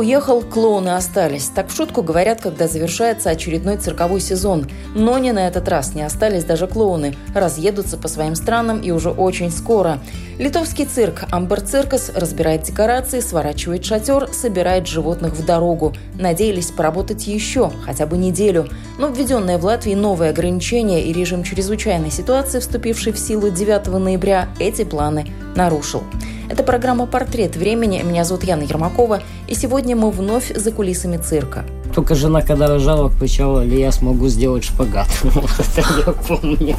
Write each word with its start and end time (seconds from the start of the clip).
Уехал, 0.00 0.40
клоуны 0.42 0.90
остались. 0.90 1.50
Так 1.54 1.68
в 1.68 1.76
шутку 1.76 2.02
говорят, 2.02 2.40
когда 2.40 2.66
завершается 2.66 3.30
очередной 3.30 3.76
цирковой 3.76 4.20
сезон. 4.20 4.66
Но 4.94 5.18
не 5.18 5.32
на 5.32 5.46
этот 5.46 5.68
раз 5.68 5.94
не 5.94 6.02
остались 6.02 6.44
даже 6.44 6.66
клоуны. 6.66 7.16
Разъедутся 7.34 7.98
по 7.98 8.08
своим 8.08 8.34
странам 8.34 8.80
и 8.80 8.90
уже 8.90 9.10
очень 9.10 9.50
скоро. 9.50 10.00
Литовский 10.38 10.86
цирк 10.86 11.24
Амбер 11.30 11.60
Циркас 11.60 12.10
разбирает 12.14 12.62
декорации, 12.62 13.20
сворачивает 13.20 13.84
шатер, 13.84 14.28
собирает 14.32 14.86
животных 14.86 15.34
в 15.34 15.44
дорогу. 15.44 15.92
Надеялись 16.18 16.70
поработать 16.70 17.26
еще, 17.26 17.70
хотя 17.84 18.06
бы 18.06 18.16
неделю. 18.16 18.68
Но 18.98 19.08
введенные 19.08 19.58
в 19.58 19.64
Латвии 19.66 19.94
новые 19.94 20.30
ограничения 20.30 21.04
и 21.04 21.12
режим 21.12 21.44
чрезвычайной 21.44 22.10
ситуации, 22.10 22.60
вступивший 22.60 23.12
в 23.12 23.18
силу 23.18 23.50
9 23.50 23.86
ноября, 23.88 24.48
эти 24.58 24.84
планы 24.84 25.30
нарушил. 25.54 26.02
Это 26.50 26.64
программа 26.64 27.06
«Портрет 27.06 27.54
времени». 27.54 28.02
Меня 28.02 28.24
зовут 28.24 28.42
Яна 28.42 28.62
Ермакова. 28.64 29.22
И 29.46 29.54
сегодня 29.54 29.94
мы 29.94 30.10
вновь 30.10 30.52
за 30.52 30.72
кулисами 30.72 31.16
цирка. 31.16 31.64
Только 31.94 32.16
жена, 32.16 32.42
когда 32.42 32.66
рожала, 32.66 33.08
кричала, 33.08 33.62
ли 33.62 33.78
я 33.78 33.92
смогу 33.92 34.26
сделать 34.26 34.64
шпагат. 34.64 35.06
я 36.06 36.12
помню. 36.12 36.76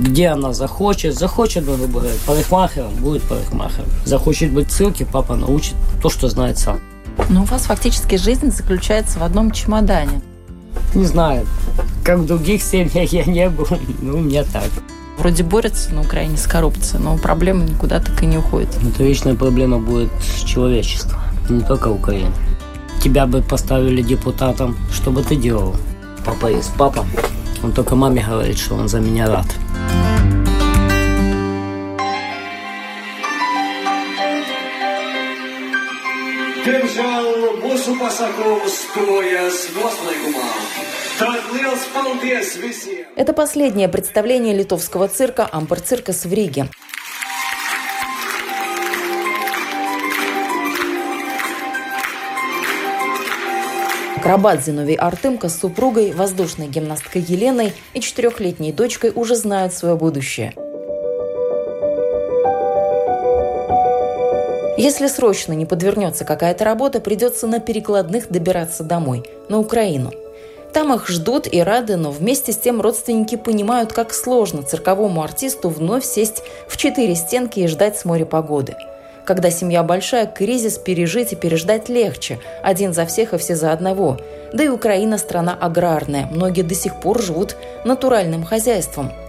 Где 0.00 0.26
она 0.26 0.52
захочет, 0.52 1.16
захочет 1.16 1.64
быть 1.64 1.78
парикмахером, 2.26 2.92
будет 2.96 3.22
парикмахером. 3.22 3.86
Захочет 4.04 4.52
быть 4.52 4.66
в 4.66 4.72
цирке, 4.72 5.06
папа 5.06 5.36
научит 5.36 5.76
то, 6.02 6.10
что 6.10 6.28
знает 6.28 6.58
сам. 6.58 6.80
Но 7.28 7.42
у 7.42 7.44
вас 7.44 7.66
фактически 7.66 8.16
жизнь 8.16 8.50
заключается 8.50 9.20
в 9.20 9.22
одном 9.22 9.52
чемодане. 9.52 10.22
Не 10.92 11.04
знаю, 11.04 11.46
как 12.02 12.18
в 12.18 12.26
других 12.26 12.64
семьях 12.64 13.12
я 13.12 13.24
не 13.24 13.48
был, 13.48 13.68
ну, 14.02 14.16
у 14.16 14.20
меня 14.20 14.42
так. 14.42 14.70
Вроде 15.16 15.42
борется 15.42 15.94
на 15.94 16.02
Украине 16.02 16.36
с 16.36 16.46
коррупцией, 16.46 17.02
но 17.02 17.16
проблема 17.16 17.64
никуда 17.64 18.00
так 18.00 18.22
и 18.22 18.26
не 18.26 18.38
уходит. 18.38 18.68
Это 18.76 19.04
вечная 19.04 19.34
проблема 19.34 19.78
будет 19.78 20.10
человечества, 20.44 21.20
не 21.48 21.60
только 21.60 21.88
Украины. 21.88 22.34
Тебя 23.02 23.26
бы 23.26 23.42
поставили 23.42 24.02
депутатом, 24.02 24.76
что 24.92 25.10
бы 25.10 25.22
ты 25.22 25.36
делал? 25.36 25.76
Папа 26.24 26.46
есть 26.46 26.72
папа. 26.76 27.06
Он 27.62 27.72
только 27.72 27.96
маме 27.96 28.24
говорит, 28.26 28.58
что 28.58 28.74
он 28.74 28.88
за 28.88 29.00
меня 29.00 29.26
рад. 29.26 29.46
Diemžēl 36.64 37.60
mūsu 37.60 37.92
pasākumu 38.00 38.70
stojas 38.72 39.68
noslēgumā. 39.76 40.93
Это 43.16 43.32
последнее 43.32 43.88
представление 43.88 44.52
литовского 44.54 45.06
цирка 45.06 45.48
«Ампер 45.52 45.80
Циркас» 45.80 46.24
в 46.24 46.32
Риге. 46.32 46.66
Акробат 54.16 54.64
Зиновий 54.64 54.96
Артымко 54.96 55.48
с 55.48 55.60
супругой, 55.60 56.12
воздушной 56.12 56.66
гимнасткой 56.66 57.22
Еленой 57.22 57.72
и 57.92 58.00
четырехлетней 58.00 58.72
дочкой 58.72 59.12
уже 59.14 59.36
знают 59.36 59.72
свое 59.72 59.94
будущее. 59.94 60.54
Если 64.76 65.06
срочно 65.06 65.52
не 65.52 65.66
подвернется 65.66 66.24
какая-то 66.24 66.64
работа, 66.64 67.00
придется 67.00 67.46
на 67.46 67.60
перекладных 67.60 68.28
добираться 68.30 68.82
домой, 68.82 69.22
на 69.48 69.60
Украину– 69.60 70.10
там 70.74 70.92
их 70.92 71.08
ждут 71.08 71.46
и 71.50 71.62
рады, 71.62 71.96
но 71.96 72.10
вместе 72.10 72.52
с 72.52 72.58
тем 72.58 72.80
родственники 72.80 73.36
понимают, 73.36 73.92
как 73.92 74.12
сложно 74.12 74.62
цирковому 74.62 75.22
артисту 75.22 75.68
вновь 75.68 76.04
сесть 76.04 76.42
в 76.68 76.76
четыре 76.76 77.14
стенки 77.14 77.60
и 77.60 77.68
ждать 77.68 77.96
с 77.96 78.04
моря 78.04 78.24
погоды. 78.24 78.74
Когда 79.24 79.50
семья 79.50 79.82
большая, 79.82 80.26
кризис 80.26 80.76
пережить 80.76 81.32
и 81.32 81.36
переждать 81.36 81.88
легче. 81.88 82.40
Один 82.62 82.92
за 82.92 83.06
всех 83.06 83.32
и 83.32 83.38
все 83.38 83.54
за 83.56 83.72
одного. 83.72 84.18
Да 84.52 84.64
и 84.64 84.68
Украина 84.68 85.16
страна 85.16 85.56
аграрная. 85.58 86.26
Многие 86.30 86.62
до 86.62 86.74
сих 86.74 87.00
пор 87.00 87.22
живут 87.22 87.56
натуральным 87.84 88.44
хозяйством– 88.44 89.12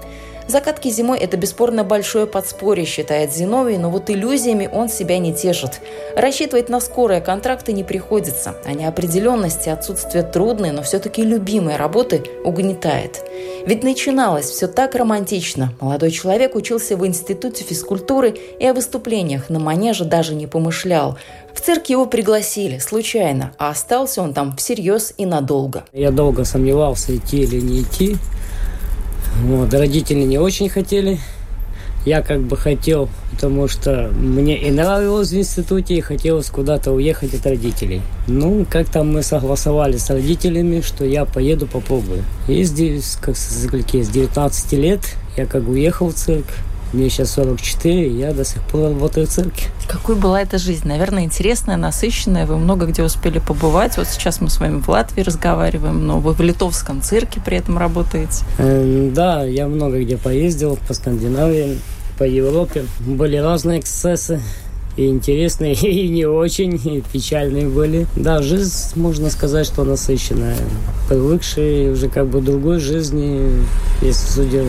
Закатки 0.48 0.90
зимой– 0.90 1.18
это 1.20 1.38
бесспорно 1.38 1.84
большое 1.84 2.28
подспорье, 2.28 2.86
считает 2.86 3.34
Зиновий, 3.34 3.78
но 3.78 3.90
вот 3.90 4.12
иллюзиями 4.12 4.70
он 4.72 4.90
себя 4.90 5.18
не 5.18 5.34
тешит. 5.34 5.82
Рассчитывать 6.16 6.70
на 6.70 6.80
скорые 6.80 7.20
контракты 7.20 7.74
не 7.74 7.84
приходится, 7.84 8.56
а 8.64 8.74
неопределенность 8.74 9.66
и 9.66 9.72
отсутствие 9.72 10.24
трудной, 10.24 10.70
но 10.70 10.84
все-таки 10.84 11.24
любимой 11.24 11.78
работы 11.78 12.24
угнетает. 12.44 13.26
Ведь 13.66 13.84
начиналось 13.84 14.46
все 14.46 14.68
так 14.68 14.94
романтично. 14.94 15.74
Молодой 15.82 16.12
человек 16.12 16.54
учился 16.56 16.96
в 16.96 17.08
Институте 17.08 17.64
физкультуры 17.64 18.36
и 18.60 18.68
о 18.68 18.76
выступлениях 18.76 19.50
на 19.50 19.60
манеже 19.60 20.06
даже 20.06 20.36
не 20.36 20.46
помышлял. 20.46 21.18
В 21.56 21.62
цирк 21.62 21.88
его 21.88 22.06
пригласили, 22.06 22.78
случайно, 22.78 23.54
а 23.58 23.70
остался 23.70 24.22
он 24.22 24.36
там 24.36 24.56
всерьез 24.58 25.14
и 25.18 25.26
надолго. 25.26 25.86
Я 25.92 26.12
долго 26.12 26.44
сомневался, 26.44 27.16
идти 27.16 27.42
или 27.42 27.60
не 27.60 27.82
идти. 27.82 28.18
Вот, 29.44 29.74
родители 29.74 30.24
не 30.24 30.38
очень 30.38 30.70
хотели. 30.70 31.20
Я 32.06 32.22
как 32.22 32.42
бы 32.42 32.56
хотел, 32.56 33.10
потому 33.32 33.68
что 33.68 34.12
мне 34.16 34.58
и 34.58 34.70
нравилось 34.70 35.32
в 35.32 35.38
институте, 35.38 35.96
и 35.96 36.02
хотелось 36.02 36.50
куда-то 36.52 36.92
уехать 36.92 37.34
от 37.34 37.46
родителей. 37.46 38.02
Ну, 38.28 38.66
как-то 38.70 39.04
мы 39.04 39.24
согласовали 39.24 39.98
с 39.98 40.10
родителями, 40.12 40.82
что 40.82 41.04
я 41.04 41.26
поеду 41.26 41.66
попробую. 41.66 42.24
И 42.48 42.64
с, 42.64 43.18
как, 43.20 43.36
с 43.36 43.68
19 43.68 44.74
лет 44.74 45.02
я 45.36 45.48
как 45.48 45.68
уехал 45.68 46.10
в 46.10 46.14
цирк, 46.14 46.46
мне 46.96 47.10
сейчас 47.10 47.32
44, 47.32 48.08
и 48.08 48.18
я 48.18 48.34
до 48.34 48.44
сих 48.44 48.62
пор 48.64 48.90
работаю 48.90 49.28
в 49.28 49.30
цирке. 49.30 49.68
Какой 49.88 50.16
была 50.16 50.42
эта 50.42 50.58
жизнь? 50.58 50.88
Наверное, 50.88 51.24
интересная, 51.24 51.78
насыщенная. 51.78 52.46
Вы 52.46 52.58
много 52.58 52.86
где 52.86 53.04
успели 53.04 53.40
побывать. 53.40 53.98
Вот 53.98 54.08
сейчас 54.08 54.42
мы 54.42 54.50
с 54.50 54.60
вами 54.60 54.80
в 54.80 54.90
Латвии 54.90 55.22
разговариваем, 55.22 56.06
но 56.08 56.20
вы 56.20 56.34
в 56.34 56.42
литовском 56.42 57.02
цирке 57.02 57.42
при 57.44 57.58
этом 57.58 57.78
работаете. 57.78 58.44
Э, 58.58 59.12
да, 59.14 59.44
я 59.44 59.68
много 59.68 60.02
где 60.02 60.18
поездил, 60.18 60.78
по 60.88 60.94
Скандинавии, 60.94 61.80
по 62.18 62.24
Европе. 62.24 62.86
Были 63.00 63.38
разные 63.38 63.80
эксцессы 63.80 64.42
и 64.98 65.08
интересные, 65.08 65.74
и 65.82 66.08
не 66.08 66.26
очень, 66.26 66.76
и 66.76 67.02
печальные 67.02 67.68
были. 67.68 68.08
Да, 68.16 68.42
жизнь, 68.42 68.74
можно 68.96 69.30
сказать, 69.30 69.66
что 69.68 69.84
насыщенная. 69.84 70.58
Привыкшие 71.10 71.92
уже 71.92 72.10
как 72.10 72.28
бы 72.28 72.42
другой 72.42 72.80
жизни, 72.80 73.52
если 74.02 74.28
судя 74.28 74.64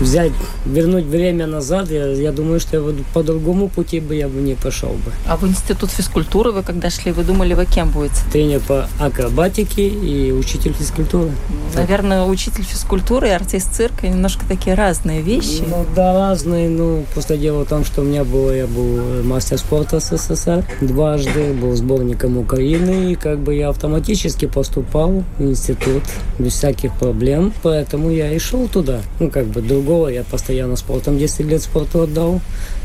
взять, 0.00 0.32
вернуть 0.66 1.04
время 1.04 1.46
назад, 1.46 1.90
я, 1.90 2.06
я 2.06 2.32
думаю, 2.32 2.60
что 2.60 2.76
я 2.76 2.94
по 3.14 3.22
другому 3.22 3.68
пути 3.68 4.00
бы 4.00 4.14
я 4.14 4.28
бы 4.28 4.40
не 4.40 4.54
пошел 4.54 4.90
бы. 4.90 5.12
А 5.26 5.36
в 5.36 5.46
институт 5.46 5.90
физкультуры 5.90 6.52
вы 6.52 6.62
когда 6.62 6.90
шли, 6.90 7.12
вы 7.12 7.22
думали, 7.22 7.54
вы 7.54 7.66
кем 7.66 7.90
будете? 7.90 8.16
Тренер 8.32 8.60
по 8.60 8.88
акробатике 8.98 9.88
и 9.88 10.32
учитель 10.32 10.72
физкультуры. 10.72 11.30
Наверное, 11.74 12.24
учитель 12.24 12.64
физкультуры 12.64 13.28
и 13.28 13.30
артист 13.30 13.74
цирка 13.74 14.08
немножко 14.08 14.44
такие 14.46 14.74
разные 14.74 15.22
вещи. 15.22 15.62
Ну 15.66 15.86
да, 15.94 16.12
разные, 16.14 16.68
ну 16.68 17.04
просто 17.12 17.36
дело 17.36 17.64
в 17.64 17.68
том, 17.68 17.84
что 17.84 18.02
у 18.02 18.04
меня 18.04 18.24
было, 18.24 18.54
я 18.54 18.66
был 18.66 19.22
мастер 19.22 19.59
спорта 19.60 20.00
СССР 20.00 20.64
дважды, 20.80 21.52
был 21.52 21.74
сборником 21.76 22.38
Украины, 22.38 23.12
и 23.12 23.14
как 23.14 23.38
бы 23.38 23.54
я 23.54 23.68
автоматически 23.68 24.46
поступал 24.46 25.22
в 25.38 25.42
институт 25.42 26.02
без 26.38 26.54
всяких 26.54 26.92
проблем, 26.94 27.52
поэтому 27.62 28.10
я 28.10 28.32
и 28.32 28.38
шел 28.38 28.66
туда. 28.68 29.00
Ну 29.20 29.30
как 29.30 29.46
бы 29.46 29.60
другого. 29.60 30.08
Я 30.08 30.24
постоянно 30.24 30.76
спортом 30.76 31.18
10 31.18 31.46
лет 31.46 31.62
спорту 31.62 32.02
отдал, 32.02 32.40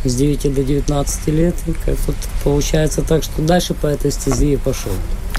с 0.10 0.16
9 0.16 0.54
до 0.54 0.64
19 0.64 1.28
лет. 1.28 1.56
И 1.68 1.72
как 1.72 1.96
вот 2.08 2.16
получается 2.44 3.02
так, 3.02 3.24
что 3.24 3.42
дальше 3.42 3.74
по 3.74 3.88
этой 3.88 4.12
стези 4.12 4.54
и 4.54 4.58
пошел. 4.58 4.92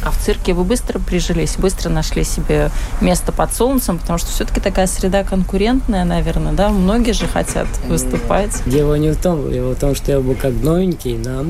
А 0.03 0.11
в 0.11 0.19
цирке 0.19 0.53
вы 0.53 0.65
быстро 0.65 0.99
прижились, 0.99 1.57
быстро 1.57 1.89
нашли 1.89 2.23
себе 2.23 2.71
место 3.01 3.33
под 3.33 3.53
солнцем, 3.53 3.99
потому 3.99 4.19
что 4.19 4.31
все-таки 4.31 4.61
такая 4.61 4.87
среда 4.87 5.25
конкурентная, 5.25 6.05
наверное, 6.05 6.53
да? 6.53 6.69
Многие 6.69 7.13
же 7.13 7.27
хотят 7.27 7.67
выступать. 7.89 8.63
Дело 8.67 8.95
не 8.95 9.11
в 9.13 9.17
том, 9.17 9.51
дело 9.51 9.75
в 9.75 9.79
том, 9.79 9.95
что 9.95 10.13
я 10.13 10.21
был 10.21 10.35
как 10.35 10.53
новенький, 10.53 11.17
да. 11.19 11.45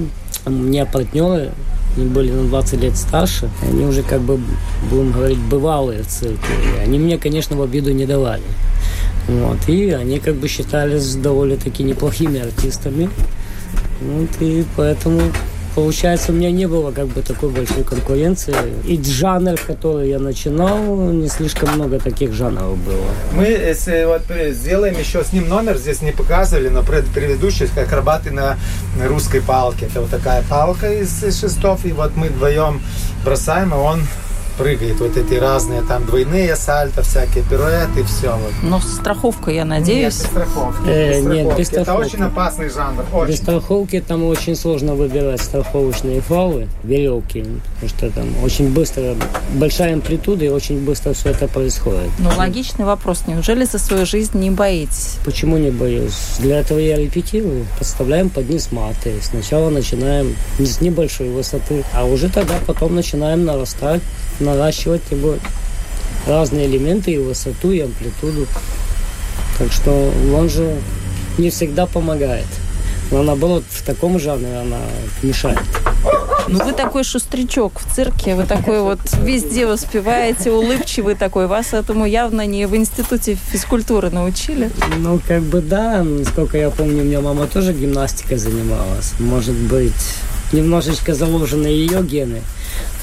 У 0.47 0.51
меня 0.51 0.87
партнеры 0.87 1.53
они 1.97 2.07
были 2.07 2.31
на 2.31 2.47
20 2.49 2.81
лет 2.83 2.97
старше, 2.97 3.49
они 3.63 3.85
уже 3.87 4.03
как 4.03 4.21
бы, 4.21 4.39
будем 4.91 5.13
говорить, 5.13 5.39
бывалые 5.39 6.03
в 6.03 6.07
цирке. 6.07 6.53
И 6.77 6.81
они 6.81 6.99
мне, 6.99 7.17
конечно, 7.19 7.57
в 7.57 7.63
обиду 7.63 7.93
не 7.93 8.05
давали. 8.05 8.43
Вот, 9.29 9.69
и 9.69 9.91
они 9.91 10.21
как 10.21 10.37
бы 10.37 10.49
считались 10.49 11.17
довольно-таки 11.17 11.83
неплохими 11.83 12.41
артистами. 12.41 13.11
Вот, 14.01 14.31
и 14.41 14.65
поэтому 14.77 15.21
получается, 15.75 16.33
у 16.33 16.35
меня 16.35 16.51
не 16.51 16.67
было 16.67 16.91
как 16.91 17.09
бы 17.09 17.23
такой 17.23 17.51
большой 17.51 17.85
конкуренции. 17.85 18.55
И 18.87 19.01
жанр, 19.03 19.59
который 19.67 20.09
я 20.09 20.19
начинал, 20.19 20.79
не 21.13 21.29
слишком 21.29 21.75
много 21.75 21.99
таких 21.99 22.33
жанров 22.33 22.79
было. 22.79 23.05
Мы 23.33 23.45
если 23.45 24.05
вот 24.07 24.23
сделаем 24.55 24.99
еще 24.99 25.23
с 25.23 25.33
ним 25.33 25.49
номер, 25.49 25.77
здесь 25.77 26.03
не 26.03 26.13
показывали, 26.13 26.69
но 26.69 26.83
предыдущий, 26.83 27.67
как 27.67 27.89
акробаты 27.89 28.31
на, 28.31 28.57
на 28.99 29.07
русской 29.07 29.41
палке. 29.41 29.87
Это 29.87 30.01
вот 30.01 30.11
такая 30.11 30.43
палка 30.49 30.93
из 30.93 31.21
шестов, 31.39 31.85
и 31.85 31.93
вот 31.93 32.17
мы 32.17 32.29
вдвоем 32.29 32.81
бросаем, 33.25 33.71
и 33.71 33.77
он 33.77 34.01
прыгает. 34.57 35.01
Вот 35.01 35.17
эти 35.17 35.35
разные 35.35 35.83
там 35.83 36.05
двойные 36.07 36.57
сальто, 36.57 37.03
всякие 37.03 37.45
пируэты, 37.45 38.03
все. 38.05 38.31
Вот. 38.33 38.53
Но 38.63 38.81
с 38.81 38.97
страховкой, 38.97 39.57
я 39.57 39.65
надеюсь. 39.65 40.23
Нет, 40.23 40.25
без 40.25 40.31
страховки. 40.31 40.89
Э, 40.89 41.09
без 41.09 41.25
нет, 41.27 41.35
страховки. 41.35 41.61
без 41.61 41.69
Это 41.69 41.83
страховки. 41.83 42.07
очень 42.15 42.25
опасный 42.25 42.71
жанр. 42.71 43.05
Очень. 43.13 43.33
Без 43.33 43.39
страховки 43.39 44.01
там 44.07 44.25
очень 44.25 44.57
сложно 44.57 44.95
выбирать 44.95 45.41
страховочные 45.41 46.21
фалы, 46.21 46.69
веревки, 46.85 47.45
потому 47.75 47.89
что 47.89 48.11
там 48.11 48.45
очень 48.45 48.73
быстро, 48.73 49.15
большая 49.55 49.95
амплитуда 49.95 50.45
и 50.45 50.49
очень 50.49 50.85
быстро 50.85 51.13
все 51.13 51.31
это 51.31 51.49
происходит. 51.49 52.11
Ну, 52.19 52.31
логичный 52.37 52.85
вопрос. 52.85 53.25
Неужели 53.27 53.65
за 53.65 53.79
свою 53.79 54.07
жизнь 54.07 54.39
не 54.39 54.51
боитесь? 54.51 55.17
Почему 55.25 55.57
не 55.59 55.71
боюсь? 55.71 56.15
Для 56.39 56.61
этого 56.61 56.79
я 56.79 56.97
репетирую. 56.97 57.67
Подставляем 57.79 58.31
под 58.31 58.49
низ 58.49 58.73
маты. 58.73 59.15
Сначала 59.23 59.71
начинаем 59.71 60.35
с 60.59 60.81
небольшой 60.81 61.29
высоты, 61.31 61.85
а 61.93 62.05
уже 62.05 62.29
тогда 62.29 62.55
потом 62.67 62.95
начинаем 62.95 63.45
нарастать, 63.45 64.01
наращивать 64.47 65.03
его 65.11 65.35
разные 66.27 66.67
элементы 66.67 67.13
и 67.13 67.19
высоту, 67.19 67.73
и 67.73 67.81
амплитуду. 67.81 68.47
Так 69.59 69.73
что 69.73 70.13
он 70.35 70.49
же 70.49 70.77
не 71.39 71.51
всегда 71.51 71.87
помогает. 71.87 72.47
Но 73.11 73.23
наоборот, 73.23 73.65
в 73.69 73.85
таком 73.85 74.19
жанре 74.19 74.57
она 74.57 74.79
мешает. 75.23 75.61
Ну, 76.49 76.65
вы 76.65 76.73
такой 76.73 77.03
шустрячок 77.03 77.81
в 77.81 77.95
цирке, 77.95 78.35
вы 78.35 78.45
такой 78.45 78.81
вот 78.81 79.01
везде 79.23 79.67
успеваете, 79.67 80.53
улыбчивый 80.53 81.15
такой. 81.15 81.47
Вас 81.47 81.73
этому 81.73 82.05
явно 82.05 82.47
не 82.47 82.67
в 82.67 82.77
институте 82.77 83.35
физкультуры 83.35 84.11
научили. 84.11 84.71
Ну, 84.99 85.21
как 85.27 85.43
бы 85.43 85.61
да, 85.61 86.03
насколько 86.03 86.57
я 86.57 86.71
помню, 86.71 87.03
у 87.03 87.05
меня 87.05 87.21
мама 87.21 87.47
тоже 87.47 87.73
гимнастикой 87.73 88.39
занималась. 88.39 89.15
Может 89.19 89.57
быть, 89.57 89.93
немножечко 90.53 91.15
заложены 91.15 91.67
ее 91.67 92.03
гены. 92.03 92.43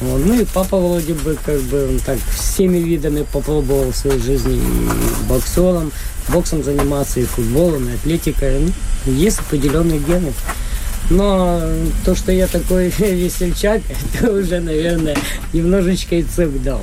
Вот. 0.01 0.25
Ну 0.25 0.39
и 0.39 0.45
папа 0.45 0.77
вроде 0.77 1.13
бы 1.13 1.37
как 1.45 1.61
бы 1.61 1.99
так 2.05 2.17
всеми 2.35 2.77
видами 2.77 3.25
попробовал 3.31 3.91
в 3.91 3.95
своей 3.95 4.19
жизни 4.19 4.57
и 4.57 5.27
боксером, 5.29 5.91
боксом 6.29 6.63
заниматься, 6.63 7.19
и 7.19 7.25
футболом, 7.25 7.89
и 7.89 7.93
атлетикой. 7.93 8.59
Ну, 9.05 9.13
есть 9.13 9.39
определенные 9.39 9.99
гены. 9.99 10.33
Но 11.09 11.61
то, 12.05 12.15
что 12.15 12.31
я 12.31 12.47
такой 12.47 12.89
весельчак, 12.97 13.81
это 14.13 14.31
уже, 14.31 14.59
наверное, 14.59 15.15
немножечко 15.51 16.15
и 16.15 16.23
цирк 16.23 16.61
дал. 16.61 16.81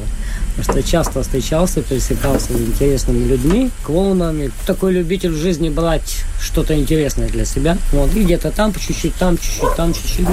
Потому 0.56 0.80
что 0.80 0.82
часто 0.82 1.22
встречался, 1.22 1.82
пересекался 1.82 2.52
с 2.52 2.60
интересными 2.60 3.26
людьми, 3.26 3.70
клоунами. 3.82 4.50
Такой 4.66 4.92
любитель 4.92 5.30
в 5.30 5.36
жизни 5.36 5.68
брать 5.68 6.24
что-то 6.40 6.78
интересное 6.78 7.28
для 7.28 7.44
себя. 7.44 7.78
Вот, 7.92 8.14
и 8.14 8.24
где-то 8.24 8.50
там 8.50 8.72
чуть-чуть, 8.74 9.14
там 9.14 9.38
чуть-чуть, 9.38 9.76
там 9.76 9.94
чуть-чуть. 9.94 10.26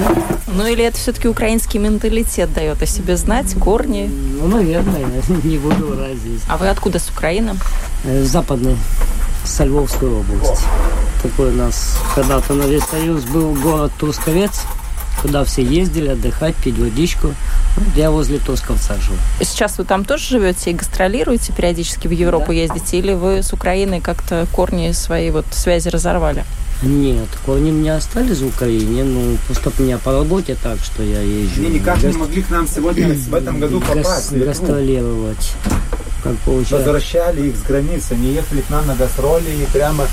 Ну, 0.48 0.66
или 0.66 0.84
это 0.84 0.98
все-таки 0.98 1.28
украинский 1.28 1.78
менталитет 1.78 2.52
дает 2.52 2.82
о 2.82 2.86
себе 2.86 3.16
знать, 3.16 3.54
корни. 3.54 4.10
Ну, 4.40 4.48
наверное, 4.48 5.06
не 5.44 5.58
буду 5.58 5.86
врать 5.88 6.16
здесь. 6.16 6.40
А 6.48 6.56
вы 6.56 6.68
откуда 6.68 6.98
с 6.98 7.08
Украины? 7.08 7.56
Э, 8.04 8.24
Западный, 8.24 8.76
со 9.44 9.64
Львовской 9.64 10.08
области. 10.08 10.64
Такой 11.22 11.50
у 11.50 11.56
нас 11.56 11.96
когда-то 12.14 12.54
на 12.54 12.62
весь 12.62 12.84
Союз 12.84 13.24
был 13.24 13.54
город 13.54 13.92
Трусковец, 13.98 14.62
куда 15.20 15.44
все 15.44 15.62
ездили 15.62 16.08
отдыхать, 16.08 16.54
пить 16.56 16.78
водичку. 16.78 17.34
Я 17.96 18.10
возле 18.10 18.38
Трусковца 18.38 18.94
живу. 19.00 19.16
Сейчас 19.40 19.78
вы 19.78 19.84
там 19.84 20.04
тоже 20.04 20.24
живете 20.38 20.70
и 20.70 20.74
гастролируете, 20.74 21.52
периодически 21.52 22.08
в 22.08 22.12
Европу 22.12 22.52
ездите? 22.52 22.98
Или 22.98 23.12
вы 23.12 23.42
с 23.42 23.52
Украиной 23.52 24.00
как-то 24.00 24.46
корни 24.52 24.92
свои 24.92 25.30
вот 25.30 25.46
связи 25.52 25.88
разорвали? 25.88 26.44
Нет, 26.82 27.26
корни 27.44 27.70
у 27.70 27.74
меня 27.74 27.96
остались 27.96 28.38
в 28.38 28.46
Украине, 28.46 29.02
ну, 29.02 29.36
просто 29.48 29.72
у 29.76 29.82
меня 29.82 29.98
по 29.98 30.12
работе 30.12 30.56
так, 30.62 30.78
что 30.78 31.02
я 31.02 31.20
езжу. 31.20 31.60
Они 31.60 31.70
никак 31.70 31.96
не 31.98 32.04
гас- 32.04 32.16
могли 32.16 32.42
к 32.42 32.50
нам 32.50 32.68
сегодня, 32.68 33.08
в 33.14 33.34
этом 33.34 33.58
году 33.58 33.80
попасть. 33.80 34.32
гастролировать. 34.32 35.52
Как 36.22 36.36
получается. 36.38 36.76
Возвращали 36.76 37.48
их 37.48 37.56
с 37.56 37.62
границы. 37.62 38.12
Они 38.12 38.32
ехали 38.32 38.60
к 38.60 38.70
нам 38.70 38.86
на 38.86 38.94
гастроли 38.94 39.50
и 39.50 39.66
прямо 39.72 40.06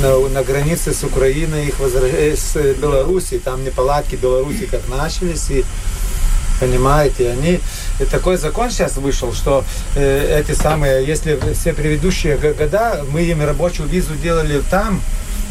на, 0.00 0.28
на 0.28 0.42
границе 0.42 0.92
с 0.92 1.02
Украиной, 1.04 1.66
их 1.66 1.78
возра- 1.80 2.10
э, 2.10 2.36
с 2.36 2.56
Белоруссией, 2.74 3.40
там 3.40 3.64
неполадки 3.64 4.16
Беларуси 4.16 4.66
как 4.70 4.88
начались, 4.88 5.50
и 5.50 5.64
понимаете, 6.60 7.30
они 7.30 7.60
и 8.00 8.04
такой 8.04 8.36
закон 8.36 8.70
сейчас 8.70 8.96
вышел, 8.96 9.32
что 9.32 9.64
э, 9.96 10.40
эти 10.40 10.56
самые, 10.56 11.04
если 11.06 11.38
все 11.54 11.72
предыдущие 11.72 12.36
года 12.36 13.04
мы 13.10 13.22
им 13.22 13.44
рабочую 13.44 13.88
визу 13.88 14.14
делали 14.14 14.62
там, 14.70 15.00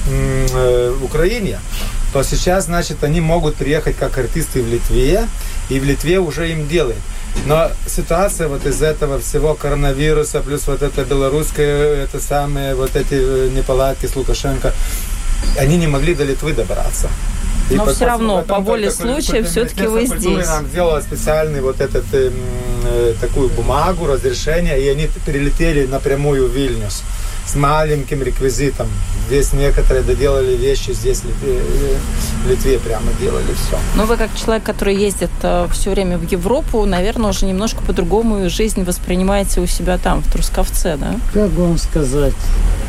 э, 0.07 0.95
в 0.97 1.03
Украине, 1.03 1.59
то 2.13 2.23
сейчас, 2.23 2.65
значит, 2.65 3.03
они 3.03 3.21
могут 3.21 3.55
приехать 3.55 3.97
как 3.97 4.17
артисты 4.19 4.61
в 4.61 4.67
Литве, 4.67 5.27
и 5.69 5.79
в 5.79 5.83
Литве 5.83 6.19
уже 6.19 6.51
им 6.51 6.67
делают. 6.67 7.01
Но 7.47 7.71
ситуация 7.87 8.47
вот 8.47 8.65
из 8.67 8.83
этого 8.83 9.19
всего 9.19 9.55
коронавируса, 9.55 10.41
плюс 10.41 10.67
вот 10.67 10.83
это 10.83 11.03
белорусское, 11.03 12.03
это 12.03 12.19
самые 12.19 12.75
вот 12.75 12.95
эти 12.95 13.15
э, 13.15 13.49
неполадки 13.49 14.05
с 14.05 14.15
Лукашенко, 14.15 14.71
они 15.59 15.77
не 15.77 15.87
могли 15.87 16.13
до 16.13 16.23
Литвы 16.23 16.53
добраться. 16.53 17.09
И 17.71 17.75
Но 17.75 17.87
всё 17.87 18.05
равно, 18.05 18.43
по 18.43 18.59
воле 18.59 18.91
случая, 18.91 19.41
всё-таки 19.43 19.87
вы 19.87 20.05
здесь. 20.05 20.47
нам 20.47 20.67
сделало 20.67 21.01
специальный 21.01 21.61
вот 21.61 21.81
этот 21.81 22.05
эм, 22.13 22.33
э, 22.85 23.13
такую 23.19 23.49
бумагу, 23.49 24.05
разрешение, 24.05 24.79
и 24.79 24.87
они 24.87 25.09
прилетели 25.25 25.87
напрямую 25.87 26.47
в 26.47 26.51
Вильнюс 26.51 27.01
с 27.45 27.55
маленьким 27.55 28.23
реквизитом. 28.23 28.87
Здесь 29.27 29.53
некоторые 29.53 30.03
доделали 30.03 30.55
вещи, 30.55 30.91
здесь 30.91 31.21
в 31.21 31.25
Литве, 31.25 31.55
э, 31.55 31.95
в 32.45 32.49
Литве 32.49 32.79
прямо 32.79 33.07
делали 33.19 33.53
все. 33.53 33.77
Ну, 33.95 34.05
вы 34.05 34.17
как 34.17 34.29
человек, 34.35 34.63
который 34.63 34.95
ездит 34.95 35.31
все 35.71 35.91
время 35.91 36.17
в 36.17 36.29
Европу, 36.29 36.85
наверное, 36.85 37.29
уже 37.29 37.45
немножко 37.45 37.83
по-другому 37.83 38.49
жизнь 38.49 38.83
воспринимаете 38.83 39.61
у 39.61 39.65
себя 39.65 39.97
там, 39.97 40.21
в 40.21 40.31
Трусковце, 40.31 40.97
да? 40.99 41.15
Как 41.33 41.51
вам 41.51 41.77
сказать? 41.77 42.33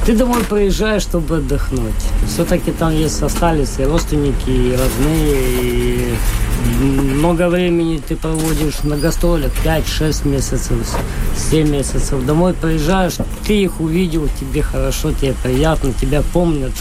Ты 0.07 0.15
домой 0.15 0.45
приезжаешь, 0.45 1.03
чтобы 1.03 1.39
отдохнуть. 1.39 1.95
Все-таки 2.29 2.73
там 2.73 2.95
есть 2.95 3.23
остались 3.23 3.79
и 3.79 3.85
родственники, 3.85 4.51
и 4.51 4.77
родные, 4.77 6.11
и 6.11 6.15
много 6.85 7.49
времени 7.49 8.03
ты 8.07 8.15
проводишь 8.15 8.83
на 8.83 8.99
гастролях, 8.99 9.51
5-6 9.65 10.29
месяцев, 10.29 10.77
7 11.51 11.71
месяцев. 11.71 12.25
Домой 12.27 12.53
приезжаешь, 12.53 13.15
ты 13.47 13.63
их 13.63 13.81
увидел, 13.81 14.29
тебе 14.39 14.61
хорошо, 14.61 15.13
тебе 15.13 15.35
приятно, 15.43 15.95
тебя 15.99 16.23
помнят. 16.35 16.73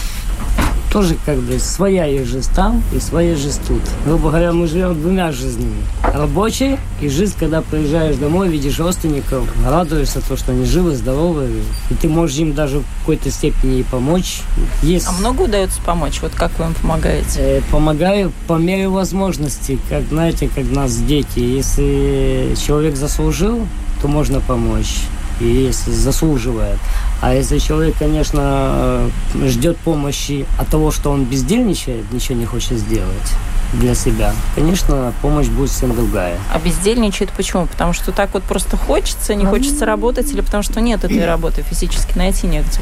Тоже 0.94 1.16
как 1.26 1.38
бы 1.38 1.58
своя 1.58 2.06
жизнь 2.24 2.48
там 2.54 2.80
и 2.94 3.00
своя 3.00 3.34
жизнь 3.34 3.60
тут. 3.66 3.82
Грубо 4.06 4.28
говоря, 4.28 4.52
мы 4.52 4.68
живем 4.68 4.94
двумя 4.94 5.32
жизнями. 5.32 5.74
Рабочей 6.04 6.78
и 7.00 7.08
жизнь, 7.08 7.34
когда 7.36 7.62
приезжаешь 7.62 8.14
домой, 8.14 8.48
видишь 8.48 8.78
родственников, 8.78 9.44
радуешься 9.66 10.20
то, 10.20 10.36
что 10.36 10.52
они 10.52 10.64
живы, 10.64 10.94
здоровы, 10.94 11.48
и 11.90 11.94
ты 11.94 12.08
можешь 12.08 12.36
им 12.36 12.54
даже 12.54 12.78
в 12.78 12.84
какой-то 13.00 13.28
степени 13.32 13.80
и 13.80 13.82
помочь. 13.82 14.42
Есть 14.84 15.08
А 15.08 15.12
много 15.18 15.42
удается 15.42 15.82
помочь? 15.84 16.20
Вот 16.22 16.30
как 16.36 16.56
вы 16.60 16.66
им 16.66 16.74
помогаете? 16.74 17.40
Э, 17.40 17.60
Помогаю 17.72 18.32
по 18.46 18.56
мере 18.56 18.88
возможности, 18.88 19.80
как 19.88 20.04
знаете, 20.10 20.48
как 20.54 20.70
нас 20.70 20.96
дети. 20.96 21.40
Если 21.40 22.54
человек 22.64 22.94
заслужил, 22.94 23.66
то 24.00 24.06
можно 24.06 24.38
помочь. 24.38 25.00
И 25.40 25.46
если 25.46 25.90
заслуживает. 25.90 26.78
А 27.20 27.34
если 27.34 27.58
человек, 27.58 27.96
конечно, 27.98 29.10
э, 29.34 29.48
ждет 29.48 29.76
помощи 29.78 30.46
от 30.58 30.68
того, 30.68 30.90
что 30.90 31.10
он 31.10 31.24
бездельничает, 31.24 32.12
ничего 32.12 32.38
не 32.38 32.44
хочет 32.44 32.78
сделать 32.78 33.32
для 33.72 33.94
себя, 33.94 34.32
конечно, 34.54 35.12
помощь 35.20 35.48
будет 35.48 35.70
всем 35.70 35.94
другая. 35.94 36.38
А 36.52 36.58
бездельничает 36.58 37.30
почему? 37.30 37.66
Потому 37.66 37.92
что 37.92 38.12
так 38.12 38.32
вот 38.34 38.42
просто 38.44 38.76
хочется, 38.76 39.34
не 39.34 39.44
хочется 39.44 39.84
работать, 39.84 40.30
или 40.32 40.40
потому 40.40 40.62
что 40.62 40.80
нет 40.80 41.04
этой 41.04 41.24
работы, 41.26 41.62
физически 41.62 42.16
найти 42.16 42.46
негде? 42.46 42.80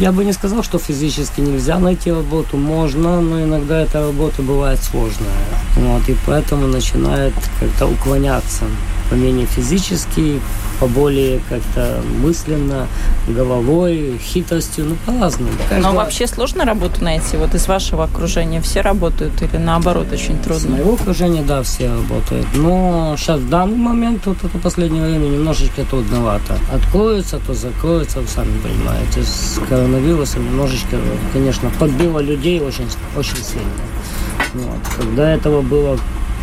Я 0.00 0.12
бы 0.12 0.24
не 0.24 0.32
сказал, 0.32 0.62
что 0.62 0.78
физически 0.78 1.40
нельзя 1.40 1.78
найти 1.78 2.12
работу. 2.12 2.56
Можно, 2.56 3.20
но 3.20 3.42
иногда 3.42 3.80
эта 3.80 4.00
работа 4.00 4.42
бывает 4.42 4.78
сложная. 4.82 5.28
Вот, 5.76 6.08
и 6.08 6.16
поэтому 6.26 6.66
начинает 6.66 7.34
как-то 7.60 7.86
уклоняться. 7.86 8.64
Поменее 9.10 9.46
физически, 9.46 10.40
поболее 10.80 11.40
как-то 11.48 12.02
мысленно, 12.22 12.86
головой, 13.26 14.20
хитростью, 14.22 14.84
ну, 14.84 14.96
по-разному. 15.06 15.50
Но 15.52 15.68
Каждый- 15.68 15.92
вообще 15.96 16.26
сложно 16.26 16.64
работу 16.66 17.02
найти? 17.02 17.36
Вот 17.38 17.54
из 17.54 17.66
вашего 17.68 18.04
окружения 18.04 18.60
все 18.60 18.82
работают 18.82 19.40
или 19.42 19.56
наоборот 19.56 20.12
очень 20.12 20.36
С 20.40 20.44
трудно? 20.44 20.70
моего 20.72 20.92
окружения, 20.94 21.42
да, 21.42 21.62
все 21.62 21.88
работают. 21.88 22.46
Но 22.54 23.14
сейчас 23.16 23.40
в 23.40 23.48
данный 23.48 23.76
момент, 23.78 24.26
вот 24.26 24.36
это 24.44 24.58
последнее 24.58 25.02
время, 25.02 25.24
немножечко 25.28 25.84
трудновато. 25.84 26.58
Откроются, 26.72 27.38
то 27.46 27.54
закроются, 27.54 28.20
вы 28.20 28.28
сами 28.28 28.52
понимаете. 28.58 29.22
С 29.22 29.58
коронавирусом 29.68 30.44
немножечко, 30.44 30.96
конечно, 31.32 31.70
подбило 31.78 32.18
людей 32.20 32.60
очень, 32.60 32.86
очень 33.16 33.36
сильно. 33.42 33.72
Вот. 34.54 34.78
Когда 34.96 35.30
этого 35.32 35.62
было 35.62 35.98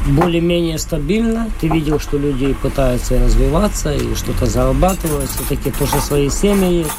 более-менее 0.05 0.77
стабильно. 0.77 1.49
Ты 1.59 1.67
видел, 1.67 1.99
что 1.99 2.17
люди 2.17 2.53
пытаются 2.53 3.19
развиваться 3.19 3.93
и 3.93 4.15
что-то 4.15 4.45
зарабатывают. 4.45 5.29
Все-таки 5.29 5.71
тоже 5.71 5.99
свои 5.99 6.29
семьи 6.29 6.79
есть. 6.79 6.91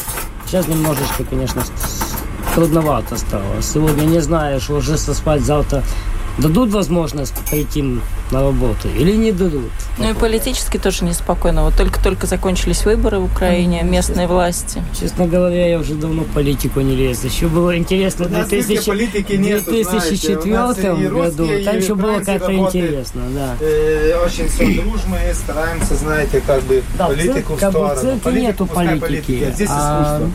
Сейчас 0.47 0.69
немножечко, 0.69 1.25
конечно, 1.25 1.63
трудновато 2.55 3.17
стало. 3.17 3.63
Сегодня 3.63 4.05
не 4.05 4.21
знаешь, 4.21 4.69
ложишься 4.69 5.15
спать, 5.15 5.43
завтра 5.43 5.83
дадут 6.39 6.71
возможность 6.71 7.35
пойти 7.51 7.83
на 8.31 8.43
работу 8.43 8.89
или 8.89 9.17
не 9.17 9.33
дадут. 9.33 9.73
Ну 9.99 10.11
и 10.11 10.15
политически 10.15 10.79
тоже 10.79 11.05
неспокойно. 11.05 11.65
Вот 11.65 11.75
только-только 11.75 12.27
закончились 12.27 12.85
выборы 12.85 13.19
в 13.19 13.25
Украине, 13.25 13.83
местные 13.83 14.27
власти. 14.27 14.83
Честно 14.99 15.27
говоря, 15.27 15.67
я 15.67 15.79
уже 15.79 15.95
давно 15.95 16.23
в 16.23 16.33
политику 16.33 16.81
не 16.81 16.95
лез. 16.95 17.25
Еще 17.25 17.49
было 17.49 17.79
интересно 17.79 18.27
в 18.27 18.31
2004 18.31 21.09
году. 21.09 21.49
Там 21.65 21.79
еще 21.79 21.95
было 21.95 22.21
как-то 22.21 22.53
интересно, 22.53 23.23
да. 23.35 23.57
Э, 23.61 24.19
очень 24.25 24.49
все 24.49 24.83
дружно, 24.83 25.17
стараемся, 25.33 25.97
знаете, 25.97 26.43
как 26.47 26.63
бы 26.65 26.83
политику 26.99 27.55
в 27.55 27.59
сторону. 27.59 27.95
В 27.95 28.01
церкви 28.01 28.41
нету 28.41 28.67
политики. 28.67 29.51
Здесь 29.55 29.69
искусство. 29.69 30.31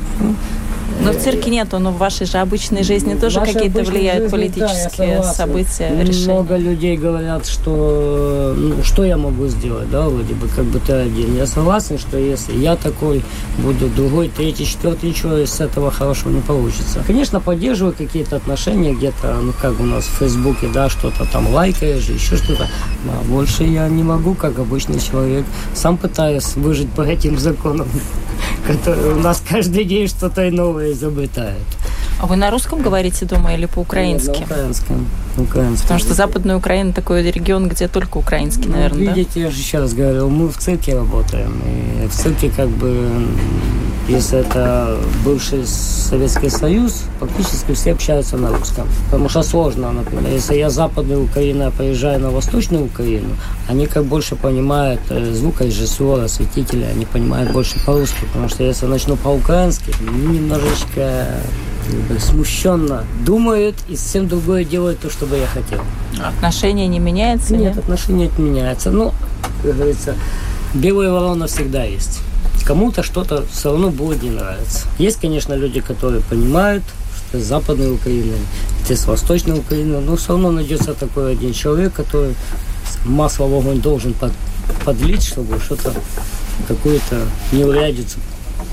Но 1.00 1.12
в 1.14 1.18
цирке 1.18 1.50
нету, 1.50 1.80
но 1.80 1.92
в 1.92 1.98
вашей 1.98 2.26
же 2.26 2.38
обычной 2.38 2.84
жизни 2.84 3.16
тоже 3.16 3.40
какие-то 3.40 3.84
влияют 3.84 4.24
жизни, 4.24 4.38
политические 4.38 5.18
да, 5.18 5.24
события, 5.24 5.90
решения. 6.04 6.34
Много 6.34 6.58
людей 6.58 6.98
говорят, 6.98 7.48
что 7.48 8.54
ну, 8.58 8.84
что 8.84 9.04
я 9.04 9.18
могу 9.18 9.48
сделать, 9.48 9.90
да, 9.90 10.08
вроде 10.08 10.34
бы, 10.34 10.48
как 10.48 10.66
бы 10.66 10.80
ты 10.80 10.94
один. 10.94 11.36
Я 11.36 11.48
согласен, 11.48 11.98
что 11.98 12.18
если 12.18 12.56
я 12.56 12.76
такой 12.76 13.24
буду, 13.58 13.88
другой, 13.88 14.30
третий, 14.30 14.66
четвертый, 14.66 15.10
ничего 15.10 15.38
из 15.38 15.60
этого 15.60 15.92
хорошего 15.92 16.32
не 16.32 16.42
получится. 16.42 17.04
Конечно, 17.06 17.40
поддерживаю 17.40 17.94
какие-то 17.94 18.36
отношения 18.36 18.94
где-то, 18.94 19.36
ну, 19.42 19.54
как 19.60 19.80
у 19.80 19.84
нас 19.84 20.06
в 20.06 20.20
Фейсбуке, 20.20 20.68
да, 20.74 20.90
что-то 20.90 21.26
там 21.32 21.52
лайкаешь, 21.52 22.06
еще 22.06 22.36
что-то. 22.38 22.68
А 23.08 23.24
больше 23.24 23.64
я 23.64 23.88
не 23.88 24.04
могу, 24.04 24.34
как 24.34 24.60
обычный 24.60 25.00
человек. 25.00 25.46
Сам 25.74 25.98
пытаюсь 25.98 26.56
выжить 26.56 26.90
по 26.90 27.02
этим 27.02 27.38
законам, 27.40 27.88
которые 28.68 29.14
у 29.14 29.20
нас 29.20 29.42
каждый 29.48 29.86
день 29.86 30.08
что-то 30.08 30.50
новое 30.52 30.81
изобретают. 30.90 31.66
А 32.20 32.28
вы 32.28 32.36
на 32.36 32.52
русском 32.52 32.82
говорите 32.82 33.26
дома 33.26 33.54
или 33.56 33.66
по-украински? 33.66 34.28
Нет, 34.30 34.40
на 34.42 34.46
украинском. 34.46 35.08
украинском. 35.38 35.82
Потому 35.82 36.00
что 36.00 36.14
Западная 36.14 36.56
Украина 36.58 36.94
такой 36.94 37.24
регион, 37.24 37.68
где 37.68 37.88
только 37.88 38.18
украинский, 38.18 38.68
ну, 38.68 38.74
наверное, 38.76 39.14
Видите, 39.14 39.32
да? 39.36 39.40
я 39.42 39.52
же 39.52 39.58
еще 39.58 39.80
раз 39.80 39.94
говорил, 39.94 40.30
мы 40.30 40.50
в 40.50 40.58
цирке 40.58 40.96
работаем. 40.96 41.60
И 42.04 42.08
в 42.08 42.14
цирке 42.14 42.52
как 42.56 42.70
бы, 42.70 43.28
если 44.08 44.40
это 44.40 45.00
бывший 45.26 45.66
Советский 45.66 46.50
Союз, 46.50 47.04
фактически 47.20 47.74
все 47.74 47.94
общаются 47.94 48.38
на 48.38 48.50
русском. 48.56 48.88
Потому 49.06 49.30
что 49.30 49.42
сложно, 49.42 49.92
например, 49.92 50.32
если 50.32 50.56
я 50.56 50.70
Западная 50.70 51.18
Украина 51.18 51.72
поезжаю 51.72 52.20
на 52.20 52.30
Восточную 52.30 52.86
Украину, 52.86 53.30
они 53.68 53.88
как 53.88 54.06
больше 54.06 54.36
понимают 54.36 55.02
э, 55.10 55.34
звукорежиссера, 55.34 56.26
осветителя, 56.26 56.88
они 56.88 57.06
понимают 57.06 57.52
больше 57.52 57.84
по-русски. 57.84 58.26
Потому 58.26 58.50
что 58.50 58.64
если 58.64 58.86
начну 58.86 59.16
по-украински, 59.16 59.92
немножечко 60.02 60.71
смущенно 62.20 63.04
думают 63.26 63.76
и 63.90 63.96
совсем 63.96 64.28
другое 64.28 64.64
делают 64.64 65.00
то, 65.00 65.10
что 65.10 65.26
бы 65.26 65.38
я 65.38 65.48
хотел. 65.48 65.82
Отношения 66.24 66.88
не 66.88 67.00
меняются? 67.00 67.54
Нет, 67.56 67.76
нет? 67.76 67.78
отношения 67.78 68.30
не 68.38 68.44
меняются. 68.50 68.92
Ну, 68.92 69.14
как 69.64 69.76
говорится, 69.76 70.16
белая 70.74 71.12
ворона 71.12 71.48
всегда 71.48 71.84
есть. 71.84 72.20
Кому-то 72.66 73.04
что-то 73.04 73.46
все 73.52 73.72
равно 73.72 73.90
будет 73.90 74.22
не 74.24 74.30
нравиться. 74.30 74.86
Есть, 75.00 75.20
конечно, 75.20 75.54
люди, 75.54 75.82
которые 75.82 76.22
понимают, 76.22 76.84
что 77.30 77.40
с 77.40 77.44
Западной 77.44 77.94
Украины, 77.94 78.36
ты 78.88 78.96
с 78.96 79.06
Восточной 79.06 79.58
Украины, 79.58 80.00
но 80.00 80.16
все 80.16 80.30
равно 80.30 80.52
найдется 80.52 80.94
такой 80.94 81.32
один 81.32 81.54
человек, 81.54 81.94
который 81.94 82.36
масло 83.06 83.48
в 83.48 83.56
огонь 83.56 83.82
должен 83.82 84.14
под, 84.14 84.32
подлить, 84.86 85.24
чтобы 85.24 85.60
что-то, 85.60 85.94
какую-то 86.68 87.22
неурядицу 87.52 88.20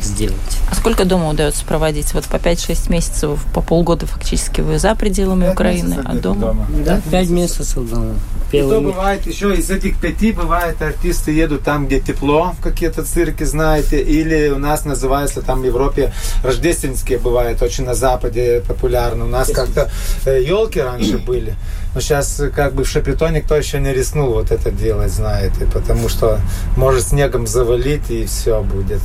сделать. 0.02 0.58
А 0.70 0.74
сколько 0.74 1.04
дома 1.04 1.30
удается 1.30 1.64
проводить? 1.64 2.12
Вот 2.14 2.24
по 2.24 2.36
5-6 2.36 2.90
месяцев, 2.90 3.40
по 3.54 3.60
полгода 3.60 4.06
фактически 4.06 4.60
вы 4.60 4.78
за 4.78 4.94
пределами 4.94 5.48
Украины, 5.50 6.02
а 6.04 6.14
дома? 6.14 6.40
дома? 6.40 6.66
Да, 6.84 7.00
5 7.10 7.30
месяцев 7.30 7.88
дома. 7.88 8.14
Первый... 8.50 8.68
И 8.68 8.70
то 8.70 8.80
бывает 8.80 9.26
еще 9.26 9.54
из 9.54 9.70
этих 9.70 9.98
пяти 9.98 10.32
бывает 10.32 10.80
артисты 10.80 11.32
едут 11.32 11.64
там, 11.64 11.86
где 11.86 12.00
тепло, 12.00 12.54
в 12.58 12.62
какие-то 12.62 13.04
цирки, 13.04 13.44
знаете, 13.44 14.02
или 14.02 14.48
у 14.48 14.58
нас 14.58 14.84
называется 14.84 15.42
там 15.42 15.60
в 15.60 15.64
Европе 15.64 16.12
рождественские 16.42 17.18
бывают, 17.18 17.62
очень 17.62 17.84
на 17.84 17.94
Западе 17.94 18.62
популярны. 18.66 19.24
У 19.24 19.28
нас 19.28 19.50
как-то 19.50 19.90
елки 20.24 20.80
раньше 20.80 21.18
были. 21.26 21.56
Но 21.94 22.00
сейчас 22.00 22.42
как 22.54 22.74
бы 22.74 22.84
в 22.84 22.88
Шапито 22.88 23.28
никто 23.28 23.56
еще 23.56 23.80
не 23.80 23.92
рискнул 23.92 24.32
вот 24.32 24.50
это 24.50 24.70
делать, 24.70 25.10
знаете, 25.10 25.66
потому 25.72 26.08
что 26.08 26.40
может 26.76 27.08
снегом 27.08 27.46
завалить 27.46 28.10
и 28.10 28.24
все 28.26 28.62
будет. 28.62 29.00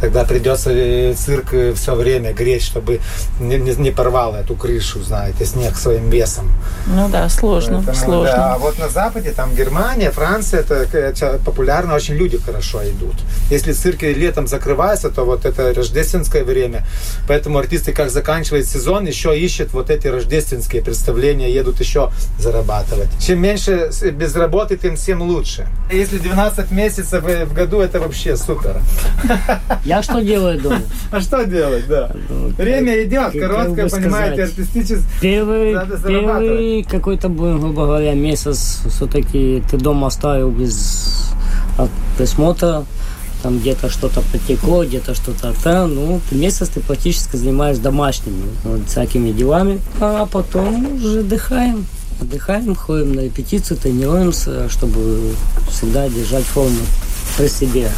Тогда 0.00 0.24
придется 0.24 0.72
э, 1.10 1.14
цирк 1.14 1.54
э, 1.54 1.72
все 1.74 1.94
время 1.94 2.32
греть, 2.32 2.62
чтобы 2.62 3.00
не, 3.40 3.56
не, 3.56 3.74
не 3.74 3.90
порвал 3.90 4.34
эту 4.34 4.54
крышу, 4.54 5.02
знаете, 5.02 5.44
снег 5.44 5.76
своим 5.76 6.10
весом. 6.10 6.50
Ну 6.86 7.08
да, 7.08 7.28
сложно, 7.28 7.82
Поэтому, 7.86 7.96
сложно. 7.96 8.36
Да, 8.36 8.54
а 8.54 8.58
вот 8.58 8.78
на 8.78 8.88
Западе, 8.88 9.30
там 9.30 9.54
Германия, 9.54 10.10
Франция, 10.10 10.60
это, 10.60 10.74
это 10.74 11.40
популярно, 11.44 11.94
очень 11.94 12.14
люди 12.14 12.38
хорошо 12.38 12.82
идут. 12.84 13.14
Если 13.50 13.72
цирки 13.72 14.04
летом 14.06 14.46
закрываются, 14.46 15.10
то 15.10 15.24
вот 15.24 15.44
это 15.44 15.72
рождественское 15.74 16.44
время. 16.44 16.84
Поэтому 17.28 17.58
артисты, 17.58 17.92
как 17.92 18.10
заканчивают 18.10 18.66
сезон, 18.66 19.06
еще 19.06 19.38
ищут 19.38 19.72
вот 19.72 19.90
эти 19.90 20.08
рождественские 20.08 20.82
представления, 20.82 21.52
едут 21.52 21.80
еще 21.80 22.10
зарабатывать. 22.38 23.08
Чем 23.20 23.40
меньше 23.40 23.90
без 24.12 24.34
работы, 24.34 24.76
тем 24.76 24.96
всем 24.96 25.22
лучше. 25.22 25.66
Если 25.90 26.18
12 26.18 26.70
месяцев 26.70 27.22
в 27.22 27.52
году, 27.52 27.80
это 27.80 28.00
вообще 28.00 28.36
супер. 28.36 28.80
Я 29.84 30.02
что 30.02 30.20
делаю 30.20 30.60
дома? 30.60 30.82
А 31.10 31.20
что 31.20 31.44
делать, 31.44 31.86
да? 31.88 32.10
Ну, 32.28 32.48
Время 32.48 33.04
идет, 33.04 33.32
короткое, 33.32 33.88
понимаете, 33.88 34.44
артистически. 34.44 35.04
Первый, 35.20 35.76
первый 36.06 36.82
какой-то, 36.84 37.28
грубо 37.28 37.72
говоря, 37.72 38.14
месяц 38.14 38.80
все-таки 38.88 39.62
ты 39.70 39.76
дома 39.76 40.08
оставил 40.08 40.50
без 40.50 41.30
присмотра, 42.16 42.84
там 43.42 43.58
где-то 43.58 43.90
что-то 43.90 44.22
потекло, 44.32 44.84
где-то 44.84 45.14
что-то 45.14 45.54
там, 45.62 45.94
ну, 45.94 46.20
месяц 46.30 46.68
ты 46.68 46.80
практически 46.80 47.36
занимаешься 47.36 47.82
домашними 47.82 48.44
вот, 48.64 48.88
всякими 48.88 49.32
делами, 49.32 49.80
а 50.00 50.26
потом 50.26 50.94
уже 50.94 51.20
отдыхаем. 51.20 51.86
Отдыхаем, 52.20 52.74
ходим 52.74 53.12
на 53.12 53.20
репетицию, 53.20 53.76
тренируемся, 53.76 54.68
чтобы 54.70 55.32
всегда 55.68 56.08
держать 56.08 56.44
форму 56.44 56.78
при 57.36 57.48
себе. 57.48 57.90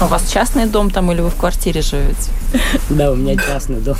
А 0.00 0.06
у 0.06 0.08
вас 0.08 0.28
частный 0.30 0.66
дом 0.66 0.90
там 0.90 1.10
или 1.12 1.20
вы 1.20 1.30
в 1.30 1.36
квартире 1.36 1.82
живете? 1.82 2.30
Да, 2.90 3.12
у 3.12 3.14
меня 3.16 3.36
частный 3.36 3.80
дом. 3.80 3.96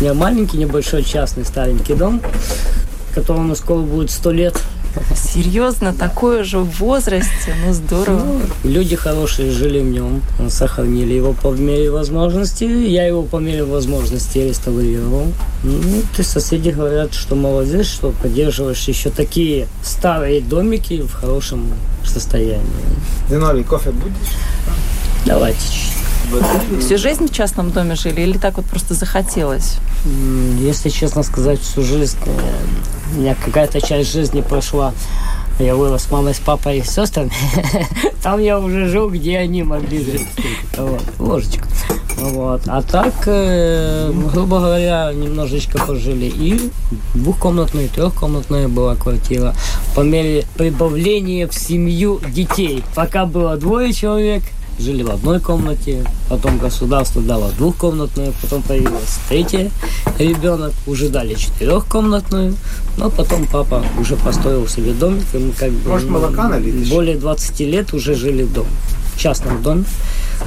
У 0.00 0.02
меня 0.02 0.14
маленький, 0.14 0.58
небольшой 0.58 1.04
частный 1.04 1.44
старенький 1.44 1.94
дом, 1.94 2.20
которому 3.14 3.54
скоро 3.54 3.80
будет 3.80 4.10
сто 4.10 4.30
лет. 4.30 4.60
Серьезно, 5.14 5.92
такое 5.92 6.44
же 6.44 6.58
в 6.58 6.78
возрасте, 6.78 7.54
ну 7.64 7.72
здорово. 7.72 8.24
Ну, 8.24 8.40
люди 8.62 8.96
хорошие 8.96 9.50
жили 9.50 9.80
в 9.80 9.84
нем, 9.84 10.22
сохранили 10.48 11.14
его 11.14 11.32
по 11.32 11.52
мере 11.52 11.90
возможности. 11.90 12.64
Я 12.64 13.06
его 13.06 13.22
по 13.22 13.38
мере 13.38 13.64
возможности 13.64 14.38
реставрировал. 14.38 15.32
Ну, 15.62 16.02
ты 16.16 16.22
соседи 16.22 16.70
говорят, 16.70 17.14
что 17.14 17.34
молодец, 17.34 17.86
что 17.86 18.12
поддерживаешь 18.22 18.86
еще 18.86 19.10
такие 19.10 19.66
старые 19.82 20.40
домики 20.40 21.02
в 21.02 21.12
хорошем 21.12 21.72
состоянии. 22.04 22.62
Зиновий, 23.28 23.64
кофе 23.64 23.90
будешь? 23.90 24.36
Давайте 25.26 25.60
чуть 25.60 26.03
Всю 26.80 26.98
жизнь 26.98 27.26
в 27.28 27.32
частном 27.32 27.70
доме 27.70 27.94
жили 27.94 28.22
или 28.22 28.38
так 28.38 28.56
вот 28.56 28.66
просто 28.66 28.94
захотелось? 28.94 29.76
Если 30.58 30.88
честно 30.88 31.22
сказать, 31.22 31.60
всю 31.60 31.82
жизнь 31.82 32.18
у 33.14 33.20
меня 33.20 33.34
какая-то 33.34 33.80
часть 33.80 34.12
жизни 34.12 34.40
прошла. 34.40 34.92
Я 35.60 35.76
вырос 35.76 36.04
с 36.04 36.10
мамой, 36.10 36.34
с 36.34 36.40
папой 36.40 36.78
и 36.78 36.82
с 36.82 36.90
сестрами. 36.90 37.30
Там 38.22 38.40
я 38.40 38.58
уже 38.58 38.88
жил, 38.88 39.08
где 39.08 39.38
они 39.38 39.62
могли 39.62 40.04
жить. 40.04 40.26
Вот, 40.76 41.02
ложечка. 41.20 41.68
Вот. 42.16 42.62
А 42.66 42.82
так, 42.82 43.14
э, 43.26 44.10
грубо 44.32 44.58
говоря, 44.58 45.12
немножечко 45.12 45.78
пожили. 45.78 46.26
И 46.26 46.70
двухкомнатная, 47.14 47.86
трехкомнатная 47.88 48.66
была 48.66 48.96
квартира. 48.96 49.54
По 49.94 50.00
мере 50.00 50.44
прибавления 50.56 51.46
в 51.46 51.54
семью 51.54 52.20
детей. 52.28 52.82
Пока 52.96 53.24
было 53.24 53.56
двое 53.56 53.92
человек, 53.92 54.42
жили 54.78 55.02
в 55.02 55.10
одной 55.10 55.40
комнате, 55.40 56.04
потом 56.28 56.58
государство 56.58 57.22
дало 57.22 57.50
двухкомнатную, 57.56 58.32
потом 58.40 58.62
появилась 58.62 59.18
третья 59.28 59.70
ребенок, 60.18 60.72
уже 60.86 61.08
дали 61.08 61.34
четырехкомнатную, 61.34 62.56
но 62.96 63.10
потом 63.10 63.46
папа 63.46 63.84
уже 63.98 64.16
построил 64.16 64.66
себе 64.68 64.92
домик, 64.92 65.24
и 65.32 65.38
мы 65.38 65.52
как 65.52 65.70
бы 65.70 65.90
Может, 65.90 66.08
молока 66.08 66.48
налить 66.48 66.88
более 66.88 67.16
20 67.16 67.60
лет 67.60 67.92
уже 67.94 68.14
жили 68.14 68.42
в 68.42 68.52
доме. 68.52 68.68
В 69.14 69.18
частном 69.18 69.62
доме. 69.62 69.84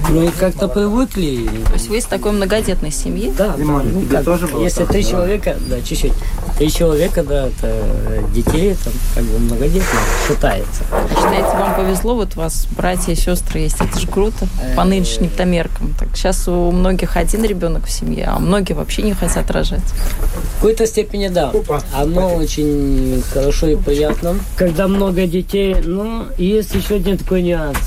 Ну 0.09 0.27
и 0.27 0.31
как-то 0.31 0.67
привыкли. 0.67 1.47
То 1.65 1.73
есть 1.73 1.87
вы 1.87 1.97
из 1.97 2.05
такой 2.05 2.31
многодетной 2.31 2.91
семьи? 2.91 3.33
Да, 3.35 3.55
Димон, 3.57 3.89
ну, 3.91 4.01
как, 4.09 4.25
тоже 4.25 4.47
было 4.47 4.63
если 4.63 4.81
так, 4.81 4.91
три 4.91 5.03
да? 5.03 5.09
человека, 5.09 5.57
да, 5.69 5.81
чуть-чуть. 5.81 6.13
Три 6.57 6.71
человека, 6.71 7.23
да, 7.23 7.47
это 7.47 8.23
детей, 8.33 8.75
там, 8.83 8.93
как 9.15 9.23
бы 9.23 9.39
многодетно 9.39 9.99
считается. 10.27 10.83
Считаете, 11.09 11.47
вам 11.57 11.75
повезло, 11.75 12.15
вот 12.15 12.35
у 12.35 12.39
вас 12.39 12.67
братья 12.75 13.11
и 13.13 13.15
сестры 13.15 13.61
есть, 13.61 13.77
это 13.79 13.99
же 13.99 14.07
круто, 14.07 14.47
по 14.75 14.83
нынешним-то 14.83 15.45
меркам. 15.45 15.93
Так 15.99 16.09
сейчас 16.15 16.47
у 16.47 16.71
многих 16.71 17.15
один 17.17 17.43
ребенок 17.43 17.85
в 17.85 17.91
семье, 17.91 18.25
а 18.27 18.39
многие 18.39 18.73
вообще 18.73 19.01
не 19.03 19.13
хотят 19.13 19.49
рожать. 19.51 19.81
В 19.81 20.55
какой-то 20.55 20.85
степени 20.85 21.27
да. 21.27 21.49
Опа. 21.49 21.81
Оно 21.93 22.35
очень 22.35 23.23
хорошо 23.31 23.67
и 23.67 23.75
приятно. 23.75 24.35
Когда 24.57 24.87
много 24.87 25.25
детей, 25.27 25.75
ну, 25.83 26.25
есть 26.37 26.73
еще 26.75 26.95
один 26.95 27.17
такой 27.17 27.41
нюанс. 27.41 27.77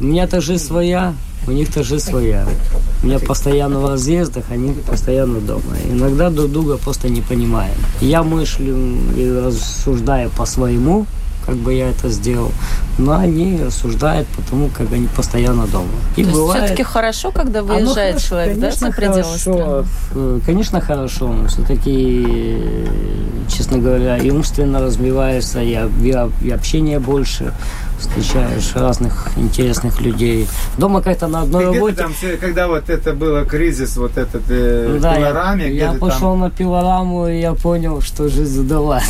У 0.00 0.04
меня-то 0.04 0.40
жизнь 0.40 0.64
своя, 0.64 1.14
у 1.46 1.50
них-то 1.50 1.82
жизнь 1.82 2.04
своя. 2.10 2.46
У 3.02 3.06
меня 3.06 3.18
постоянно 3.18 3.80
в 3.80 3.88
разъездах, 3.90 4.44
они 4.50 4.72
постоянно 4.72 5.40
дома. 5.40 5.76
Иногда 5.90 6.30
друг 6.30 6.50
друга 6.52 6.76
просто 6.78 7.08
не 7.08 7.20
понимаем. 7.20 7.74
Я 8.00 8.22
мыслю 8.22 8.76
и 9.16 9.30
рассуждаю 9.46 10.30
по-своему, 10.30 11.06
как 11.46 11.56
бы 11.56 11.72
я 11.74 11.88
это 11.90 12.08
сделал, 12.10 12.52
но 12.98 13.12
они 13.12 13.60
рассуждают 13.64 14.28
потому, 14.28 14.68
как 14.68 14.92
они 14.92 15.08
постоянно 15.16 15.66
дома. 15.66 15.88
И 16.16 16.24
То 16.24 16.30
бывает- 16.30 16.64
все-таки 16.64 16.82
хорошо, 16.82 17.30
когда 17.32 17.60
оно 17.60 17.74
выезжает 17.74 18.14
хорошо, 18.14 18.28
человек, 18.28 18.54
да, 18.56 18.60
конечно, 18.68 18.86
за 18.90 18.92
пределы 18.96 19.22
хорошо. 19.22 19.38
страны? 19.38 19.86
Э, 20.14 20.40
Конечно, 20.46 20.80
хорошо. 20.80 21.34
Все-таки, 21.48 22.58
честно 23.48 23.78
говоря, 23.78 24.18
и 24.18 24.30
умственно 24.30 24.80
развиваешься, 24.80 25.62
и, 25.62 25.74
об- 25.74 26.02
и 26.04 26.14
и 26.46 26.50
общение 26.50 26.98
больше, 27.00 27.52
встречаешь 28.00 28.74
разных 28.74 29.28
интересных 29.36 30.00
людей. 30.00 30.48
Дома 30.78 31.02
как-то 31.02 31.28
на 31.28 31.42
одной 31.42 31.66
Ты 31.66 31.74
работе. 31.74 31.96
там, 31.96 32.12
когда 32.40 32.68
вот 32.68 32.90
это 32.90 33.12
было 33.12 33.44
кризис, 33.44 33.96
вот 33.96 34.16
этот 34.16 34.42
э, 34.48 34.88
Ну 34.94 35.00
да, 35.00 35.14
я, 35.14 35.18
пилораме, 35.18 35.72
я 35.72 35.92
ты 35.92 35.98
пошел 35.98 36.32
там 36.32 36.40
на 36.40 36.50
пилораму, 36.50 37.28
и 37.28 37.40
я 37.40 37.54
понял, 37.54 38.00
что 38.00 38.28
жизнь 38.28 38.56
задала. 38.56 39.02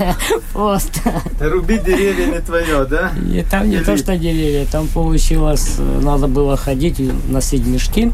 Просто. 0.52 1.00
рубить 1.40 1.84
деревья 1.84 2.26
не 2.26 2.40
твое, 2.40 2.84
да? 2.84 3.12
И 3.32 3.44
там 3.48 3.68
не 3.68 3.80
то, 3.80 3.96
что 3.96 4.16
деревья, 4.16 4.66
там 4.66 4.88
получилось, 4.88 5.76
э, 5.78 6.00
надо 6.02 6.26
было 6.26 6.56
ходить 6.56 7.00
и 7.00 7.12
носить 7.28 7.66
мешки, 7.66 8.12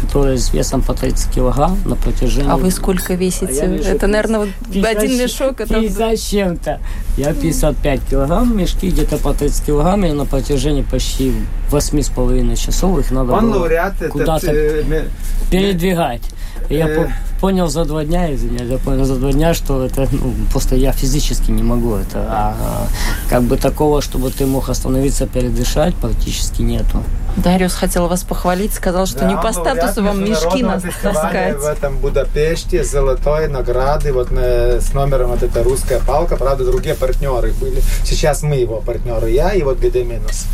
которые 0.00 0.38
с 0.38 0.52
весом 0.52 0.82
по 0.82 0.94
30 0.94 1.34
килограмм 1.34 1.78
на 1.84 1.96
протяжении... 1.96 2.50
А 2.50 2.56
вы 2.56 2.70
сколько 2.70 3.14
весите? 3.14 3.62
А 3.62 3.66
вешу 3.66 3.88
это, 3.88 4.06
наверное, 4.06 4.40
вот 4.40 4.48
50 4.72 4.96
один 4.96 5.18
мешок, 5.18 5.60
это... 5.60 5.74
50 5.74 6.18
с 6.18 6.22
чем-то. 6.22 6.80
Я 7.16 7.34
55 7.34 8.00
килограмм, 8.10 8.56
мешки 8.56 8.88
где-то 8.90 9.18
по 9.18 9.34
30 9.34 9.66
килограмм, 9.66 10.04
и 10.04 10.12
на 10.12 10.24
протяжении 10.26 10.82
почти 10.82 11.32
8,5 11.70 12.56
часов 12.56 12.98
их 12.98 13.10
надо 13.10 13.32
Он 13.32 13.50
было 13.50 13.60
лауреат 13.60 13.94
куда-то 14.10 14.50
э, 14.50 14.82
ме- 14.84 15.04
передвигать. 15.50 16.22
Я 16.68 16.88
Э. 16.88 16.96
по- 17.04 17.12
понял 17.40 17.68
за 17.68 17.84
два 17.84 18.04
дня, 18.04 18.32
извиняюсь, 18.34 18.70
я 18.70 18.78
понял 18.78 19.04
за 19.04 19.16
два 19.16 19.32
дня, 19.32 19.54
что 19.54 19.84
это 19.84 20.06
ну, 20.12 20.32
просто 20.52 20.76
я 20.76 20.92
физически 20.92 21.50
не 21.50 21.62
могу 21.62 21.94
это. 21.94 22.26
А, 22.28 22.54
а, 22.60 22.86
как 23.28 23.42
бы 23.42 23.56
такого, 23.56 24.02
чтобы 24.02 24.30
ты 24.30 24.46
мог 24.46 24.68
остановиться, 24.68 25.26
передышать, 25.26 25.94
практически 25.94 26.62
нету. 26.62 27.02
Дариус 27.42 27.74
хотел 27.74 28.06
вас 28.08 28.22
похвалить, 28.24 28.74
сказал, 28.74 29.06
что 29.06 29.20
Да, 29.20 29.28
не 29.28 29.34
по 29.34 29.46
он 29.48 29.54
лауреат 29.54 29.76
статусу 29.76 30.02
вам 30.04 30.24
мешки 30.24 30.62
нас 30.62 30.82
таскать. 31.02 31.58
в 31.58 31.64
этом 31.64 31.98
Будапеште 31.98 32.84
золотой 32.84 33.48
награды 33.48 34.12
вот 34.12 34.30
на- 34.30 34.80
с 34.80 34.92
номером 34.92 35.30
вот 35.30 35.42
эта 35.42 35.62
русская 35.62 36.00
палка. 36.00 36.36
Правда, 36.36 36.64
другие 36.64 36.94
партнеры 36.94 37.52
были. 37.52 37.80
Сейчас 38.04 38.42
мы 38.42 38.56
его 38.56 38.80
партнеры, 38.80 39.30
я 39.30 39.52
и 39.54 39.62
вот 39.62 39.78
Гедеминус. 39.78 40.46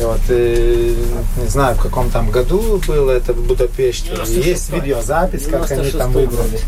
И 0.00 0.02
вот, 0.02 0.20
э, 0.28 0.94
не 1.42 1.48
знаю, 1.48 1.74
в 1.76 1.82
каком 1.82 2.10
там 2.10 2.30
году 2.30 2.80
было 2.86 3.10
это 3.12 3.32
в 3.32 3.46
Будапеште. 3.46 4.12
96-й. 4.12 4.42
Есть 4.48 4.70
видеозапись, 4.72 5.46
как 5.46 5.70
они 5.70 5.82
96-й 5.82 5.98
там 5.98 6.12
выбрали. 6.12 6.60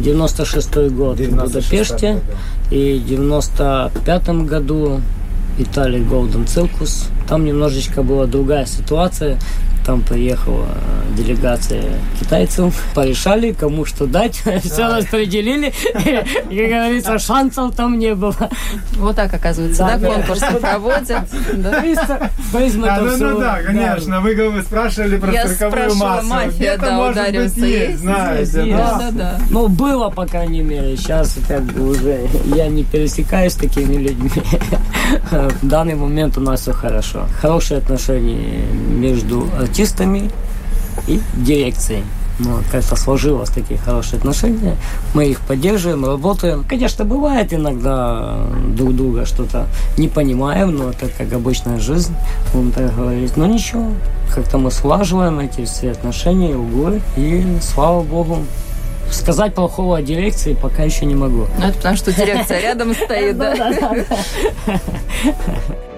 96 0.00 0.88
год 0.90 1.16
в 1.18 1.20
96-й 1.20 1.30
Будапеште. 1.30 2.12
год. 2.14 2.22
И 2.70 2.98
в 2.98 3.06
95 3.08 4.28
году 4.46 5.00
Италия 5.58 6.00
Golden 6.00 6.46
Circus. 6.46 7.08
Там 7.28 7.44
немножечко 7.44 8.02
была 8.02 8.26
другая 8.26 8.66
ситуация. 8.66 9.38
Там 9.86 10.02
приехала 10.02 10.66
э, 10.66 11.16
делегация 11.16 11.84
китайцев. 12.18 12.74
Порешали, 12.92 13.52
кому 13.52 13.84
что 13.84 14.06
дать. 14.06 14.34
Все 14.64 14.88
распределили. 14.88 15.72
И, 16.04 16.58
как 16.58 16.68
говорится, 16.68 17.18
шансов 17.20 17.72
там 17.76 17.96
не 17.96 18.16
было. 18.16 18.34
Вот 18.94 19.14
так, 19.14 19.32
оказывается, 19.32 19.84
да, 19.84 20.04
конкурсы 20.04 20.58
проводят. 20.60 21.30
призм 22.52 22.84
А, 22.84 23.00
ну, 23.00 23.16
ну 23.16 23.38
да, 23.38 23.62
конечно. 23.62 24.20
Вы, 24.20 24.60
спрашивали 24.62 25.18
про 25.18 25.32
цирковую 25.46 25.94
массу. 25.94 26.26
мафия, 26.26 26.76
да, 26.78 26.88
у 26.88 27.02
может 27.02 27.14
Дариуса 27.14 27.54
быть, 27.54 27.64
есть, 27.68 27.88
есть? 27.90 28.00
знаете. 28.00 28.42
Есть, 28.42 28.76
да. 28.76 28.76
Да, 28.76 28.98
да, 28.98 29.10
да. 29.12 29.38
Ну, 29.50 29.68
было, 29.68 30.10
по 30.10 30.26
крайней 30.26 30.62
мере. 30.62 30.96
Сейчас 30.96 31.36
как 31.46 31.62
бы 31.62 31.90
уже 31.90 32.26
я 32.46 32.66
не 32.66 32.82
пересекаюсь 32.82 33.52
с 33.52 33.56
такими 33.56 34.02
людьми. 34.02 34.30
В 35.30 35.66
данный 35.68 35.94
момент 35.94 36.36
у 36.38 36.40
нас 36.40 36.62
все 36.62 36.72
хорошо. 36.72 37.26
Хорошие 37.40 37.78
отношения 37.78 38.64
между 38.66 39.48
артистами 39.56 39.75
и 41.06 41.20
дирекцией. 41.34 42.02
Ну, 42.38 42.58
как-то 42.70 42.96
сложилось 42.96 43.48
такие 43.48 43.80
хорошие 43.80 44.18
отношения. 44.18 44.76
Мы 45.14 45.28
их 45.28 45.40
поддерживаем, 45.40 46.04
работаем. 46.04 46.64
Конечно, 46.68 47.04
бывает 47.06 47.52
иногда 47.54 48.36
друг 48.68 48.94
друга 48.94 49.24
что-то 49.24 49.66
не 49.96 50.08
понимаем, 50.08 50.76
но 50.76 50.90
это 50.90 51.08
как 51.08 51.32
обычная 51.32 51.78
жизнь, 51.78 52.14
будем 52.52 52.72
так 52.72 52.94
говорить. 52.94 53.36
Но 53.38 53.46
ничего, 53.46 53.90
как-то 54.34 54.58
мы 54.58 54.70
слаживаем 54.70 55.40
эти 55.40 55.64
все 55.64 55.92
отношения, 55.92 56.54
углы, 56.56 57.00
и 57.16 57.56
слава 57.62 58.02
богу, 58.02 58.44
сказать 59.10 59.54
плохого 59.54 59.96
о 59.96 60.02
дирекции 60.02 60.52
пока 60.52 60.82
еще 60.82 61.06
не 61.06 61.14
могу. 61.14 61.46
Ну, 61.58 61.66
это 61.66 61.76
потому 61.76 61.96
что 61.96 62.12
дирекция 62.12 62.60
рядом 62.60 62.94
стоит, 62.94 63.38
да? 63.38 63.94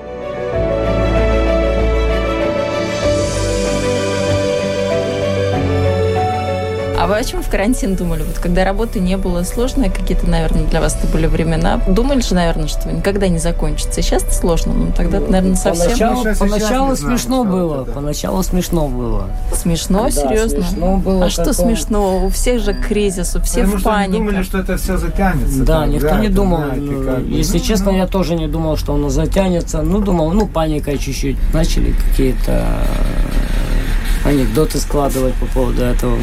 вы 7.08 7.16
о 7.16 7.24
чем 7.24 7.42
в 7.42 7.48
карантин 7.48 7.96
думали? 7.96 8.22
Вот 8.22 8.38
когда 8.38 8.64
работы 8.64 9.00
не 9.00 9.16
было, 9.16 9.42
сложные 9.42 9.90
какие-то, 9.90 10.28
наверное, 10.28 10.64
для 10.64 10.80
вас 10.80 10.96
это 10.96 11.06
были 11.12 11.26
времена. 11.26 11.80
Думали 11.88 12.20
же, 12.20 12.34
наверное, 12.34 12.68
что 12.68 12.90
никогда 12.92 13.28
не 13.28 13.38
закончится. 13.38 14.00
Сейчас 14.02 14.18
сейчас 14.22 14.40
сложно, 14.40 14.72
но 14.74 14.92
тогда, 14.92 15.20
наверное, 15.20 15.54
совсем 15.54 15.86
Поначалу, 15.88 16.14
Ну, 16.16 16.22
сейчас 16.24 16.38
поначалу 16.38 16.88
не 16.90 16.96
знаю, 16.96 17.18
смешно 17.18 17.44
было, 17.44 17.82
это. 17.82 17.92
поначалу 17.92 18.42
смешно 18.42 18.88
было. 18.88 19.28
смешно, 19.54 20.04
Да, 20.04 20.10
серьезно. 20.10 20.62
смешно 20.62 20.96
было 20.96 21.24
а 21.26 21.30
что 21.30 21.44
такое. 21.44 21.54
смешно? 21.76 22.24
У 22.24 22.28
всех 22.30 22.60
же 22.62 22.74
кризис, 22.74 23.34
у 23.36 23.40
всех 23.42 23.64
Потому 23.64 23.78
что 23.80 23.94
они 23.94 24.12
думали, 24.18 24.34
паника. 24.36 24.44
что 24.48 24.58
это 24.58 24.76
все 24.76 24.96
затянется. 24.96 25.64
Да, 25.64 25.80
там, 25.80 25.90
никто 25.90 26.16
не 26.18 26.26
это, 26.26 26.34
думал. 26.36 26.58
знаете, 26.58 26.80
ну, 26.80 27.04
как. 27.04 27.18
Если 27.24 27.58
Ну, 27.58 27.64
честно, 27.64 27.92
ну, 27.92 27.98
я 27.98 28.06
тоже 28.06 28.34
не 28.34 28.46
думал, 28.48 28.76
что 28.76 28.94
оно 28.94 29.08
затянется. 29.08 29.82
Ну, 29.82 29.98
думал, 30.00 30.30
ну, 30.32 30.46
паника 30.46 30.96
чуть-чуть. 30.96 31.36
Начали 31.52 31.92
какие-то 31.92 32.64
анекдоты 34.28 34.78
складывать 34.78 35.34
по 35.34 35.46
поводу 35.46 35.82
этого. 35.82 36.18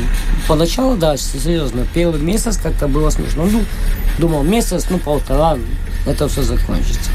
Поначалу, 0.48 0.96
да, 0.96 1.18
серьезно, 1.18 1.86
первый 1.94 2.22
месяц 2.22 2.58
как-то 2.58 2.88
было 2.88 3.10
смешно. 3.10 3.46
Ну, 3.46 3.63
думал, 4.20 4.44
месяц, 4.44 4.86
ну, 4.89 4.98
полтора, 5.00 5.58
это 6.06 6.28
все 6.28 6.44
закончится. 6.44 7.10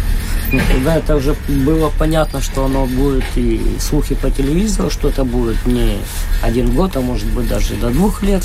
Но 0.53 0.61
когда 0.73 0.97
это 0.97 1.15
уже 1.15 1.37
было 1.49 1.93
понятно, 1.97 2.41
что 2.41 2.65
оно 2.65 2.87
будет 2.87 3.25
и 3.37 3.77
слухи 3.79 4.17
по 4.17 4.31
телевизору, 4.31 4.91
что 4.91 5.09
это 5.09 5.25
будет 5.25 5.65
не 5.65 5.99
один 6.43 6.75
год, 6.75 6.97
а 6.97 7.01
может 7.01 7.29
быть 7.29 7.49
даже 7.49 7.75
до 7.75 7.91
двух 7.91 8.23
лет, 8.23 8.43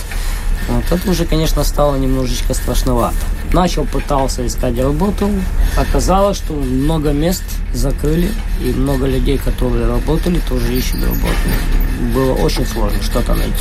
вот 0.70 0.84
это 0.92 1.10
уже, 1.10 1.26
конечно, 1.26 1.64
стало 1.64 1.96
немножечко 1.96 2.54
страшновато. 2.54 3.18
Начал, 3.56 3.86
пытался 3.86 4.46
искать 4.46 4.78
работу. 4.78 5.30
Оказалось, 5.78 6.36
что 6.36 6.52
много 6.54 7.12
мест 7.13 7.44
закрыли, 7.74 8.30
и 8.62 8.74
много 8.74 9.06
людей, 9.06 9.38
которые 9.38 9.88
работали, 9.88 10.41
тоже 10.50 10.74
ищут 10.74 11.02
работу. 11.02 11.26
Было 12.13 12.34
очень 12.34 12.65
сложно 12.65 13.02
что-то 13.02 13.34
найти. 13.34 13.54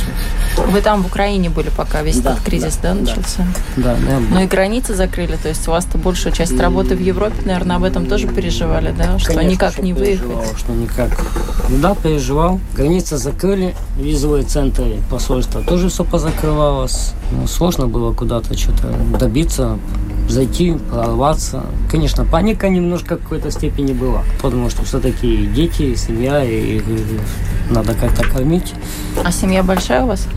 Вы 0.57 0.81
там 0.81 1.01
в 1.01 1.05
Украине 1.05 1.49
были, 1.49 1.69
пока 1.69 2.01
весь 2.01 2.19
Да, 2.19 2.33
этот 2.33 2.43
кризис, 2.43 2.77
да, 2.83 2.93
да, 2.93 2.99
начался? 2.99 3.47
Да, 3.77 3.95
да, 3.95 4.19
Ну 4.31 4.43
и 4.43 4.47
границы 4.47 4.93
закрыли, 4.95 5.37
то 5.41 5.47
есть 5.47 5.65
у 5.69 5.71
вас-то 5.71 5.97
большую 5.97 6.33
часть 6.33 6.59
работы 6.59 6.97
в 6.97 6.99
Европе, 6.99 7.35
наверное, 7.45 7.77
об 7.77 7.85
этом 7.85 8.05
тоже 8.05 8.27
переживали, 8.27 8.93
да? 8.97 9.17
Что 9.17 9.33
Конечно, 9.33 9.49
никак 9.49 9.73
что 9.73 9.81
не 9.81 9.93
выехать. 9.93 10.57
Что 10.57 10.73
никак. 10.73 11.09
Да, 11.69 11.95
переживал. 11.95 12.59
Границы 12.75 13.15
закрыли, 13.15 13.73
визовые 13.97 14.43
центры 14.43 14.97
посольства 15.09 15.61
тоже 15.63 15.87
все 15.87 16.03
позакрывалось. 16.03 17.13
Ну, 17.31 17.47
сложно 17.47 17.87
было 17.87 18.13
куда-то 18.13 18.57
что-то 18.57 18.93
добиться, 19.19 19.77
зайти, 20.29 20.75
прорваться. 20.91 21.63
Конечно, 21.89 22.25
паника 22.25 22.69
немножко 22.69 23.17
в 23.17 23.21
какой-то 23.21 23.51
степени 23.51 23.93
была, 23.93 24.23
потому 24.41 24.69
что 24.69 24.83
все-таки 24.83 25.47
дети, 25.47 25.95
семья, 25.95 26.43
и, 26.43 26.81
надо 27.69 27.93
как-то 27.93 28.23
кормить. 28.23 28.73
А 29.23 29.31
семья 29.31 29.63
большая 29.63 30.03
у 30.03 30.07
вас? 30.07 30.27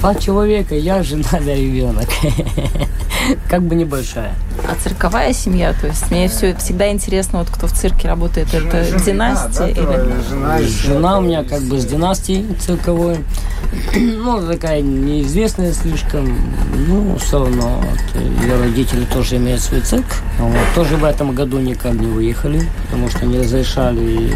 Два 0.00 0.14
человека, 0.14 0.74
я, 0.74 1.02
жена 1.02 1.28
да 1.32 1.54
ребенок. 1.54 2.08
как 3.48 3.62
бы 3.62 3.74
небольшая. 3.74 4.32
А 4.64 4.74
цирковая 4.82 5.32
семья, 5.32 5.74
то 5.80 5.86
есть 5.86 6.10
мне 6.10 6.28
все 6.28 6.54
всегда 6.56 6.90
интересно, 6.90 7.40
вот 7.40 7.50
кто 7.50 7.66
в 7.66 7.72
цирке 7.72 8.08
работает, 8.08 8.52
это 8.54 8.84
Жена- 8.84 8.98
династия 9.04 9.74
да, 9.74 10.58
или... 10.58 10.66
жена, 10.66 11.18
у 11.18 11.22
меня 11.22 11.44
как 11.44 11.62
бы 11.62 11.78
с 11.78 11.84
династией 11.84 12.46
цирковой. 12.54 13.18
Ну, 13.96 14.40
такая 14.46 14.80
неизвестная 14.80 15.72
слишком. 15.72 16.36
Ну, 16.88 17.16
все 17.18 17.38
равно 17.40 17.80
вот, 17.80 18.22
ее 18.42 18.56
родители 18.56 19.04
тоже 19.04 19.36
имеют 19.36 19.60
свой 19.60 19.80
цирк. 19.80 20.06
Вот. 20.38 20.56
Тоже 20.74 20.96
в 20.96 21.04
этом 21.04 21.34
году 21.34 21.58
никак 21.58 21.94
не 21.94 22.06
выехали, 22.06 22.62
потому 22.84 23.08
что 23.08 23.26
не 23.26 23.38
разрешали 23.38 24.32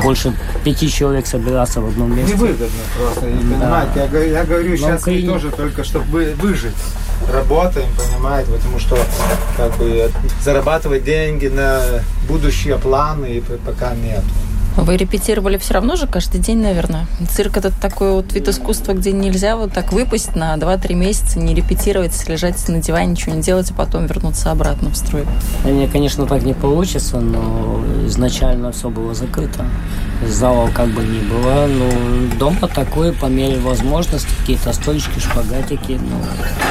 больше 0.00 0.32
пяти 0.64 0.90
человек 0.90 1.26
собираться 1.26 1.80
в 1.80 1.88
одном 1.88 2.16
месте. 2.16 2.34
Невыгодно 2.34 2.66
просто, 2.96 3.26
не 3.26 3.42
понимаете. 3.54 4.08
Я, 4.12 4.24
я 4.24 4.44
говорю 4.44 4.76
сейчас 4.76 4.90
мы 5.06 5.12
Украине- 5.12 5.28
тоже 5.28 5.50
только, 5.50 5.84
чтобы 5.84 6.34
выжить. 6.40 6.74
Работаем, 7.32 7.88
понимаете, 7.96 8.50
потому 8.50 8.78
что 8.80 8.98
как 9.56 9.76
бы 9.76 10.10
зарабатывать 10.42 11.04
деньги 11.04 11.46
на 11.46 11.80
будущие 12.28 12.76
планы 12.78 13.42
пока 13.64 13.94
нет. 13.94 14.22
Вы 14.76 14.96
репетировали 14.96 15.58
все 15.58 15.74
равно 15.74 15.96
же 15.96 16.06
каждый 16.06 16.40
день, 16.40 16.58
наверное. 16.58 17.06
Цирк 17.30 17.56
это 17.56 17.70
такой 17.70 18.12
вот 18.12 18.32
вид 18.32 18.48
искусства, 18.48 18.94
где 18.94 19.12
нельзя 19.12 19.56
вот 19.56 19.72
так 19.72 19.92
выпасть 19.92 20.34
на 20.34 20.54
2-3 20.56 20.94
месяца, 20.94 21.38
не 21.38 21.54
репетировать, 21.54 22.28
лежать 22.28 22.68
на 22.68 22.80
диване, 22.80 23.12
ничего 23.12 23.34
не 23.34 23.42
делать, 23.42 23.70
а 23.70 23.74
потом 23.74 24.06
вернуться 24.06 24.50
обратно 24.50 24.90
в 24.90 24.96
строй. 24.96 25.24
Мне, 25.64 25.88
конечно, 25.88 26.26
так 26.26 26.42
не 26.42 26.54
получится, 26.54 27.20
но 27.20 27.84
изначально 28.06 28.72
все 28.72 28.88
было 28.88 29.14
закрыто. 29.14 29.64
Залов 30.26 30.72
как 30.72 30.88
бы 30.88 31.02
не 31.02 31.20
было. 31.20 31.66
Ну, 31.66 32.38
дома 32.38 32.66
такое, 32.68 33.12
по 33.12 33.26
мере 33.26 33.58
возможности, 33.58 34.28
какие-то 34.40 34.72
столички, 34.72 35.18
шпагатики, 35.18 36.00
ну, 36.00 36.16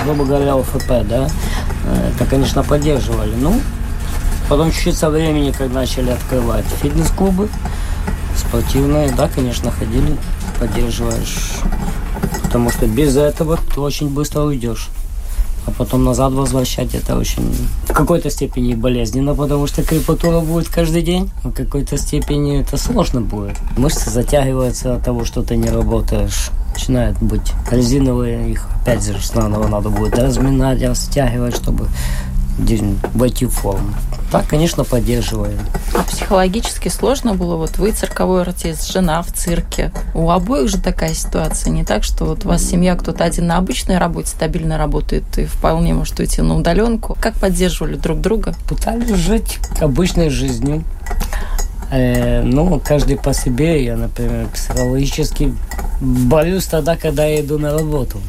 грубо 0.06 0.26
говоря, 0.26 0.56
ОФП, 0.56 1.08
да, 1.08 1.30
это, 2.16 2.26
конечно, 2.26 2.64
поддерживали. 2.64 3.36
Ну, 3.36 3.60
потом 4.50 4.72
чуть-чуть 4.72 4.98
со 4.98 5.10
времени, 5.10 5.52
когда 5.52 5.82
начали 5.82 6.10
открывать 6.10 6.66
фитнес-клубы, 6.82 7.48
спортивные, 8.36 9.12
да, 9.12 9.28
конечно, 9.28 9.72
ходили, 9.72 10.17
поддерживаешь. 10.60 11.60
Потому 12.44 12.70
что 12.70 12.88
без 12.88 13.15
этого 13.15 13.58
ты 13.74 13.80
очень 13.80 14.10
быстро 14.10 14.41
уйдешь. 14.41 14.89
А 15.65 15.72
потом 15.72 16.04
назад 16.04 16.34
возвращать 16.34 16.96
это 16.96 17.15
очень 17.17 17.56
в 17.88 17.94
какой-то 17.94 18.32
степени 18.32 18.74
болезненно, 18.74 19.36
потому 19.36 19.67
что 19.67 19.84
крепатура 19.84 20.39
будет 20.39 20.70
каждый 20.70 21.04
день. 21.04 21.30
В 21.44 21.52
какой-то 21.52 21.98
степени 21.98 22.62
это 22.62 22.78
сложно 22.78 23.22
будет. 23.22 23.58
Мышцы 23.78 24.10
затягиваются 24.10 24.96
от 24.96 25.06
того, 25.06 25.24
что 25.24 25.44
ты 25.44 25.56
не 25.56 25.70
работаешь. 25.70 26.50
Начинают 26.74 27.22
быть 27.22 27.54
резиновые, 27.70 28.52
их 28.52 28.67
опять 28.82 29.06
же 29.06 29.22
снова 29.22 29.67
надо 29.67 29.89
будет 29.89 30.17
разминать, 30.17 30.82
растягивать, 30.82 31.56
чтобы 31.56 31.88
войти 33.14 33.46
в 33.46 33.52
форму. 33.52 33.94
Так, 34.32 34.48
конечно, 34.48 34.84
поддерживаем. 34.86 35.60
А 35.94 36.04
психологически 36.04 36.88
сложно 36.88 37.34
было? 37.34 37.58
Вот 37.58 37.78
вы 37.78 37.92
цирковой 37.92 38.44
артист, 38.44 38.90
жена 38.90 39.22
в 39.22 39.32
цирке. 39.32 39.92
У 40.14 40.30
обоих 40.30 40.70
же 40.70 40.78
такая 40.78 41.14
ситуация. 41.14 41.72
Не 41.72 41.84
так, 41.84 42.04
что 42.04 42.26
вот 42.26 42.46
у 42.46 42.48
вас 42.48 42.64
семья, 42.64 42.96
кто-то 42.96 43.26
один 43.26 43.48
на 43.48 43.58
обычной 43.58 43.98
работе 43.98 44.30
стабильно 44.30 44.78
работает 44.78 45.38
и 45.38 45.46
вполне 45.46 45.94
может 45.94 46.18
уйти 46.20 46.42
на 46.42 46.56
удаленку. 46.56 47.18
Как 47.20 47.34
поддерживали 47.36 47.96
друг 47.96 48.22
друга? 48.22 48.56
Пытались 48.70 49.16
жить 49.16 49.60
обычной 49.82 50.30
жизнью. 50.30 50.84
Э, 51.92 52.42
ну, 52.42 52.80
каждый 52.80 53.18
по 53.18 53.34
себе. 53.34 53.84
Я, 53.84 53.98
например, 53.98 54.48
психологически 54.54 55.54
борюсь 56.00 56.66
тогда, 56.68 56.96
когда 56.96 57.26
я 57.26 57.42
иду 57.42 57.60
на 57.60 57.74
работу. 57.74 58.20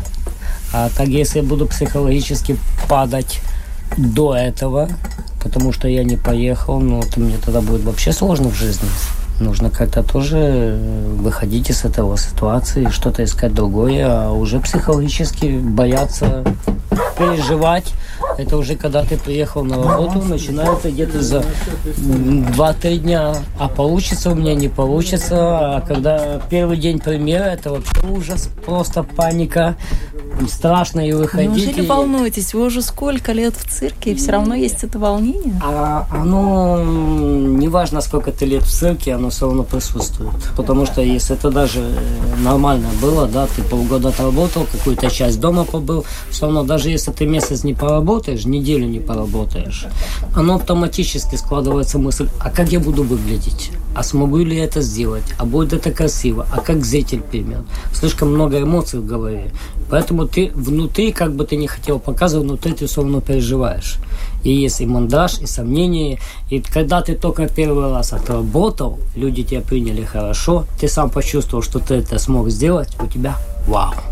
А 0.73 0.89
так, 0.97 1.07
если 1.07 1.39
я 1.39 1.45
буду 1.45 1.67
психологически 1.67 2.57
падать 2.89 3.41
до 3.97 4.35
этого, 4.35 4.89
потому 5.43 5.73
что 5.73 5.89
я 5.89 6.05
не 6.05 6.17
поехал, 6.17 6.81
ну, 6.81 7.03
то 7.03 7.21
мне 7.21 7.37
тогда 7.45 7.61
будет 7.61 7.83
вообще 7.85 8.13
сложно 8.13 8.49
в 8.49 8.55
жизни. 8.55 8.89
Нужно 9.41 9.71
как-то 9.71 10.03
тоже 10.03 10.39
э, 10.39 11.17
выходить 11.19 11.71
из 11.71 11.85
этого 11.85 12.17
ситуации, 12.17 12.89
что-то 12.91 13.25
искать 13.25 13.55
другое, 13.55 14.07
а 14.07 14.31
уже 14.31 14.61
психологически 14.61 15.59
бояться 15.59 16.45
переживать. 17.19 17.93
Это 18.39 18.57
уже 18.57 18.77
когда 18.77 19.05
ты 19.05 19.17
приехал 19.17 19.63
на 19.65 19.77
работу, 19.83 20.23
начинается 20.23 20.91
где-то 20.91 21.23
за 21.23 21.45
м, 21.99 22.45
2-3 22.53 22.99
дня. 22.99 23.35
А 23.59 23.69
получится 23.69 24.31
у 24.31 24.35
меня, 24.35 24.55
не 24.55 24.69
получится. 24.69 25.77
А 25.77 25.81
когда 25.81 26.41
первый 26.51 26.77
день 26.77 26.99
премьеры, 26.99 27.51
это 27.51 27.71
вообще 27.71 27.93
ужас, 28.09 28.49
просто 28.65 29.03
паника. 29.03 29.77
Страшно 30.49 31.07
и 31.07 31.13
выходить. 31.13 31.51
Неужели 31.51 31.83
и- 31.83 31.87
волнуетесь? 31.87 32.55
Вы 32.55 32.63
уже 32.65 32.81
сколько 32.81 33.33
лет 33.33 33.55
в 33.55 33.69
цирке, 33.71 34.13
и 34.13 34.15
все 34.15 34.33
равно 34.33 34.55
есть 34.55 34.83
это 34.83 34.99
волнение? 34.99 35.61
А 35.63 36.07
оно, 36.11 36.83
неважно, 36.83 38.01
сколько 38.01 38.33
ты 38.33 38.47
лет 38.47 38.63
в 38.63 38.71
цирке, 38.71 39.15
оно 39.15 39.29
все 39.29 39.47
равно 39.47 39.63
присутствует. 39.63 40.33
Потому 40.57 40.87
что 40.87 41.03
если 41.03 41.37
это 41.37 41.51
даже 41.51 41.81
э, 41.81 42.43
нормально 42.43 42.89
было, 43.01 43.27
да, 43.29 43.47
ты 43.47 43.63
полгода 43.63 44.09
отработал, 44.09 44.67
какую-то 44.73 45.11
часть 45.11 45.39
дома 45.39 45.65
побыл, 45.65 46.05
все 46.31 46.47
равно 46.47 46.63
даже 46.65 46.89
если 46.89 47.13
ты 47.13 47.27
месяц 47.27 47.63
не 47.63 47.75
поработаешь, 48.23 48.45
неделю 48.45 48.87
не 48.87 49.01
поработаешь, 49.01 49.87
оно 50.35 50.55
автоматически 50.55 51.37
складывается 51.37 51.99
мысль, 51.99 52.29
а 52.39 52.51
как 52.51 52.73
я 52.73 52.81
буду 52.81 53.03
выглядеть? 53.03 53.71
А 53.95 54.03
смогу 54.03 54.39
ли 54.39 54.57
я 54.57 54.65
это 54.65 54.81
сделать? 54.81 55.25
А 55.39 55.45
будет 55.45 55.73
это 55.73 55.91
красиво? 55.91 56.47
А 56.53 56.61
как 56.61 56.85
зритель 56.85 57.21
поймет? 57.21 57.65
Слишком 57.93 58.33
много 58.33 58.59
эмоций 58.59 59.01
в 59.01 59.07
голове. 59.07 59.51
Поэтому 59.91 60.27
ты 60.27 60.51
внутри, 60.55 61.13
как 61.13 61.35
бы 61.35 61.45
ты 61.45 61.57
не 61.57 61.67
хотел 61.67 61.99
показывать, 61.99 62.47
внутри 62.47 62.73
ты 62.73 62.87
все 62.87 63.03
равно 63.03 63.21
переживаешь. 63.21 63.99
И 64.45 64.51
есть 64.51 64.81
и 64.81 64.87
мандаж, 64.87 65.41
и 65.43 65.47
сомнения. 65.47 66.19
И 66.51 66.61
когда 66.61 67.03
ты 67.03 67.15
только 67.15 67.49
первый 67.49 67.91
раз 67.91 68.13
отработал, 68.13 68.99
люди 69.17 69.43
тебя 69.43 69.61
приняли 69.61 70.05
хорошо, 70.05 70.65
ты 70.81 70.89
сам 70.89 71.11
почувствовал, 71.11 71.63
что 71.63 71.79
ты 71.79 71.95
это 71.95 72.19
смог 72.19 72.49
сделать, 72.51 72.97
у 73.01 73.07
тебя 73.07 73.37
вау. 73.69 74.12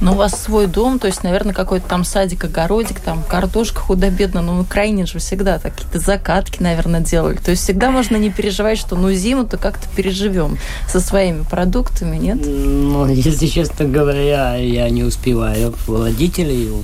Ну, 0.00 0.12
у 0.12 0.14
вас 0.14 0.40
свой 0.40 0.66
дом, 0.68 0.98
то 0.98 1.08
есть, 1.08 1.24
наверное, 1.24 1.52
какой-то 1.52 1.88
там 1.88 2.04
садик, 2.04 2.44
огородик, 2.44 3.00
там 3.00 3.22
картошка 3.22 3.80
худо-бедно. 3.80 4.42
Но 4.42 4.54
на 4.54 4.60
Украине 4.60 5.06
же 5.06 5.18
всегда 5.18 5.58
какие-то 5.58 5.98
закатки, 5.98 6.62
наверное, 6.62 7.00
делали. 7.00 7.36
То 7.36 7.50
есть 7.50 7.64
всегда 7.64 7.90
можно 7.90 8.16
не 8.16 8.30
переживать, 8.30 8.78
что 8.78 8.94
ну 8.94 9.10
зиму-то 9.10 9.56
как-то 9.56 9.88
переживем 9.96 10.58
со 10.88 11.00
своими 11.00 11.42
продуктами, 11.42 12.16
нет? 12.16 12.38
Ну, 12.44 13.06
если 13.08 13.46
честно 13.46 13.86
говоря, 13.86 14.54
я 14.54 14.88
не 14.90 15.02
успеваю. 15.02 15.74
У 15.88 15.96
родителей, 15.96 16.70
у 16.70 16.82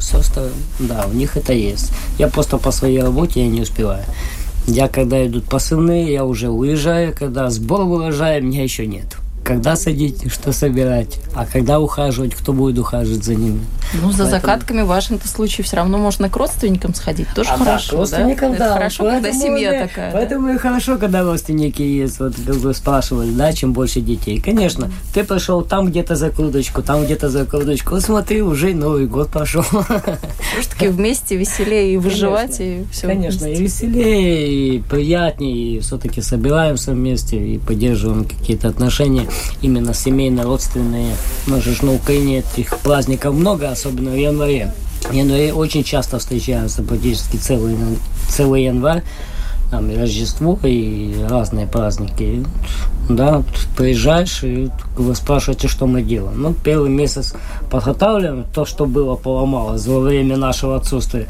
да, 0.81 1.07
у 1.11 1.14
них 1.14 1.37
это 1.37 1.53
есть. 1.53 1.92
Я 2.18 2.29
просто 2.29 2.59
по 2.59 2.72
своей 2.72 3.00
работе 3.00 3.42
я 3.42 3.48
не 3.48 3.61
успеваю. 3.61 4.05
Я, 4.66 4.88
когда 4.88 5.24
идут 5.27 5.44
посылные, 5.44 6.12
я 6.12 6.24
уже 6.24 6.48
уезжаю. 6.48 7.14
Когда 7.16 7.50
сбор 7.50 7.83
урожая, 7.83 8.40
меня 8.40 8.62
еще 8.62 8.87
нет. 8.87 9.16
Когда 9.44 9.76
садить, 9.76 10.33
что 10.33 10.52
собирать, 10.52 11.18
а 11.35 11.44
когда 11.44 11.78
ухаживать, 11.78 12.35
кто 12.35 12.52
будет 12.54 12.78
ухаживать 12.78 13.22
за 13.24 13.35
ними. 13.35 13.61
Ну, 13.92 14.11
за 14.11 14.24
Поэтому- 14.24 14.30
закатками 14.30 14.83
в 14.83 14.87
вашем-то 14.87 15.28
случае 15.28 15.64
все 15.64 15.76
равно 15.76 15.98
можно 15.98 16.30
к 16.30 16.37
родственникам 16.37 16.94
сходить. 16.94 17.28
Тоже 17.35 17.50
А, 17.50 17.59
да, 17.59 17.64
хорошо, 17.64 17.96
родственникам, 17.98 18.52
да? 18.52 18.59
да. 18.59 18.64
Это 18.64 18.74
хорошо, 18.74 19.04
когда 19.04 19.20
Поэтому 19.20 19.42
семья 19.42 19.70
мне- 19.70 19.87
такая. 19.87 20.12
да? 20.12 20.18
Поэтому 20.18 20.48
и 20.54 20.57
хорошо, 20.57 20.96
когда 20.96 21.22
родственники 21.22 21.83
есть. 21.83 22.18
Вот 22.20 22.35
как 22.35 22.54
вы 22.57 22.72
спрашивали, 22.74 23.30
да, 23.30 23.52
чем 23.52 23.72
больше 23.74 24.00
детей. 24.00 24.40
Конечно, 24.40 24.90
ты 25.12 25.22
пришел 25.24 25.61
там 25.62 25.88
где-то 25.88 26.16
закруточку, 26.16 26.83
там 26.83 27.04
где-то 27.04 27.28
закруточку. 27.28 27.90
Вот 27.90 28.02
смотри, 28.02 28.40
уже 28.40 28.72
Новый 28.74 29.07
год 29.07 29.28
пошел. 29.28 29.62
Все-таки 30.59 30.88
вместе 30.88 31.37
веселее 31.37 31.92
и 31.94 31.96
выживать, 31.98 32.57
и 32.61 32.85
все 32.90 33.07
Конечно, 33.09 33.44
и 33.44 33.54
веселее, 33.61 34.76
и 34.76 34.78
приятнее, 34.80 35.76
и 35.76 35.80
все-таки 35.80 36.22
собираемся 36.22 36.92
вместе 36.92 37.37
и 37.37 37.59
поддерживаем 37.59 38.24
какие-то 38.24 38.68
отношения 38.68 39.26
именно 39.62 39.94
семейно-родственные. 39.94 41.14
У 41.47 41.51
нас 41.51 41.62
же 41.62 41.85
на 41.85 41.94
Украине 41.94 42.38
этих 42.38 42.79
праздников 42.79 43.35
много, 43.35 43.70
особенно 43.70 44.11
в 44.11 44.16
январе. 44.16 44.73
В 45.09 45.12
январе 45.12 45.53
очень 45.53 45.85
часто 45.85 46.18
встречаемся 46.18 46.83
практически 46.83 47.37
целый, 47.37 47.77
целый 48.29 48.64
январь. 48.64 49.03
Там 49.70 49.90
и 49.90 49.96
Рождество, 49.96 50.59
и 50.62 51.24
разные 51.29 51.66
праздники. 51.66 52.44
Да, 53.09 53.42
приезжаешь 53.77 54.42
и 54.44 54.70
вы 54.96 55.14
спрашиваете, 55.14 55.68
что 55.68 55.87
мы 55.87 56.03
делаем. 56.03 56.40
Ну, 56.40 56.55
первый 56.55 56.88
месяц 56.88 57.35
подготавливаем 57.70 58.46
то, 58.55 58.64
что 58.64 58.87
было 58.87 59.14
поломалось 59.14 59.87
во 59.87 60.00
время 60.00 60.37
нашего 60.37 60.77
отсутствия. 60.77 61.27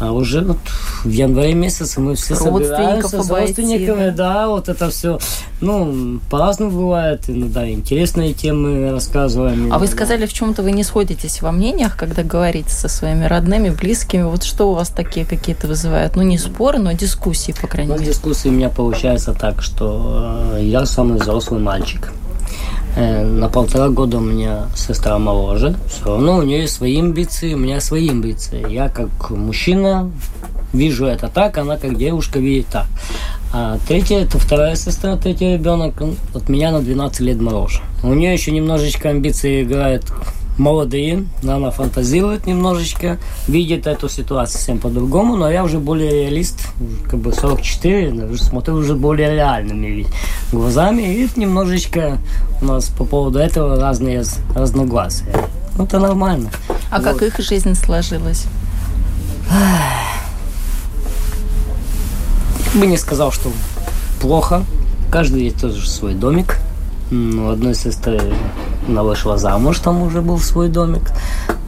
А 0.00 0.12
уже 0.12 0.42
вот 0.42 0.58
в 1.02 1.10
январе 1.10 1.54
месяце 1.54 2.00
мы 2.00 2.14
все 2.14 2.36
собираемся 2.36 3.20
с 3.20 3.30
родственниками, 3.30 4.10
да, 4.10 4.48
вот 4.48 4.68
это 4.68 4.90
все. 4.90 5.18
Ну, 5.60 6.20
по-разному 6.30 6.70
бывает, 6.70 7.24
иногда 7.26 7.68
интересные 7.68 8.32
темы 8.32 8.92
рассказываем. 8.92 9.72
А 9.72 9.78
вы 9.78 9.88
сказали, 9.88 10.26
в 10.26 10.32
чем-то 10.32 10.62
вы 10.62 10.70
не 10.70 10.84
сходитесь 10.84 11.42
во 11.42 11.50
мнениях, 11.50 11.96
когда 11.96 12.22
говорите 12.22 12.70
со 12.70 12.88
своими 12.88 13.24
родными, 13.24 13.70
близкими. 13.70 14.22
Вот 14.22 14.44
что 14.44 14.70
у 14.70 14.74
вас 14.74 14.88
такие 14.90 15.26
какие-то 15.26 15.66
вызывают? 15.66 16.14
Ну, 16.14 16.22
не 16.22 16.38
споры, 16.38 16.78
но 16.78 16.92
дискуссии, 16.92 17.52
по 17.60 17.66
крайней 17.66 17.87
Ну, 17.88 17.94
в 17.94 18.04
дискуссии 18.04 18.48
у 18.48 18.52
меня 18.52 18.68
получается 18.68 19.32
так, 19.32 19.62
что 19.62 20.50
э, 20.52 20.62
я 20.62 20.84
самый 20.84 21.18
взрослый 21.18 21.58
мальчик. 21.58 22.12
Э, 22.94 23.24
на 23.24 23.48
полтора 23.48 23.88
года 23.88 24.18
у 24.18 24.20
меня 24.20 24.66
сестра 24.76 25.18
моложе. 25.18 25.74
Все 25.88 26.04
равно 26.04 26.36
у 26.36 26.42
нее 26.42 26.68
свои 26.68 26.98
амбиции, 26.98 27.54
у 27.54 27.56
меня 27.56 27.80
свои 27.80 28.10
амбиции. 28.10 28.70
Я 28.70 28.90
как 28.90 29.30
мужчина 29.30 30.10
вижу 30.74 31.06
это 31.06 31.28
так, 31.28 31.56
она 31.56 31.78
как 31.78 31.96
девушка 31.96 32.40
видит 32.40 32.66
так. 32.66 32.84
А 33.54 33.78
третья, 33.88 34.18
это 34.18 34.38
вторая 34.38 34.76
сестра, 34.76 35.16
третий 35.16 35.54
ребенок, 35.54 35.94
от 36.34 36.50
меня 36.50 36.72
на 36.72 36.80
12 36.80 37.20
лет 37.20 37.40
моложе. 37.40 37.80
У 38.02 38.12
нее 38.12 38.34
еще 38.34 38.50
немножечко 38.50 39.08
амбиции 39.08 39.62
играет 39.62 40.04
молодые, 40.58 41.24
она 41.42 41.70
фантазирует 41.70 42.46
немножечко, 42.46 43.18
видит 43.46 43.86
эту 43.86 44.08
ситуацию 44.08 44.58
совсем 44.58 44.78
по-другому, 44.78 45.36
но 45.36 45.50
я 45.50 45.64
уже 45.64 45.78
более 45.78 46.24
реалист, 46.24 46.68
как 47.08 47.20
бы 47.20 47.32
44, 47.32 48.36
смотрю 48.36 48.74
уже 48.74 48.94
более 48.94 49.34
реальными 49.34 50.06
глазами, 50.52 51.02
и 51.02 51.28
немножечко 51.36 52.18
у 52.60 52.64
нас 52.64 52.88
по 52.88 53.04
поводу 53.04 53.38
этого 53.38 53.80
разные 53.80 54.24
разногласия. 54.54 55.32
Ну, 55.76 55.84
это 55.84 56.00
нормально. 56.00 56.50
А 56.90 57.00
вот. 57.00 57.04
как 57.04 57.22
их 57.22 57.38
жизнь 57.38 57.74
сложилась? 57.74 58.46
бы 62.74 62.86
не 62.86 62.96
сказал, 62.96 63.32
что 63.32 63.50
плохо. 64.20 64.64
Каждый 65.10 65.44
есть 65.44 65.60
тоже 65.60 65.88
свой 65.88 66.14
домик. 66.14 66.58
У 67.10 67.48
одной 67.48 67.74
сестры 67.74 68.20
она 68.88 69.02
вышла 69.02 69.38
замуж, 69.38 69.78
там 69.78 70.02
уже 70.02 70.22
был 70.22 70.38
свой 70.38 70.68
домик. 70.68 71.02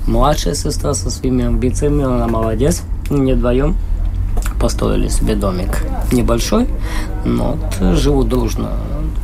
Младшая 0.07 0.55
сестра 0.55 0.95
со 0.95 1.11
своими 1.11 1.45
амбициями, 1.45 2.05
она 2.05 2.27
молодец. 2.27 2.83
Не 3.11 3.35
вдвоем 3.35 3.77
построили 4.61 5.09
себе 5.09 5.35
домик. 5.35 5.85
Небольшой, 6.13 6.69
но 7.25 7.57
вот 7.81 7.97
живут 7.97 8.29
дружно. 8.29 8.71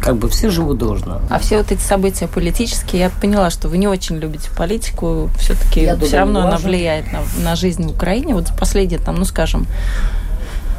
Как 0.01 0.17
бы 0.17 0.29
все 0.29 0.51
живут 0.51 0.79
дружно. 0.79 1.21
А 1.31 1.39
все 1.39 1.59
вот 1.59 1.73
эти 1.73 1.81
события 1.81 2.29
политические, 2.29 3.03
я 3.03 3.11
поняла, 3.11 3.51
что 3.51 3.69
вы 3.69 3.79
не 3.79 3.89
очень 3.89 4.17
любите 4.17 4.51
политику. 4.57 5.29
Все-таки 5.39 5.91
все 6.05 6.19
равно 6.19 6.47
она 6.47 6.59
влияет 6.59 7.07
на, 7.13 7.21
на 7.43 7.57
жизнь 7.57 7.85
в 7.87 7.91
Украине. 7.91 8.35
Вот 8.35 8.47
последние, 8.59 9.01
там, 9.01 9.17
ну 9.17 9.25
скажем, 9.25 9.67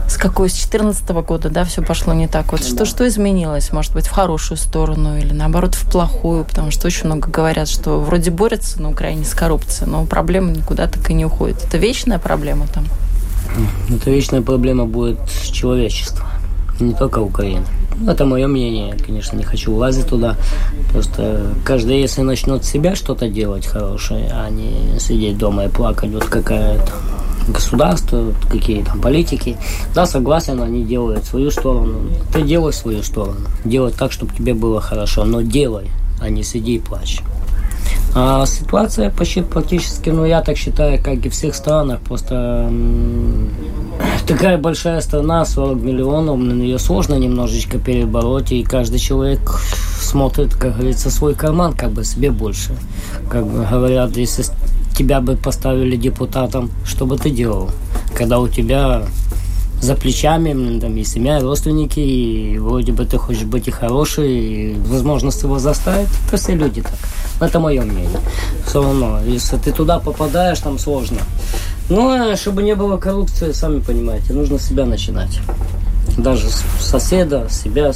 с 0.08 0.18
какой, 0.18 0.50
с 0.50 0.54
14 0.54 1.10
года, 1.10 1.50
да, 1.50 1.66
все 1.66 1.82
пошло 1.82 2.14
не 2.14 2.28
так. 2.28 2.52
Вот 2.52 2.62
да. 2.62 2.68
что, 2.68 2.86
что 2.86 3.08
изменилось, 3.08 3.72
может 3.72 3.94
быть, 3.94 4.08
в 4.08 4.12
хорошую 4.12 4.58
сторону 4.58 5.18
или 5.18 5.34
наоборот 5.34 5.76
в 5.76 5.90
плохую, 5.90 6.46
потому 6.46 6.72
что 6.72 6.88
очень 6.88 7.06
много 7.06 7.30
говорят, 7.30 7.68
что 7.68 8.00
вроде 8.00 8.32
борются 8.32 8.82
на 8.82 8.90
Украине 8.90 9.26
с 9.26 9.34
коррупцией, 9.34 9.90
но 9.90 10.06
проблема 10.06 10.52
никуда 10.52 10.88
так 10.88 11.10
и 11.10 11.14
не 11.14 11.26
уходит. 11.26 11.64
Это 11.64 11.78
вечная 11.78 12.20
проблема 12.20 12.68
там? 12.68 12.86
Это 13.90 14.10
вечная 14.10 14.42
проблема 14.42 14.86
будет 14.86 15.20
человечества, 15.52 16.26
не 16.80 16.94
только 16.94 17.20
Украина. 17.20 17.66
Ну, 18.00 18.12
это 18.12 18.26
мое 18.26 18.48
мнение, 18.48 18.96
конечно, 19.06 19.38
не 19.38 19.44
хочу 19.44 19.74
влазить 19.74 20.08
туда. 20.08 20.36
Просто 20.92 21.54
каждый, 21.66 22.00
если 22.00 22.22
начнет 22.22 22.64
себя 22.64 22.96
что-то 22.96 23.28
делать 23.28 23.66
хорошее, 23.66 24.30
а 24.32 24.50
не 24.50 25.00
сидеть 25.00 25.38
дома 25.38 25.66
и 25.66 25.68
плакать, 25.68 26.12
вот 26.12 26.26
какая-то 26.26 26.92
государства, 27.48 28.34
какие 28.50 28.84
там 28.84 29.00
политики. 29.02 29.58
Да, 29.94 30.06
согласен, 30.06 30.62
они 30.62 30.84
делают 30.84 31.26
свою 31.26 31.52
сторону. 31.52 32.10
Ты 32.34 32.42
делай 32.42 32.74
свою 32.74 33.04
сторону. 33.04 33.48
Делай 33.66 33.92
так, 33.92 34.12
чтобы 34.12 34.34
тебе 34.34 34.54
было 34.54 34.82
хорошо. 34.82 35.26
Но 35.26 35.42
делай, 35.42 35.90
а 36.22 36.30
не 36.30 36.44
сиди 36.44 36.76
и 36.76 36.80
плачь. 36.80 37.22
А 38.16 38.46
ситуация 38.46 39.12
почти 39.12 39.42
практически, 39.42 40.10
ну 40.10 40.26
я 40.26 40.42
так 40.42 40.58
считаю, 40.58 41.02
как 41.02 41.26
и 41.26 41.30
в 41.30 41.34
всех 41.34 41.54
странах, 41.54 42.00
просто 42.00 42.72
такая 44.28 44.58
большая 44.58 45.02
страна, 45.02 45.46
40 45.46 45.78
миллионов, 45.78 46.40
на 46.40 46.54
нее 46.54 46.80
сложно 46.80 47.16
немножечко 47.16 47.78
перебороть, 47.78 48.52
и 48.52 48.64
каждый 48.64 49.00
человек 49.00 49.62
смотрит, 50.02 50.56
как 50.56 50.78
говорится, 50.78 51.12
свой 51.12 51.36
карман, 51.36 51.74
как 51.74 51.92
бы 51.92 52.04
себе 52.04 52.32
больше. 52.32 52.76
Как 53.30 53.46
бы 53.46 53.66
говорят, 53.70 54.18
если 54.18 54.46
тебя 54.98 55.22
бы 55.22 55.36
поставили 55.36 55.96
депутатом, 55.96 56.72
что 56.86 57.06
бы 57.06 57.18
ты 57.18 57.30
делал? 57.30 57.70
Когда 58.16 58.40
у 58.40 58.48
тебя 58.48 59.04
за 59.82 59.96
плечами 59.96 60.80
там 60.80 60.98
и 60.98 61.04
семья, 61.04 61.38
и 61.38 61.42
родственники, 61.44 62.00
и 62.00 62.58
вроде 62.58 62.92
бы 62.94 63.06
ты 63.06 63.18
хочешь 63.18 63.44
быть 63.44 63.68
и 63.68 63.72
хороший, 63.72 64.32
и 64.32 64.76
возможность 64.88 65.44
его 65.44 65.60
заставить. 65.60 66.08
Все 66.34 66.56
люди 66.56 66.82
так. 66.82 66.98
Это 67.40 67.60
мое 67.60 67.84
мнение. 67.84 68.20
Все 68.66 68.82
равно, 68.82 69.20
если 69.24 69.58
ты 69.58 69.72
туда 69.72 70.00
попадаешь, 70.00 70.60
там 70.60 70.80
сложно. 70.80 71.20
Но 71.90 72.36
чтобы 72.36 72.64
не 72.64 72.74
было 72.74 72.98
коррупции, 72.98 73.52
сами 73.52 73.80
понимаете, 73.80 74.34
нужно 74.34 74.60
себя 74.60 74.86
начинать. 74.86 75.40
Даже 76.18 76.48
соседа, 76.80 77.48
себя, 77.50 77.94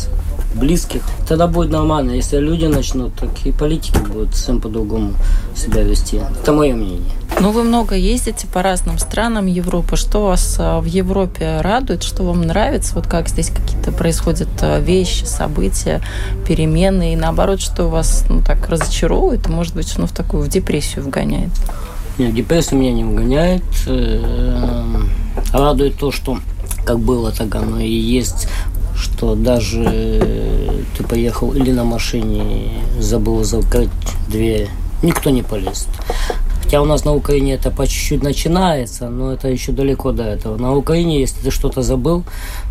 близких. 0.54 1.02
Тогда 1.28 1.48
будет 1.48 1.72
нормально. 1.72 2.12
Если 2.12 2.38
люди 2.38 2.66
начнут, 2.66 3.14
так 3.16 3.30
и 3.46 3.52
политики 3.52 3.98
будут 3.98 4.36
совсем 4.36 4.62
по-другому 4.62 5.14
себя 5.56 5.84
вести. 5.84 6.22
Это 6.42 6.54
мое 6.54 6.74
мнение. 6.76 7.12
Ну, 7.40 7.52
вы 7.52 7.64
много 7.64 7.96
ездите 7.96 8.46
по 8.48 8.62
разным 8.62 9.00
странам 9.00 9.46
Европы. 9.48 9.96
Что 9.96 10.28
вас 10.28 10.58
а, 10.60 10.80
в 10.80 10.86
Европе 10.86 11.60
радует? 11.62 12.04
Что 12.04 12.24
вам 12.24 12.42
нравится? 12.42 12.94
Вот 12.94 13.08
как 13.08 13.30
здесь 13.30 13.50
какие-то 13.50 13.92
происходят 13.92 14.50
а, 14.62 14.80
вещи, 14.80 15.24
события, 15.24 16.02
перемены? 16.48 17.14
И 17.14 17.16
наоборот, 17.16 17.62
что 17.62 17.88
вас 17.88 18.26
ну, 18.30 18.42
так 18.46 18.70
разочаровывает? 18.70 19.48
Может 19.48 19.76
быть, 19.76 19.94
ну, 19.98 20.08
в 20.08 20.12
такую 20.12 20.44
в 20.44 20.50
депрессию 20.50 21.06
вгоняет? 21.06 21.52
Нет, 22.18 22.36
депрессию 22.36 22.80
меня 22.80 22.92
не 22.92 23.04
вгоняет. 23.04 23.64
Э, 23.88 24.86
радует 25.54 25.98
то, 25.98 26.12
что 26.12 26.38
как 26.86 27.00
было, 27.00 27.32
так 27.32 27.54
оно 27.56 27.80
и 27.80 27.90
есть 27.90 28.48
что 29.02 29.36
даже 29.36 30.86
ты 30.96 31.04
поехал 31.04 31.54
или 31.54 31.72
на 31.72 31.84
машине, 31.84 32.72
забыл 33.00 33.44
закрыть 33.44 33.90
дверь, 34.30 34.70
никто 35.02 35.32
не 35.32 35.42
полез. 35.42 35.88
Хотя 36.72 36.84
у 36.84 36.86
нас 36.86 37.04
на 37.04 37.14
Украине 37.14 37.56
это 37.56 37.70
по 37.70 37.86
чуть-чуть 37.86 38.24
начинается, 38.24 39.10
но 39.10 39.34
это 39.34 39.50
еще 39.50 39.74
далеко 39.74 40.14
до 40.14 40.24
этого. 40.24 40.56
На 40.56 40.74
Украине, 40.74 41.20
если 41.20 41.42
ты 41.42 41.52
что-то 41.52 41.82
забыл, 41.82 42.24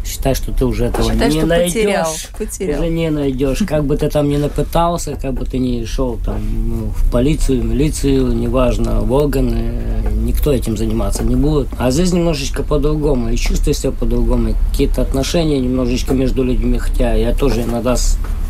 считай, 0.07 0.35
что 0.35 0.53
ты 0.53 0.65
уже 0.65 0.87
этого 0.87 1.13
считай, 1.13 1.31
не 1.31 1.43
найдешь. 1.43 1.75
Потерял, 1.75 2.09
потерял. 2.39 2.81
Уже 2.81 2.91
не 2.91 3.11
найдешь. 3.11 3.59
Как 3.69 3.85
бы 3.85 3.99
ты 3.99 4.09
там 4.09 4.31
ни 4.31 4.39
напытался, 4.39 5.19
как 5.21 5.35
бы 5.35 5.45
ты 5.45 5.59
ни 5.59 5.85
шел 5.85 6.19
там 6.25 6.41
ну, 6.41 6.87
в 6.97 7.13
полицию, 7.13 7.63
милицию, 7.63 8.33
неважно, 8.33 9.03
в 9.03 9.13
органы, 9.13 9.83
никто 10.25 10.51
этим 10.51 10.79
заниматься 10.79 11.23
не 11.23 11.37
будет. 11.37 11.69
А 11.77 11.91
здесь 11.91 12.15
немножечко 12.15 12.63
по-другому, 12.63 13.29
и 13.29 13.37
чувствуешь 13.37 13.81
себя 13.81 13.93
по-другому, 13.93 14.55
какие-то 14.71 15.03
отношения 15.03 15.61
немножечко 15.61 16.15
между 16.15 16.43
людьми, 16.43 16.79
хотя 16.79 17.13
я 17.13 17.35
тоже 17.35 17.65
иногда 17.65 17.97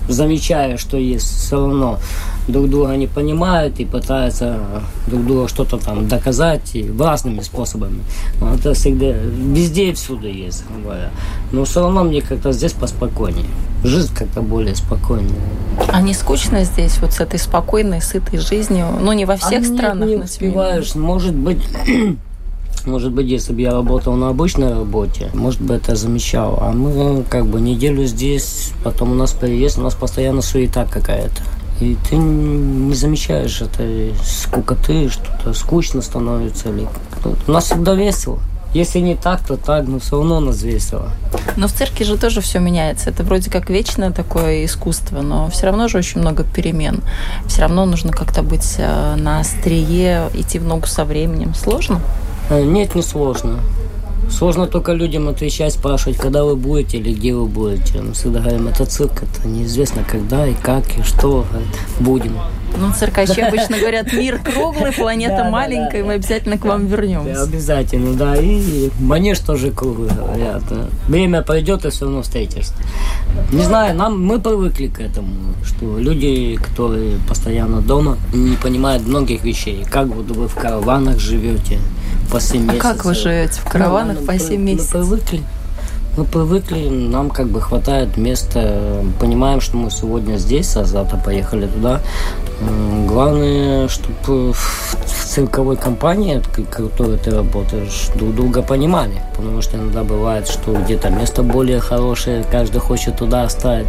замечая, 0.08 0.76
что 0.76 0.96
есть 0.96 1.26
все 1.26 1.56
равно 1.56 1.98
друг 2.50 2.68
друга 2.68 2.94
не 2.96 3.06
понимают 3.06 3.80
и 3.80 3.84
пытаются 3.84 4.58
друг 5.06 5.26
другу 5.26 5.48
что-то 5.48 5.78
там 5.78 6.08
доказать 6.08 6.74
и 6.74 6.90
разными 6.98 7.40
способами. 7.40 8.02
Но 8.40 8.54
это 8.54 8.74
всегда 8.74 9.12
везде 9.12 9.90
и 9.90 9.92
всюду 9.92 10.28
есть, 10.28 10.64
говоря. 10.82 11.10
Но 11.52 11.64
все 11.64 11.80
равно 11.80 12.04
мне 12.04 12.22
как-то 12.22 12.52
здесь 12.52 12.72
поспокойнее. 12.72 13.46
Жизнь 13.82 14.14
как-то 14.14 14.42
более 14.42 14.74
спокойнее. 14.74 15.40
А 15.88 16.00
не 16.02 16.14
скучно 16.14 16.64
здесь, 16.64 16.98
вот 16.98 17.12
с 17.12 17.20
этой 17.20 17.38
спокойной, 17.38 18.02
сытой 18.02 18.38
жизнью? 18.38 18.86
Ну, 19.00 19.12
не 19.12 19.24
во 19.24 19.36
всех 19.36 19.62
а 19.62 19.64
странах. 19.64 20.08
Нет, 20.08 20.18
не 20.18 20.24
успеваешь. 20.24 20.94
Может 20.94 21.34
быть, 21.34 21.62
может 22.86 23.12
быть, 23.12 23.26
если 23.26 23.52
бы 23.52 23.60
я 23.62 23.72
работал 23.72 24.14
на 24.14 24.28
обычной 24.28 24.72
работе, 24.72 25.30
может 25.34 25.60
быть, 25.60 25.82
это 25.82 25.96
замечал. 25.96 26.58
А 26.60 26.72
мы 26.72 27.24
как 27.28 27.46
бы 27.46 27.60
неделю 27.60 28.04
здесь, 28.04 28.72
потом 28.84 29.12
у 29.12 29.14
нас 29.14 29.32
переезд, 29.32 29.78
у 29.78 29.82
нас 29.82 29.94
постоянно 29.94 30.42
суета 30.42 30.84
какая-то. 30.84 31.42
И 31.80 31.96
ты 32.08 32.16
не 32.16 32.94
замечаешь 32.94 33.62
это 33.62 34.14
скукоты, 34.22 35.08
что-то 35.08 35.54
скучно 35.54 36.02
становится. 36.02 36.68
Или... 36.68 36.86
У 37.46 37.50
нас 37.50 37.64
всегда 37.64 37.94
весело. 37.94 38.38
Если 38.72 39.00
не 39.00 39.16
так, 39.16 39.40
то 39.44 39.56
так, 39.56 39.88
но 39.88 39.98
все 39.98 40.18
равно 40.18 40.36
у 40.36 40.40
нас 40.40 40.62
весело. 40.62 41.10
Но 41.56 41.66
в 41.66 41.72
церкви 41.72 42.04
же 42.04 42.16
тоже 42.16 42.40
все 42.40 42.60
меняется. 42.60 43.10
Это 43.10 43.24
вроде 43.24 43.50
как 43.50 43.68
вечное 43.68 44.12
такое 44.12 44.64
искусство, 44.64 45.22
но 45.22 45.50
все 45.50 45.66
равно 45.66 45.88
же 45.88 45.98
очень 45.98 46.20
много 46.20 46.44
перемен. 46.44 47.00
Все 47.46 47.62
равно 47.62 47.84
нужно 47.84 48.12
как-то 48.12 48.42
быть 48.42 48.76
э, 48.78 49.16
на 49.16 49.40
острие, 49.40 50.30
идти 50.34 50.60
в 50.60 50.64
ногу 50.64 50.86
со 50.86 51.04
временем. 51.04 51.52
Сложно? 51.54 52.00
Э, 52.48 52.62
нет, 52.62 52.94
не 52.94 53.02
сложно. 53.02 53.58
Сложно 54.30 54.66
только 54.66 54.92
людям 54.92 55.28
отвечать, 55.28 55.72
спрашивать, 55.74 56.16
когда 56.16 56.44
вы 56.44 56.56
будете 56.56 56.98
или 56.98 57.12
где 57.12 57.34
вы 57.34 57.46
будете. 57.46 58.00
Мы 58.00 58.12
всегда 58.12 58.40
говорим, 58.40 58.68
это 58.68 58.86
цирк, 58.86 59.22
это 59.22 59.46
неизвестно 59.46 60.04
когда 60.04 60.46
и 60.46 60.54
как 60.54 60.84
и 60.98 61.02
что 61.02 61.44
будем. 61.98 62.36
Ну, 62.78 62.92
циркачи 62.92 63.40
обычно 63.40 63.78
говорят, 63.80 64.12
мир 64.12 64.38
круглый, 64.38 64.92
планета 64.92 65.44
маленькая, 65.44 66.04
мы 66.04 66.14
обязательно 66.14 66.56
к 66.58 66.64
вам 66.64 66.86
вернемся. 66.86 67.42
Обязательно, 67.42 68.14
да. 68.14 68.36
И 68.36 68.90
манеж 69.00 69.40
тоже 69.40 69.70
круглый, 69.70 70.10
говорят. 70.10 70.62
Время 71.08 71.42
пойдет, 71.42 71.84
и 71.84 71.90
все 71.90 72.04
равно 72.04 72.22
встретишься. 72.22 72.72
Не 73.52 73.62
знаю, 73.62 73.96
нам 73.96 74.24
мы 74.24 74.40
привыкли 74.40 74.86
к 74.86 75.00
этому, 75.00 75.54
что 75.64 75.98
люди, 75.98 76.56
которые 76.56 77.18
постоянно 77.28 77.80
дома, 77.80 78.16
не 78.32 78.56
понимают 78.56 79.06
многих 79.06 79.44
вещей. 79.44 79.84
Как 79.90 80.06
вот 80.06 80.30
вы 80.30 80.48
в 80.48 80.54
караванах 80.54 81.18
живете, 81.18 81.78
по 82.30 82.40
7 82.40 82.62
месяцев. 82.62 82.84
А 82.84 82.88
как 82.94 83.04
вы 83.04 83.14
живете 83.14 83.60
в 83.60 83.64
караванах 83.64 84.18
ну, 84.20 84.26
по 84.26 84.38
7 84.38 84.60
месяцев? 84.60 84.94
Мы 84.94 85.00
привыкли. 85.00 85.42
Мы 86.16 86.24
привыкли, 86.24 86.88
нам 86.88 87.30
как 87.30 87.46
бы 87.46 87.60
хватает 87.60 88.16
места, 88.16 89.04
понимаем, 89.20 89.60
что 89.60 89.76
мы 89.76 89.90
сегодня 89.90 90.36
здесь, 90.38 90.76
а 90.76 90.84
завтра 90.84 91.18
поехали 91.18 91.66
туда. 91.66 92.00
Главное, 93.06 93.88
чтобы 93.88 94.52
в 94.52 95.24
цирковой 95.24 95.76
компании, 95.76 96.42
которой 96.70 97.16
ты 97.16 97.30
работаешь, 97.30 98.08
друг 98.16 98.34
друга 98.34 98.62
понимали. 98.62 99.22
Потому 99.36 99.62
что 99.62 99.76
иногда 99.76 100.02
бывает, 100.02 100.48
что 100.48 100.74
где-то 100.74 101.10
место 101.10 101.44
более 101.44 101.78
хорошее, 101.78 102.44
каждый 102.50 102.80
хочет 102.80 103.16
туда 103.16 103.44
оставить. 103.44 103.86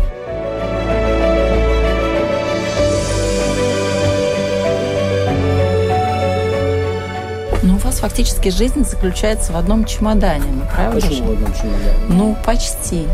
Вас 7.91 7.99
фактически 7.99 8.49
жизнь 8.49 8.85
заключается 8.85 9.51
в 9.51 9.57
одном 9.57 9.83
чемодане, 9.85 10.45
ну 10.53 10.63
правда 10.73 11.01
Почему 11.01 11.15
же? 11.15 11.23
в 11.23 11.31
одном 11.31 11.53
чемодане? 11.53 11.93
Ну, 12.07 12.37
почти. 12.45 12.95
Нет, 12.95 13.07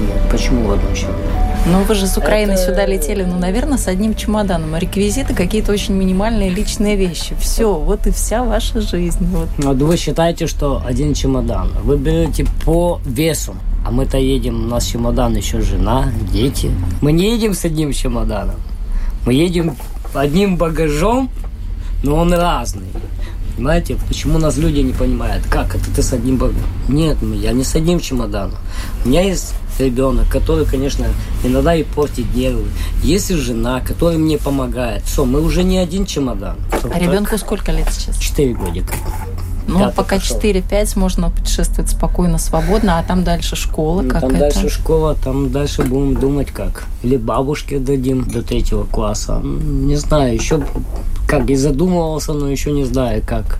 нет, 0.00 0.30
почему 0.30 0.68
в 0.68 0.72
одном 0.72 0.94
чемодане? 0.94 1.24
Ну, 1.66 1.82
вы 1.82 1.94
же 1.96 2.06
с 2.06 2.16
Украины 2.16 2.52
Это- 2.52 2.66
сюда 2.66 2.86
летели, 2.86 3.24
ну, 3.24 3.36
наверное, 3.38 3.76
с 3.76 3.88
одним 3.88 4.14
чемоданом. 4.14 4.74
А 4.74 4.78
реквизиты 4.78 5.34
какие-то 5.34 5.72
очень 5.72 5.94
минимальные 5.94 6.50
личные 6.50 6.94
вещи. 6.96 7.34
Все, 7.40 7.74
вот 7.74 8.06
и 8.06 8.12
вся 8.12 8.44
ваша 8.44 8.80
жизнь. 8.80 9.26
Вот. 9.32 9.48
Вот 9.58 9.76
вы 9.76 9.96
считаете, 9.96 10.46
что 10.46 10.80
один 10.86 11.12
чемодан. 11.14 11.72
Вы 11.82 11.96
берете 11.98 12.46
по 12.64 13.00
весу. 13.04 13.54
А 13.84 13.90
мы-то 13.90 14.16
едем, 14.18 14.64
у 14.64 14.68
нас 14.68 14.84
чемодан 14.86 15.34
еще 15.36 15.60
жена, 15.60 16.12
дети. 16.32 16.70
Мы 17.00 17.10
не 17.12 17.32
едем 17.32 17.52
с 17.54 17.64
одним 17.64 17.92
чемоданом. 17.92 18.56
Мы 19.26 19.34
едем 19.34 19.76
одним 20.14 20.56
багажом, 20.56 21.30
но 22.04 22.14
он 22.16 22.32
разный. 22.32 22.86
Понимаете, 23.58 23.96
почему 24.06 24.38
нас 24.38 24.56
люди 24.56 24.78
не 24.78 24.92
понимают? 24.92 25.44
Как 25.50 25.74
это 25.74 25.92
ты 25.92 26.00
с 26.00 26.12
одним 26.12 26.36
багажом? 26.36 26.62
Нет, 26.86 27.16
ну, 27.20 27.34
я 27.34 27.50
не 27.50 27.64
с 27.64 27.74
одним 27.74 27.98
чемоданом. 27.98 28.54
У 29.04 29.08
меня 29.08 29.22
есть 29.22 29.52
ребенок, 29.80 30.28
который, 30.28 30.64
конечно, 30.64 31.06
иногда 31.42 31.74
и 31.74 31.82
портит 31.82 32.32
нервы. 32.36 32.66
Есть 33.02 33.32
и 33.32 33.34
жена, 33.34 33.80
которая 33.80 34.16
мне 34.16 34.38
помогает. 34.38 35.02
Все, 35.02 35.24
мы 35.24 35.42
уже 35.42 35.64
не 35.64 35.78
один 35.78 36.06
чемодан. 36.06 36.56
А 36.70 36.98
ребенку 37.00 37.36
сколько 37.36 37.72
лет 37.72 37.88
сейчас? 37.90 38.16
Четыре 38.18 38.54
годика. 38.54 38.94
Ну, 39.66 39.80
Пятый 39.80 39.96
пока 39.96 40.16
пошел. 40.16 40.38
4-5 40.38 40.96
можно 40.96 41.30
путешествовать 41.30 41.90
спокойно, 41.90 42.38
свободно, 42.38 43.00
а 43.00 43.02
там 43.02 43.24
дальше 43.24 43.56
школа 43.56 44.02
Ну, 44.02 44.08
какая-то. 44.08 44.28
Там 44.28 44.38
дальше 44.38 44.68
школа, 44.70 45.16
там 45.16 45.50
дальше 45.50 45.82
будем 45.82 46.14
думать 46.14 46.52
как. 46.52 46.84
Или 47.02 47.16
бабушке 47.16 47.80
дадим 47.80 48.24
до 48.24 48.42
третьего 48.42 48.84
класса. 48.84 49.40
Не 49.42 49.96
знаю, 49.96 50.32
еще 50.32 50.64
как 51.28 51.50
и 51.50 51.56
задумывался, 51.56 52.32
но 52.32 52.48
еще 52.48 52.72
не 52.72 52.84
знаю, 52.84 53.22
как, 53.24 53.58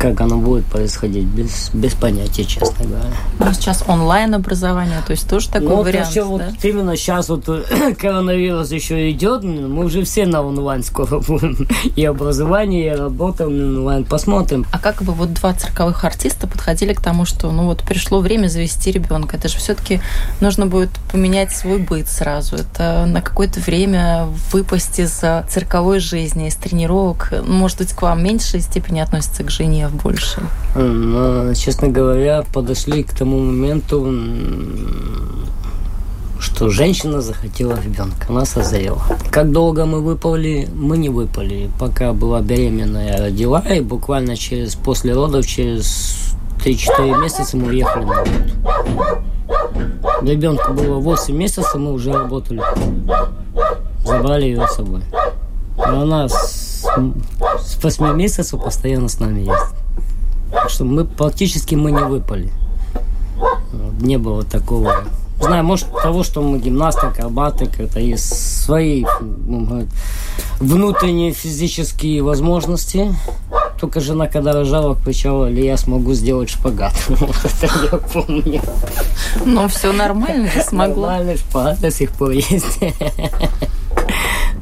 как 0.00 0.22
оно 0.22 0.38
будет 0.38 0.64
происходить. 0.64 1.26
Без, 1.26 1.70
без 1.74 1.92
понятия, 1.92 2.44
честно 2.44 2.86
говоря. 2.86 3.10
Ну, 3.38 3.52
сейчас 3.52 3.84
онлайн-образование, 3.86 5.02
то 5.06 5.10
есть 5.10 5.28
тоже 5.28 5.48
такой 5.48 5.68
Ну, 5.68 5.82
вариант, 5.82 6.08
еще 6.08 6.22
да? 6.22 6.26
вот 6.26 6.42
именно 6.62 6.96
сейчас 6.96 7.28
вот 7.28 7.44
коронавирус 7.98 8.72
еще 8.72 9.10
идет, 9.10 9.44
мы 9.44 9.84
уже 9.84 10.04
все 10.04 10.24
на 10.24 10.42
онлайн 10.42 10.82
скоро 10.82 11.18
будем. 11.28 11.68
И 11.96 12.04
образование, 12.04 12.86
и 12.86 12.96
работа 12.96 13.46
онлайн. 13.46 14.04
Посмотрим. 14.04 14.64
А 14.72 14.78
как 14.78 15.02
бы 15.02 15.12
вот 15.12 15.34
два 15.34 15.52
цирковых 15.52 16.02
артиста 16.02 16.46
подходили 16.46 16.94
к 16.94 17.02
тому, 17.02 17.26
что 17.26 17.52
ну 17.52 17.66
вот 17.66 17.82
пришло 17.82 18.20
время 18.20 18.48
завести 18.48 18.90
ребенка? 18.90 19.36
Это 19.36 19.48
же 19.48 19.58
все-таки 19.58 20.00
нужно 20.40 20.66
будет 20.66 20.90
поменять 21.12 21.52
свой 21.52 21.76
быт 21.78 22.08
сразу. 22.08 22.56
Это 22.56 23.04
на 23.06 23.20
какое-то 23.20 23.60
время 23.60 24.28
выпасть 24.50 24.98
из 24.98 25.22
э, 25.22 25.44
цирковой 25.50 26.00
жизни, 26.00 26.48
из 26.48 26.54
тренировок. 26.54 27.34
Может 27.46 27.78
быть, 27.78 27.92
к 27.92 28.00
вам 28.00 28.20
в 28.20 28.22
меньшей 28.22 28.60
степени 28.60 29.00
относится 29.00 29.44
к 29.44 29.50
жене, 29.50 29.89
в 29.90 30.02
большей. 30.02 30.42
Но, 30.74 31.52
честно 31.54 31.88
говоря, 31.88 32.44
подошли 32.52 33.02
к 33.02 33.12
тому 33.12 33.38
моменту, 33.38 34.06
что 36.38 36.70
женщина 36.70 37.20
захотела 37.20 37.78
ребенка, 37.80 38.26
она 38.28 38.44
созрела. 38.44 39.02
Как 39.30 39.52
долго 39.52 39.84
мы 39.84 40.00
выпали, 40.00 40.68
мы 40.74 40.96
не 40.96 41.08
выпали. 41.08 41.70
Пока 41.78 42.12
была 42.12 42.40
беременная, 42.40 43.18
родила, 43.18 43.60
и 43.60 43.80
буквально 43.80 44.36
через 44.36 44.74
после 44.74 45.12
родов, 45.12 45.46
через 45.46 46.34
3-4 46.64 47.20
месяца 47.20 47.56
мы 47.56 47.68
уехали 47.68 48.04
на 48.04 48.14
работу. 48.14 49.22
Ребенку 50.22 50.72
было 50.72 50.98
8 50.98 51.34
месяцев, 51.34 51.74
мы 51.74 51.92
уже 51.92 52.12
работали. 52.12 52.62
Забрали 54.04 54.44
ее 54.44 54.66
с 54.66 54.76
собой. 54.76 55.02
И 55.78 55.82
она 55.82 56.28
с, 56.28 56.86
с 57.60 57.82
8 57.82 58.14
месяцев 58.16 58.62
постоянно 58.62 59.08
с 59.08 59.18
нами 59.18 59.40
есть. 59.40 59.79
Что 60.68 60.84
мы 60.84 61.04
практически 61.04 61.74
мы 61.74 61.92
не 61.92 62.02
выпали. 62.02 62.50
Не 64.00 64.18
было 64.18 64.42
такого. 64.42 65.04
Знаю, 65.40 65.64
может 65.64 65.88
того, 66.02 66.22
что 66.22 66.42
мы 66.42 66.58
гимнасты, 66.58 67.06
акробаты, 67.06 67.66
как-то 67.66 67.98
есть 67.98 68.62
свои 68.62 69.04
ну, 69.20 69.86
внутренние 70.58 71.32
физические 71.32 72.22
возможности. 72.22 73.14
Только 73.80 74.00
жена, 74.00 74.26
когда 74.26 74.52
рожала, 74.52 74.94
кричала, 74.94 75.46
ли 75.46 75.64
я 75.64 75.78
смогу 75.78 76.12
сделать 76.12 76.50
шпагат. 76.50 76.92
Вот 77.08 77.36
это 77.44 77.72
я 77.90 77.98
помню. 77.98 78.60
Но 79.46 79.66
все 79.68 79.92
нормально, 79.92 80.50
смогла. 80.62 81.12
Нормальный 81.12 81.38
шпагат 81.38 81.80
до 81.80 81.90
сих 81.90 82.10
пор 82.12 82.30
есть. 82.30 82.78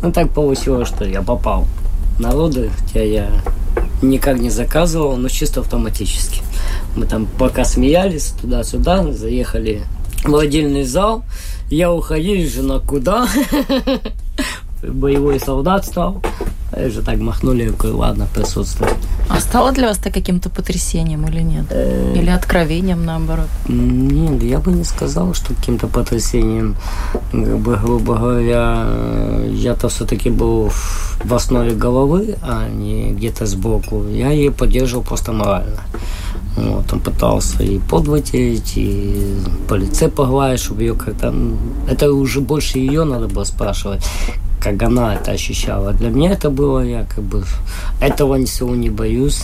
Ну 0.01 0.12
так 0.12 0.31
получилось, 0.31 0.87
что 0.87 1.05
я 1.05 1.22
попал 1.22 1.66
на 2.20 2.31
роды, 2.31 2.70
хотя 2.79 3.03
я 3.03 3.31
никак 4.03 4.39
не 4.39 4.51
заказывал, 4.51 5.17
но 5.17 5.29
чисто 5.29 5.61
автоматически. 5.61 6.43
Мы 6.97 7.07
там 7.07 7.27
пока 7.39 7.65
смеялись 7.65 8.35
туда-сюда, 8.41 9.13
заехали 9.13 9.83
в 10.25 10.37
отдельный 10.37 10.85
зал. 10.85 11.25
Я 11.71 11.93
уходил, 11.93 12.49
жена 12.49 12.79
куда? 12.81 13.29
Боевой 14.83 15.41
солдат 15.41 15.85
стал. 15.85 16.23
А 16.71 16.81
я 16.81 16.91
же 16.91 17.03
так 17.03 17.19
махнули, 17.19 17.71
говорю, 17.71 17.99
ладно, 17.99 18.29
присутствую. 18.35 18.91
А 19.31 19.41
стало 19.41 19.73
для 19.73 19.88
вас 19.88 19.99
это 19.99 20.11
каким-то 20.11 20.51
потрясением 20.51 21.27
или 21.27 21.41
нет? 21.41 21.64
Или 22.14 22.29
откровением, 22.29 23.05
наоборот? 23.05 23.49
Нет, 23.69 24.43
я 24.43 24.59
бы 24.59 24.73
не 24.73 24.85
сказал, 24.85 25.33
что 25.35 25.55
каким-то 25.55 25.87
потрясением. 25.87 26.77
Как 27.33 27.59
бы, 27.59 27.77
грубо 27.77 28.14
говоря, 28.17 28.85
э, 28.87 29.51
я-то 29.55 29.88
все-таки 29.88 30.29
был 30.31 30.71
в 31.25 31.35
основе 31.35 31.73
головы, 31.73 32.37
а 32.43 32.69
не 32.69 33.12
где-то 33.12 33.47
сбоку. 33.47 34.05
Я 34.07 34.31
ее 34.31 34.51
поддерживал 34.51 35.03
просто 35.03 35.33
морально. 35.33 35.81
Вот, 36.64 36.92
он 36.92 37.01
пытался 37.01 37.62
и 37.62 37.79
под 37.79 38.09
вытереть, 38.09 38.73
и 38.77 39.37
по 39.68 39.75
лице 39.75 40.09
погладить, 40.09 40.61
чтобы 40.61 40.83
ее 40.83 40.94
как-то... 40.94 41.35
Это 41.88 42.12
уже 42.12 42.40
больше 42.40 42.79
ее 42.79 43.05
надо 43.05 43.29
было 43.29 43.44
спрашивать, 43.44 44.05
как 44.61 44.83
она 44.83 45.14
это 45.14 45.33
ощущала. 45.33 45.92
Для 45.92 46.11
меня 46.11 46.33
это 46.33 46.51
было, 46.51 46.81
я 46.81 47.05
как 47.05 47.25
бы 47.25 47.44
этого 48.01 48.44
всего 48.44 48.75
не 48.75 48.90
боюсь. 48.90 49.42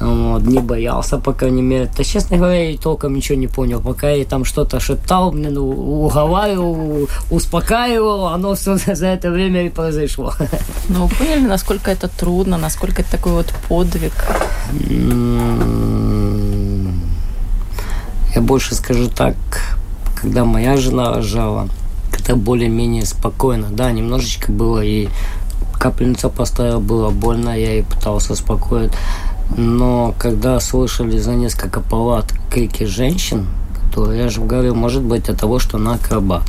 Вот, 0.00 0.42
не 0.42 0.58
боялся, 0.58 1.18
по 1.18 1.32
крайней 1.32 1.62
мере. 1.62 1.88
Да, 1.96 2.02
честно 2.02 2.36
говоря, 2.36 2.64
я 2.64 2.70
и 2.70 2.76
толком 2.76 3.14
ничего 3.14 3.38
не 3.38 3.46
понял. 3.46 3.80
Пока 3.80 4.10
я 4.10 4.16
ей 4.16 4.24
там 4.24 4.44
что-то 4.44 4.80
шептал, 4.80 5.32
мне 5.32 5.48
ну, 5.48 5.68
уговаривал, 6.04 7.08
успокаивал, 7.30 8.26
оно 8.26 8.54
все 8.54 8.76
за 8.94 9.06
это 9.06 9.30
время 9.30 9.66
и 9.66 9.68
произошло. 9.68 10.34
Но 10.88 11.06
вы 11.06 11.14
поняли, 11.14 11.46
насколько 11.46 11.90
это 11.90 12.08
трудно, 12.08 12.58
насколько 12.58 13.02
это 13.02 13.10
такой 13.12 13.32
вот 13.32 13.54
подвиг? 13.68 14.12
Я 18.34 18.40
больше 18.40 18.74
скажу 18.74 19.08
так, 19.08 19.34
когда 20.20 20.46
моя 20.46 20.78
жена 20.78 21.12
рожала, 21.12 21.68
когда 22.10 22.34
более-менее 22.34 23.04
спокойно, 23.04 23.68
да, 23.70 23.92
немножечко 23.92 24.50
было 24.50 24.82
и 24.82 25.08
капельницу 25.78 26.30
поставил, 26.30 26.80
было 26.80 27.10
больно, 27.10 27.50
я 27.50 27.72
ей 27.72 27.82
пытался 27.82 28.32
успокоить. 28.32 28.92
Но 29.56 30.14
когда 30.18 30.60
слышали 30.60 31.18
за 31.18 31.34
несколько 31.34 31.80
палат 31.80 32.32
крики 32.50 32.84
женщин, 32.84 33.48
то 33.94 34.10
я 34.12 34.30
же 34.30 34.40
говорю, 34.40 34.74
может 34.74 35.02
быть, 35.02 35.28
от 35.28 35.38
того, 35.38 35.58
что 35.58 35.76
она 35.76 35.94
акробат. 35.94 36.48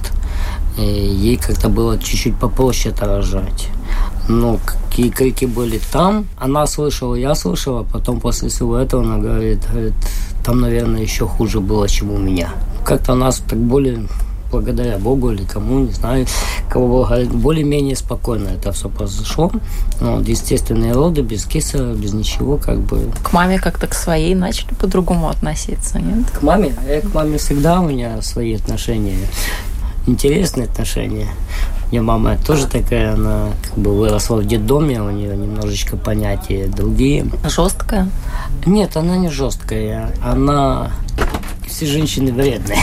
И 0.77 0.83
ей 0.83 1.35
как-то 1.35 1.67
было 1.67 1.97
чуть-чуть 1.97 2.37
попроще 2.37 2.93
это 2.95 3.07
рожать. 3.07 3.67
Но 4.29 4.57
какие 4.65 5.09
крики 5.09 5.45
были 5.45 5.81
там, 5.91 6.27
она 6.39 6.65
слышала, 6.65 7.15
я 7.15 7.35
слышала, 7.35 7.83
потом 7.83 8.21
после 8.21 8.47
всего 8.47 8.77
этого 8.77 9.03
она 9.03 9.17
говорит, 9.17 9.59
говорит, 9.69 9.93
там, 10.43 10.61
наверное, 10.61 11.01
еще 11.01 11.27
хуже 11.27 11.59
было, 11.59 11.87
чем 11.87 12.11
у 12.11 12.17
меня. 12.17 12.49
Как-то 12.83 13.15
нас 13.15 13.41
так 13.47 13.59
более 13.59 14.07
благодаря 14.51 14.99
Богу 14.99 15.31
или 15.31 15.45
кому, 15.45 15.79
не 15.79 15.91
знаю, 15.91 16.27
кого 16.69 17.09
более-менее 17.33 17.95
спокойно 17.95 18.49
это 18.49 18.71
все 18.71 18.87
произошло. 18.87 19.51
Вот, 19.99 20.27
естественные 20.27 20.93
роды, 20.93 21.21
без 21.21 21.45
киса, 21.45 21.93
без 21.95 22.13
ничего, 22.13 22.57
как 22.57 22.79
бы. 22.79 23.09
К 23.23 23.33
маме 23.33 23.57
как-то 23.57 23.87
к 23.87 23.95
своей 23.95 24.35
начали 24.35 24.75
по-другому 24.75 25.29
относиться, 25.29 25.99
нет? 25.99 26.29
К 26.29 26.43
маме? 26.43 26.75
Я 26.87 27.01
к 27.01 27.13
маме 27.15 27.39
всегда 27.39 27.81
у 27.81 27.87
меня 27.87 28.21
свои 28.21 28.53
отношения, 28.53 29.17
интересные 30.05 30.67
отношения. 30.67 31.29
Меня 31.93 32.01
мама 32.01 32.39
тоже 32.43 32.65
такая, 32.65 33.13
она 33.13 33.49
как 33.61 33.77
бы 33.77 33.95
выросла 33.95 34.37
в 34.37 34.47
детдоме, 34.47 34.99
у 34.99 35.11
нее 35.11 35.37
немножечко 35.37 35.95
понятия 35.95 36.65
другие. 36.65 37.27
Жесткая? 37.43 38.09
Нет, 38.65 38.97
она 38.97 39.15
не 39.15 39.29
жесткая. 39.29 40.11
Она 40.23 40.91
все 41.67 41.85
женщины 41.85 42.33
вредные. 42.33 42.79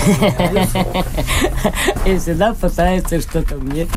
И 2.07 2.17
всегда 2.19 2.55
пытаются 2.55 3.21
что-то 3.21 3.57
мне 3.57 3.89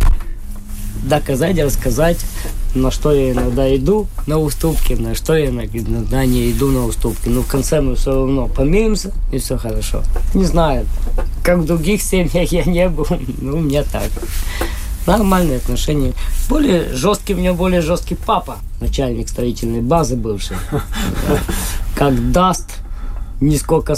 доказать, 1.04 1.60
рассказать, 1.60 2.18
на 2.74 2.90
что 2.90 3.12
я 3.12 3.34
иногда 3.34 3.76
иду 3.76 4.08
на 4.26 4.40
уступки, 4.40 4.94
на 4.94 5.14
что 5.14 5.36
я 5.36 5.50
иногда 5.50 6.26
не 6.26 6.52
иду 6.52 6.72
на 6.72 6.86
уступки. 6.86 7.30
Но 7.30 7.44
в 7.44 7.48
конце 7.48 7.82
мы 7.82 7.94
все 7.96 8.16
равно 8.16 8.48
помиримся, 8.48 9.14
и 9.32 9.38
все 9.38 9.60
хорошо. 9.60 10.02
Не 10.34 10.46
знаю, 10.46 10.88
как 11.44 11.60
в 11.60 11.66
других 11.68 12.02
семьях 12.02 12.52
я 12.52 12.64
не 12.64 12.90
был, 12.90 13.06
но 13.42 13.58
у 13.58 13.60
меня 13.60 13.84
так. 13.84 14.10
Нормальные 15.06 15.58
отношения. 15.58 16.14
Более 16.50 16.94
жесткий, 16.94 17.34
у 17.34 17.38
меня 17.38 17.54
более 17.54 17.82
жесткий 17.82 18.16
папа, 18.16 18.58
начальник 18.80 19.30
строительной 19.30 19.82
базы 19.82 20.16
бывший. 20.16 20.58
Как 21.96 22.32
даст, 22.32 22.70
нисколько 23.42 23.96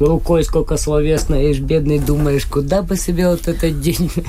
рукой 0.00 0.44
сколько 0.44 0.76
словесно, 0.76 1.34
и 1.34 1.58
бедный 1.58 1.98
думаешь, 1.98 2.44
куда 2.44 2.82
бы 2.82 2.96
себе 2.96 3.28
вот 3.28 3.48
этот 3.48 3.80
день. 3.80 4.10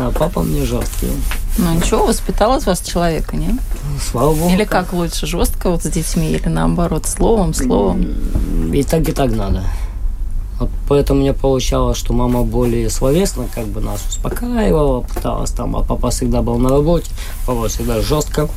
А 0.00 0.12
папа 0.12 0.42
мне 0.42 0.64
жесткий. 0.64 1.08
Ну 1.56 1.74
ничего, 1.74 2.06
воспитал 2.06 2.56
из 2.56 2.66
вас 2.66 2.82
человека, 2.82 3.36
не? 3.36 3.58
Слава 4.00 4.32
богу. 4.32 4.48
Или 4.54 4.62
как 4.62 4.92
лучше, 4.92 5.26
жестко 5.26 5.70
вот 5.70 5.82
с 5.82 5.88
детьми, 5.88 6.30
или 6.30 6.48
наоборот, 6.48 7.06
словом, 7.06 7.52
словом? 7.52 8.06
И 8.72 8.84
так, 8.84 9.08
и 9.08 9.12
так 9.12 9.32
надо. 9.32 9.64
Вот 10.58 10.70
поэтому 10.88 11.20
мне 11.20 11.32
получалось, 11.32 11.98
что 11.98 12.12
мама 12.12 12.42
более 12.42 12.90
словесно 12.90 13.46
как 13.54 13.66
бы 13.66 13.80
нас 13.80 14.04
успокаивала, 14.08 15.00
пыталась 15.00 15.50
там, 15.52 15.76
а 15.76 15.82
папа 15.82 16.10
всегда 16.10 16.42
был 16.42 16.58
на 16.58 16.68
работе, 16.68 17.10
папа 17.46 17.68
всегда 17.68 18.00
жестко. 18.00 18.48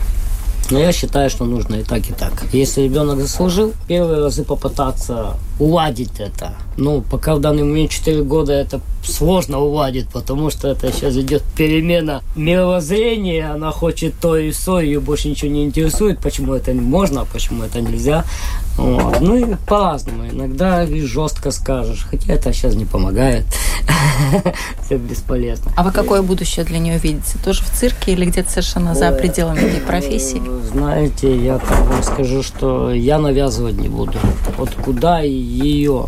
Но 0.72 0.80
я 0.80 0.91
считаю, 0.93 1.30
что 1.30 1.45
нужно 1.45 1.76
и 1.76 1.84
так, 1.84 2.10
и 2.10 2.14
так. 2.14 2.34
Если 2.54 2.82
ребенок 2.82 3.20
заслужил, 3.20 3.74
первые 3.88 4.22
разы 4.22 4.43
попытаться 4.43 5.36
уладить 5.62 6.20
это. 6.20 6.55
Ну, 6.78 7.01
пока 7.01 7.36
в 7.36 7.39
данный 7.39 7.64
момент 7.64 7.91
4 7.91 8.24
года 8.24 8.53
это 8.53 8.82
сложно 9.03 9.59
уладить, 9.59 10.07
потому 10.09 10.49
что 10.49 10.68
это 10.70 10.91
сейчас 10.91 11.16
идет 11.16 11.43
перемена 11.55 12.22
мировоззрения, 12.36 13.51
она 13.51 13.72
хочет 13.72 14.14
то 14.20 14.36
и 14.38 14.51
все, 14.51 14.80
ее 14.80 14.99
больше 14.99 15.30
ничего 15.30 15.51
не 15.51 15.64
интересует, 15.66 16.20
почему 16.20 16.53
это 16.53 16.74
можно, 16.74 17.22
а 17.22 17.26
почему 17.26 17.64
это 17.64 17.80
нельзя. 17.82 18.26
Вот. 18.78 19.20
Ну 19.20 19.36
и 19.36 19.55
по-разному. 19.68 20.28
Иногда 20.28 20.84
и 20.84 21.01
жестко 21.01 21.51
скажешь, 21.51 22.07
хотя 22.09 22.34
это 22.34 22.53
сейчас 22.53 22.76
не 22.76 22.86
помогает. 22.86 23.45
Все 24.86 24.97
бесполезно. 24.97 25.72
А 25.76 25.84
вы 25.84 25.91
какое 25.91 26.22
будущее 26.22 26.66
для 26.66 26.80
нее 26.80 26.97
видите? 26.97 27.38
Тоже 27.43 27.64
в 27.64 27.70
цирке 27.70 28.14
или 28.14 28.26
где-то 28.26 28.49
совершенно 28.49 28.95
за 28.95 29.12
пределами 29.12 29.59
этой 29.59 29.82
профессии? 29.82 30.41
Знаете, 30.72 31.36
я 31.36 31.59
так 31.59 31.80
вам 31.82 32.03
скажу, 32.03 32.41
что 32.43 32.91
я 32.91 33.20
навязывать 33.20 33.76
не 33.76 33.89
буду. 33.89 34.14
Вот 34.57 34.74
куда 34.76 35.22
ее 35.52 36.08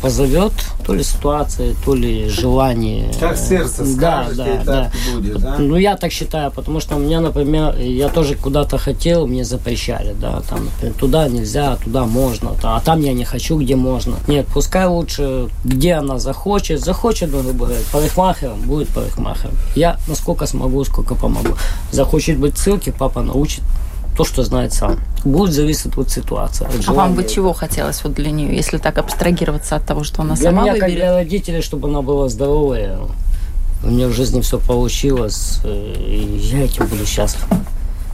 позовет, 0.00 0.52
то 0.86 0.94
ли 0.94 1.02
ситуация, 1.02 1.74
то 1.84 1.94
ли 1.94 2.28
желание. 2.28 3.10
Как 3.18 3.36
сердце 3.36 3.84
да, 3.84 4.24
скажет, 4.24 4.36
да, 4.36 4.46
и 4.46 4.56
так 4.58 4.64
да. 4.66 4.90
будет, 5.12 5.38
да? 5.40 5.56
Ну, 5.58 5.76
я 5.76 5.96
так 5.96 6.12
считаю, 6.12 6.50
потому 6.50 6.80
что 6.80 6.96
у 6.96 6.98
меня, 6.98 7.20
например, 7.20 7.76
я 7.78 8.08
тоже 8.08 8.34
куда-то 8.34 8.78
хотел, 8.78 9.26
мне 9.26 9.44
запрещали, 9.44 10.14
да, 10.20 10.40
там, 10.48 10.66
например, 10.66 10.94
туда 10.94 11.28
нельзя, 11.28 11.76
туда 11.76 12.04
можно, 12.04 12.52
а 12.62 12.80
там 12.80 13.00
я 13.00 13.12
не 13.12 13.24
хочу, 13.24 13.58
где 13.58 13.76
можно. 13.76 14.16
Нет, 14.26 14.46
пускай 14.52 14.86
лучше, 14.86 15.48
где 15.64 15.94
она 15.94 16.18
захочет, 16.18 16.80
захочет, 16.80 17.30
ну, 17.32 17.52
говоря, 17.52 17.78
парикмахером, 17.92 18.60
будет 18.60 18.88
парикмахером. 18.88 19.54
Я 19.74 19.98
насколько 20.06 20.46
смогу, 20.46 20.84
сколько 20.84 21.14
помогу. 21.14 21.56
Захочет 21.90 22.38
быть 22.38 22.56
в 22.56 22.78
папа 22.98 23.22
научит 23.22 23.62
то, 24.18 24.24
что 24.24 24.42
знает 24.42 24.72
сам. 24.72 24.98
Будет 25.24 25.54
зависеть 25.54 25.96
от 25.96 26.10
ситуации. 26.10 26.66
От 26.66 26.88
а 26.88 26.92
вам 26.92 27.14
бы 27.14 27.22
чего 27.22 27.52
хотелось 27.52 28.02
вот 28.02 28.14
для 28.14 28.32
нее, 28.32 28.56
если 28.56 28.78
так 28.78 28.98
абстрагироваться 28.98 29.76
от 29.76 29.86
того, 29.86 30.02
что 30.02 30.22
она 30.22 30.34
для 30.34 30.50
сама 30.50 30.62
меня, 30.62 30.72
выберет? 30.72 30.90
как 30.90 30.96
для 30.96 31.14
родителей, 31.14 31.62
чтобы 31.62 31.88
она 31.88 32.02
была 32.02 32.28
здоровая. 32.28 32.98
У 33.84 33.86
меня 33.86 34.08
в 34.08 34.12
жизни 34.12 34.40
все 34.40 34.58
получилось, 34.58 35.60
э, 35.62 35.94
и 35.98 36.36
я 36.52 36.64
этим 36.64 36.86
буду 36.88 37.06
счастлив. 37.06 37.46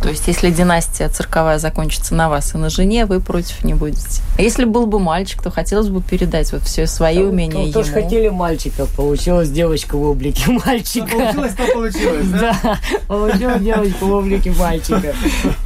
То 0.05 0.11
есть, 0.11 0.29
если 0.29 0.51
династия 0.51 1.09
цирковая 1.09 1.59
закончится 1.59 2.15
на 2.15 2.29
вас 2.29 2.55
и 2.55 2.59
на 2.59 2.69
жене, 2.69 3.07
вы 3.07 3.21
против 3.21 3.65
не 3.65 3.73
будете. 3.73 4.21
А 4.37 4.43
если 4.43 4.67
был 4.67 4.85
бы 4.85 4.99
мальчик, 4.99 5.43
то 5.43 5.51
хотелось 5.51 5.89
бы 5.89 6.03
передать 6.03 6.53
вот 6.53 6.61
все 6.65 6.87
свои 6.87 7.17
да, 7.17 7.23
умения 7.23 7.55
ну, 7.55 7.63
ему. 7.63 7.73
тоже 7.73 7.91
хотели 7.91 8.29
мальчика, 8.29 8.85
получилась 8.85 9.49
девочка 9.49 9.97
в 9.97 10.03
облике 10.03 10.51
мальчика. 10.67 11.09
Ну, 11.11 11.19
получилось, 11.21 11.55
то 11.55 11.73
получилось, 11.73 12.29
да? 12.29 12.55
Да, 12.63 12.79
получилась 13.09 13.63
девочка 13.63 14.05
в 14.05 14.13
облике 14.13 14.51
мальчика. 14.51 15.15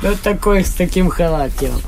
Вот 0.02 0.20
такой, 0.20 0.64
с 0.64 0.70
таким 0.70 1.08
характером. 1.08 1.80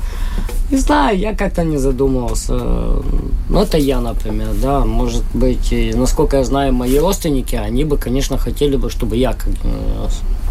Не 0.71 0.77
знаю, 0.77 1.19
я 1.19 1.35
как-то 1.35 1.63
не 1.63 1.77
задумывался. 1.77 2.53
Ну, 2.53 3.61
это 3.61 3.77
я, 3.77 3.99
например, 3.99 4.47
да. 4.61 4.85
Может 4.85 5.23
быть, 5.33 5.73
насколько 5.95 6.37
я 6.37 6.43
знаю, 6.45 6.73
мои 6.73 6.97
родственники, 6.97 7.55
они 7.55 7.83
бы, 7.83 7.97
конечно, 7.97 8.37
хотели 8.37 8.77
бы, 8.77 8.89
чтобы 8.89 9.17
я 9.17 9.33
как 9.33 9.49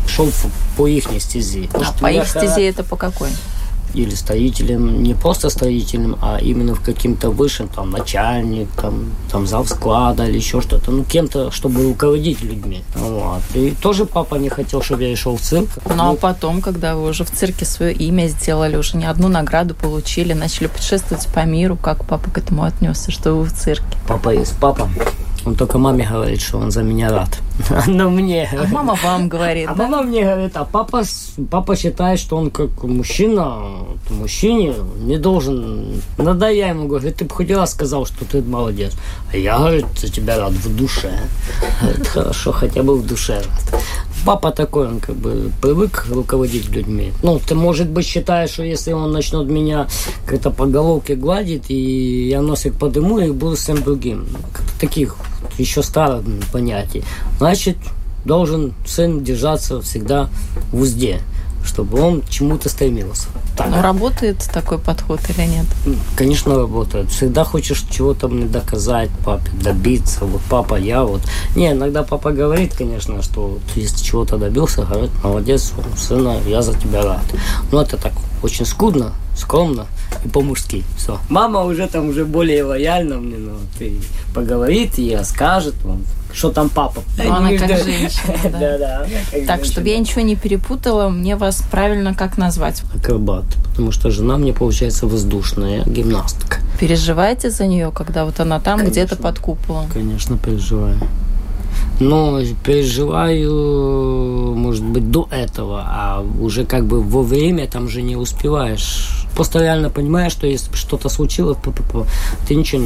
шел 0.06 0.28
по 0.76 0.86
их 0.86 1.08
стези. 1.20 1.70
А 1.72 1.92
по 2.00 2.10
их 2.10 2.26
стезе 2.26 2.68
это 2.68 2.84
по 2.84 2.96
какой? 2.96 3.30
Или 3.94 4.14
строителем, 4.14 5.02
не 5.02 5.14
просто 5.14 5.50
строителем, 5.50 6.16
а 6.20 6.38
именно 6.38 6.74
в 6.74 6.80
каким-то 6.80 7.30
высшим, 7.30 7.68
там, 7.68 7.90
начальник, 7.90 8.68
там, 8.80 9.12
там 9.30 9.46
зав 9.46 9.68
склада 9.68 10.26
или 10.26 10.36
еще 10.36 10.60
что-то, 10.60 10.90
ну, 10.90 11.04
кем-то, 11.04 11.50
чтобы 11.50 11.84
руководить 11.84 12.42
людьми. 12.42 12.82
Вот. 12.94 13.42
И 13.54 13.70
тоже 13.70 14.04
папа 14.04 14.36
не 14.36 14.48
хотел, 14.48 14.82
чтобы 14.82 15.04
я 15.04 15.16
шел 15.16 15.36
в 15.36 15.40
цирк. 15.40 15.68
Ну, 15.86 16.12
а 16.12 16.14
потом, 16.14 16.60
когда 16.60 16.94
вы 16.96 17.08
уже 17.10 17.24
в 17.24 17.30
цирке 17.30 17.64
свое 17.64 17.92
имя 17.92 18.28
сделали, 18.28 18.76
уже 18.76 18.96
не 18.96 19.06
одну 19.06 19.28
награду 19.28 19.74
получили, 19.74 20.32
начали 20.32 20.66
путешествовать 20.66 21.26
по 21.28 21.44
миру, 21.44 21.76
как 21.76 22.04
папа 22.04 22.30
к 22.30 22.38
этому 22.38 22.64
отнесся, 22.64 23.10
что 23.10 23.34
вы 23.34 23.44
в 23.44 23.52
цирке? 23.52 23.98
Папа 24.06 24.30
есть 24.30 24.56
папа. 24.60 24.88
Он 25.44 25.54
только 25.54 25.78
маме 25.78 26.06
говорит, 26.06 26.40
что 26.40 26.58
он 26.58 26.70
за 26.70 26.82
меня 26.82 27.10
рад. 27.10 27.38
Но 27.86 28.10
мне... 28.10 28.48
А 28.52 28.66
мама 28.68 28.96
вам 29.02 29.28
говорит, 29.28 29.68
А 29.68 29.74
да? 29.74 29.88
мама 29.88 30.02
мне 30.02 30.22
говорит, 30.24 30.56
а 30.56 30.64
папа, 30.64 31.02
папа 31.50 31.76
считает, 31.76 32.18
что 32.18 32.36
он 32.36 32.50
как 32.50 32.82
мужчина, 32.82 33.62
мужчине 34.10 34.74
не 34.98 35.18
должен... 35.18 36.02
Надо 36.18 36.48
я 36.50 36.68
ему 36.68 36.88
говорю, 36.88 37.12
ты 37.12 37.24
бы 37.24 37.34
хоть 37.34 37.50
раз 37.50 37.72
сказал, 37.72 38.06
что 38.06 38.24
ты 38.24 38.42
молодец. 38.42 38.92
А 39.32 39.36
я, 39.36 39.58
говорит, 39.58 39.86
за 39.96 40.08
тебя 40.08 40.38
рад 40.38 40.52
в 40.52 40.76
душе. 40.76 41.12
Говорит, 41.80 42.06
хорошо, 42.06 42.52
хотя 42.52 42.82
бы 42.82 42.96
в 42.96 43.06
душе 43.06 43.34
рад. 43.36 43.82
Папа 44.24 44.50
такой, 44.50 44.86
он 44.88 45.00
как 45.00 45.16
бы 45.16 45.50
привык 45.62 46.06
руководить 46.10 46.68
людьми. 46.70 47.12
Ну, 47.22 47.38
ты, 47.38 47.54
может 47.54 47.88
быть, 47.88 48.06
считаешь, 48.06 48.50
что 48.50 48.62
если 48.62 48.92
он 48.92 49.12
начнет 49.12 49.48
меня 49.48 49.86
как-то 50.26 50.50
по 50.50 50.66
головке 50.66 51.14
гладить, 51.14 51.70
и 51.70 52.28
я 52.28 52.42
носик 52.42 52.74
подыму, 52.74 53.18
и 53.18 53.30
буду 53.30 53.56
всем 53.56 53.82
другим. 53.82 54.26
Таких 54.78 55.16
еще 55.60 55.82
старых 55.82 56.24
понятий. 56.52 57.04
Значит, 57.38 57.76
должен 58.24 58.74
сын 58.86 59.22
держаться 59.22 59.80
всегда 59.80 60.28
в 60.72 60.80
узде 60.80 61.20
чтобы 61.64 62.00
он 62.00 62.22
чему-то 62.28 62.68
стремился. 62.68 63.28
Так. 63.56 63.82
Работает 63.82 64.48
такой 64.52 64.78
подход 64.78 65.20
или 65.28 65.46
нет? 65.46 65.66
Конечно, 66.16 66.56
работает. 66.56 67.10
Всегда 67.10 67.44
хочешь 67.44 67.84
чего-то 67.90 68.28
мне 68.28 68.46
доказать 68.46 69.10
папе, 69.24 69.50
добиться. 69.62 70.24
Вот 70.24 70.40
папа, 70.48 70.76
я 70.76 71.04
вот. 71.04 71.20
Не, 71.56 71.72
иногда 71.72 72.02
папа 72.02 72.32
говорит, 72.32 72.74
конечно, 72.74 73.22
что 73.22 73.58
если 73.76 74.02
чего-то 74.02 74.38
добился, 74.38 74.82
говорит, 74.82 75.10
молодец, 75.22 75.72
сына, 75.98 76.38
я 76.46 76.62
за 76.62 76.74
тебя 76.74 77.02
рад. 77.02 77.24
Но 77.72 77.82
это 77.82 77.96
так 77.96 78.12
очень 78.42 78.66
скудно, 78.66 79.12
скромно 79.36 79.86
и 80.24 80.28
по-мужски. 80.28 80.84
Все. 80.96 81.18
Мама 81.28 81.62
уже 81.62 81.86
там 81.86 82.08
уже 82.08 82.24
более 82.24 82.64
лояльна 82.64 83.16
мне, 83.16 83.36
ну, 83.36 83.52
ты 83.78 83.94
поговорит 84.34 84.98
и 84.98 85.14
расскажет 85.14 85.74
вам, 85.84 86.04
что 86.32 86.50
там 86.50 86.68
папа. 86.68 87.02
Ну, 87.18 87.32
она 87.32 87.50
как 87.56 87.68
женщина, 87.68 88.34
да. 88.44 88.58
Да, 88.58 88.78
да. 88.78 89.06
Так, 89.46 89.64
чтобы 89.64 89.88
я 89.88 89.98
ничего 89.98 90.22
не 90.22 90.36
перепутала, 90.36 91.08
мне 91.08 91.36
вас 91.36 91.62
правильно 91.70 92.14
как 92.14 92.38
назвать? 92.38 92.82
Акробат, 92.94 93.44
потому 93.70 93.92
что 93.92 94.10
жена 94.10 94.36
мне 94.36 94.52
получается 94.52 95.06
воздушная 95.06 95.84
гимнастка. 95.84 96.58
Переживаете 96.78 97.50
за 97.50 97.66
нее, 97.66 97.92
когда 97.94 98.24
вот 98.24 98.40
она 98.40 98.60
там 98.60 98.84
где-то 98.86 99.16
под 99.16 99.38
куполом? 99.38 99.88
Конечно, 99.88 100.38
переживаю. 100.38 100.98
Но 102.00 102.40
переживаю, 102.64 104.54
может 104.56 104.84
быть, 104.84 105.10
до 105.10 105.28
этого, 105.30 105.84
а 105.86 106.24
уже 106.40 106.64
как 106.64 106.86
бы 106.86 107.02
во 107.02 107.22
время 107.22 107.66
там 107.66 107.88
же 107.88 108.00
не 108.02 108.16
успеваешь. 108.16 109.26
Просто 109.34 109.60
реально 109.60 109.90
понимаешь, 109.90 110.32
что 110.32 110.46
если 110.46 110.74
что-то 110.74 111.10
случилось, 111.10 111.58
ты 112.48 112.54
ничего, 112.54 112.82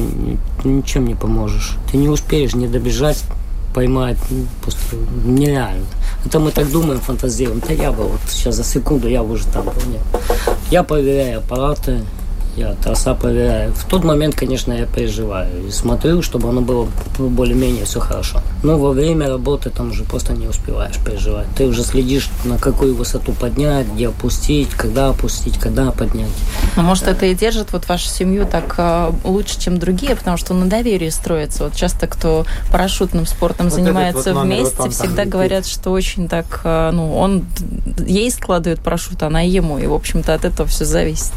ничем 0.65 1.07
не 1.07 1.15
поможешь. 1.15 1.77
Ты 1.89 1.97
не 1.97 2.09
успеешь 2.09 2.53
не 2.55 2.67
добежать, 2.67 3.23
поймать, 3.73 4.17
ну, 4.29 4.45
просто 4.61 4.95
нереально. 5.25 5.85
Это 6.25 6.39
мы 6.39 6.51
так 6.51 6.71
думаем, 6.71 6.99
фантазируем. 6.99 7.61
Да 7.67 7.73
я 7.73 7.91
бы 7.91 8.03
вот 8.03 8.19
сейчас 8.29 8.55
за 8.55 8.63
секунду, 8.63 9.07
я 9.09 9.23
бы 9.23 9.33
уже 9.33 9.45
там 9.47 9.65
был. 9.65 9.73
Нет. 9.91 10.01
Я 10.71 10.83
проверяю 10.83 11.39
аппараты, 11.39 12.01
я 12.55 12.73
трасса 12.73 13.13
проверяю. 13.13 13.73
В 13.73 13.85
тот 13.85 14.03
момент, 14.03 14.35
конечно, 14.35 14.71
я 14.71 14.85
переживаю 14.85 15.67
и 15.67 15.71
смотрю, 15.71 16.21
чтобы 16.21 16.49
оно 16.49 16.61
было 16.61 16.87
более-менее 17.17 17.85
все 17.85 17.99
хорошо. 17.99 18.41
Но 18.63 18.77
во 18.77 18.91
время 18.91 19.27
работы 19.27 19.69
там 19.69 19.91
уже 19.91 20.03
просто 20.03 20.33
не 20.33 20.47
успеваешь 20.47 20.97
переживать. 21.05 21.47
Ты 21.57 21.65
уже 21.65 21.83
следишь, 21.83 22.29
на 22.45 22.57
какую 22.57 22.95
высоту 22.95 23.33
поднять, 23.33 23.87
где 23.87 24.07
опустить, 24.07 24.69
когда 24.69 25.09
опустить, 25.09 25.57
когда 25.57 25.91
поднять. 25.91 26.29
Ну, 26.75 26.83
может, 26.83 27.07
это 27.07 27.25
и 27.25 27.35
держит 27.35 27.73
вот 27.73 27.87
вашу 27.87 28.07
семью 28.07 28.47
так 28.49 28.75
э, 28.77 29.11
лучше, 29.23 29.59
чем 29.59 29.77
другие, 29.77 30.15
потому 30.15 30.37
что 30.37 30.53
на 30.53 30.67
доверии 30.67 31.09
строится. 31.09 31.65
Вот 31.65 31.75
часто, 31.75 32.07
кто 32.07 32.45
парашютным 32.71 33.25
спортом 33.25 33.67
Вот 33.67 33.75
занимается 33.75 34.33
вот 34.33 34.43
номер, 34.43 34.57
вместе, 34.57 34.75
вот 34.77 34.83
там 34.83 34.91
всегда 34.91 35.23
летит. 35.23 35.29
говорят, 35.29 35.65
что 35.65 35.91
очень 35.91 36.29
так, 36.29 36.61
э, 36.63 36.91
ну, 36.93 37.17
он 37.17 37.45
ей 38.05 38.31
складывает 38.31 38.79
парашют, 38.79 39.23
она 39.23 39.41
ему. 39.41 39.77
И, 39.77 39.87
в 39.87 39.93
общем-то, 39.93 40.33
от 40.33 40.45
этого 40.45 40.67
все 40.67 40.85
зависит. 40.85 41.33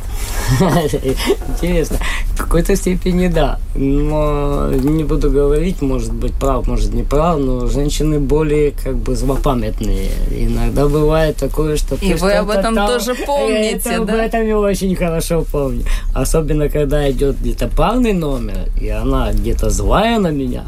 Интересно. 1.49 1.99
В 2.35 2.39
какой-то 2.39 2.77
степени 2.77 3.29
да. 3.29 3.59
Но 3.75 4.71
не 4.73 5.05
буду 5.05 5.31
говорить, 5.31 5.83
может 5.83 6.13
быть 6.13 6.33
прав, 6.35 6.67
может 6.67 6.93
не 6.95 7.03
прав, 7.03 7.39
но 7.39 7.67
женщины 7.67 8.19
более 8.19 8.71
как 8.73 8.97
бы 8.97 9.17
злопамятные. 9.17 10.11
Иногда 10.31 10.87
бывает 10.89 11.37
такое, 11.37 11.77
что 11.77 11.95
И 11.97 12.15
вы 12.15 12.33
об 12.33 12.51
этом 12.51 12.75
там- 12.75 12.87
тоже 12.89 13.15
помните, 13.15 13.91
это, 13.91 14.05
да? 14.05 14.13
Об 14.15 14.19
этом 14.21 14.47
я 14.47 14.59
очень 14.59 14.95
хорошо 14.97 15.45
помню. 15.51 15.83
Особенно, 16.15 16.69
когда 16.69 17.11
идет 17.11 17.41
где-то 17.41 17.69
парный 17.69 18.13
номер, 18.13 18.69
и 18.81 18.89
она 18.89 19.33
где-то 19.33 19.71
злая 19.71 20.19
на 20.19 20.31
меня, 20.31 20.65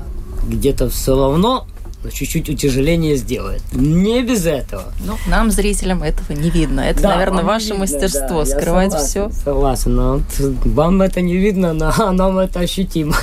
где-то 0.49 0.88
все 0.88 1.16
равно 1.16 1.66
но 2.03 2.11
чуть-чуть 2.11 2.48
утяжеление 2.48 3.16
сделает. 3.16 3.62
Не 3.72 4.22
без 4.22 4.46
этого. 4.46 4.92
Ну, 5.05 5.16
нам, 5.28 5.51
зрителям, 5.51 6.03
этого 6.03 6.32
не 6.32 6.51
видно. 6.51 6.80
Это, 6.80 7.03
Да, 7.03 7.09
наверное, 7.11 7.44
ваше 7.44 7.66
видно, 7.66 7.80
мастерство 7.80 8.44
да, 8.44 8.46
скрывать 8.46 8.92
согласен, 8.92 9.30
все. 9.30 9.44
Согласен, 9.44 9.94
но 9.94 10.20
вам 10.64 11.03
это 11.03 11.20
не 11.20 11.36
видно, 11.36 11.72
но 11.72 11.92
нам 12.12 12.38
это 12.38 12.61
ощутимо. 12.61 13.14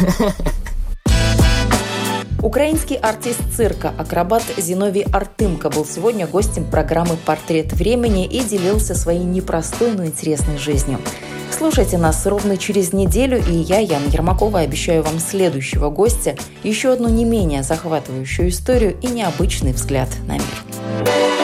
Украинский 2.47 2.95
артист 2.95 3.41
цирка, 3.53 3.91
акробат 3.97 4.41
Зиновий 4.55 5.03
Артымко 5.11 5.69
был 5.69 5.85
сегодня 5.85 6.25
гостем 6.25 6.63
программы 6.63 7.17
«Портрет 7.25 7.73
времени» 7.73 8.25
и 8.25 8.39
делился 8.39 8.95
своей 8.95 9.25
непростой, 9.25 9.91
но 9.91 10.05
интересной 10.05 10.57
жизнью. 10.57 10.97
Слушайте 11.51 11.97
нас 11.97 12.25
ровно 12.25 12.55
через 12.55 12.93
неделю, 12.93 13.37
и 13.37 13.51
я, 13.51 13.79
Яна 13.79 14.05
Ермакова, 14.05 14.59
обещаю 14.59 15.03
вам 15.03 15.19
следующего 15.19 15.89
гостя, 15.89 16.37
еще 16.63 16.93
одну 16.93 17.09
не 17.09 17.25
менее 17.25 17.63
захватывающую 17.63 18.47
историю 18.47 18.95
и 19.01 19.07
необычный 19.07 19.73
взгляд 19.73 20.07
на 20.25 20.35
мир. 20.35 21.36